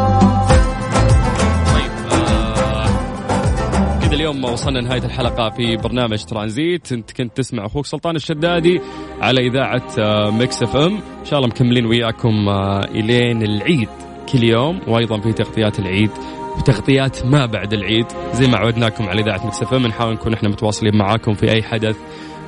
اليوم 4.18 4.44
وصلنا 4.44 4.80
نهاية 4.80 5.04
الحلقة 5.04 5.50
في 5.50 5.76
برنامج 5.76 6.24
ترانزيت. 6.24 6.92
انت 6.92 7.12
كنت 7.12 7.36
تسمع 7.36 7.66
أخوك 7.66 7.86
سلطان 7.86 8.16
الشدادي 8.16 8.80
على 9.20 9.46
إذاعة 9.46 9.86
آه، 9.98 10.30
Mix 10.30 10.62
FM. 10.62 11.00
إن 11.20 11.24
شاء 11.24 11.38
الله 11.38 11.48
مكملين 11.48 11.86
وياكم 11.86 12.48
آه، 12.48 12.80
إلين 12.84 13.42
العيد 13.42 13.88
كل 14.32 14.44
يوم. 14.44 14.80
وأيضا 14.88 15.20
في 15.20 15.32
تغطيات 15.32 15.78
العيد 15.78 16.10
وتغطيات 16.58 17.26
ما 17.26 17.46
بعد 17.46 17.72
العيد 17.72 18.06
زي 18.32 18.46
ما 18.46 18.58
عودناكم 18.58 19.08
على 19.08 19.22
إذاعة 19.22 19.44
Mix 19.44 19.62
FM. 19.62 19.86
نحاول 19.86 20.12
نكون 20.12 20.34
إحنا 20.34 20.48
متواصلين 20.48 20.96
معاكم 20.96 21.34
في 21.34 21.50
أي 21.50 21.62
حدث 21.62 21.96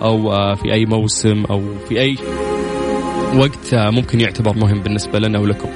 أو 0.02 0.32
آه، 0.32 0.54
في 0.54 0.72
أي 0.72 0.84
موسم 0.84 1.44
أو 1.44 1.62
في 1.88 2.00
أي 2.00 2.16
وقت 3.36 3.74
ممكن 3.74 4.20
يعتبر 4.20 4.56
مهم 4.56 4.80
بالنسبة 4.80 5.18
لنا 5.18 5.38
ولكم. 5.38 5.68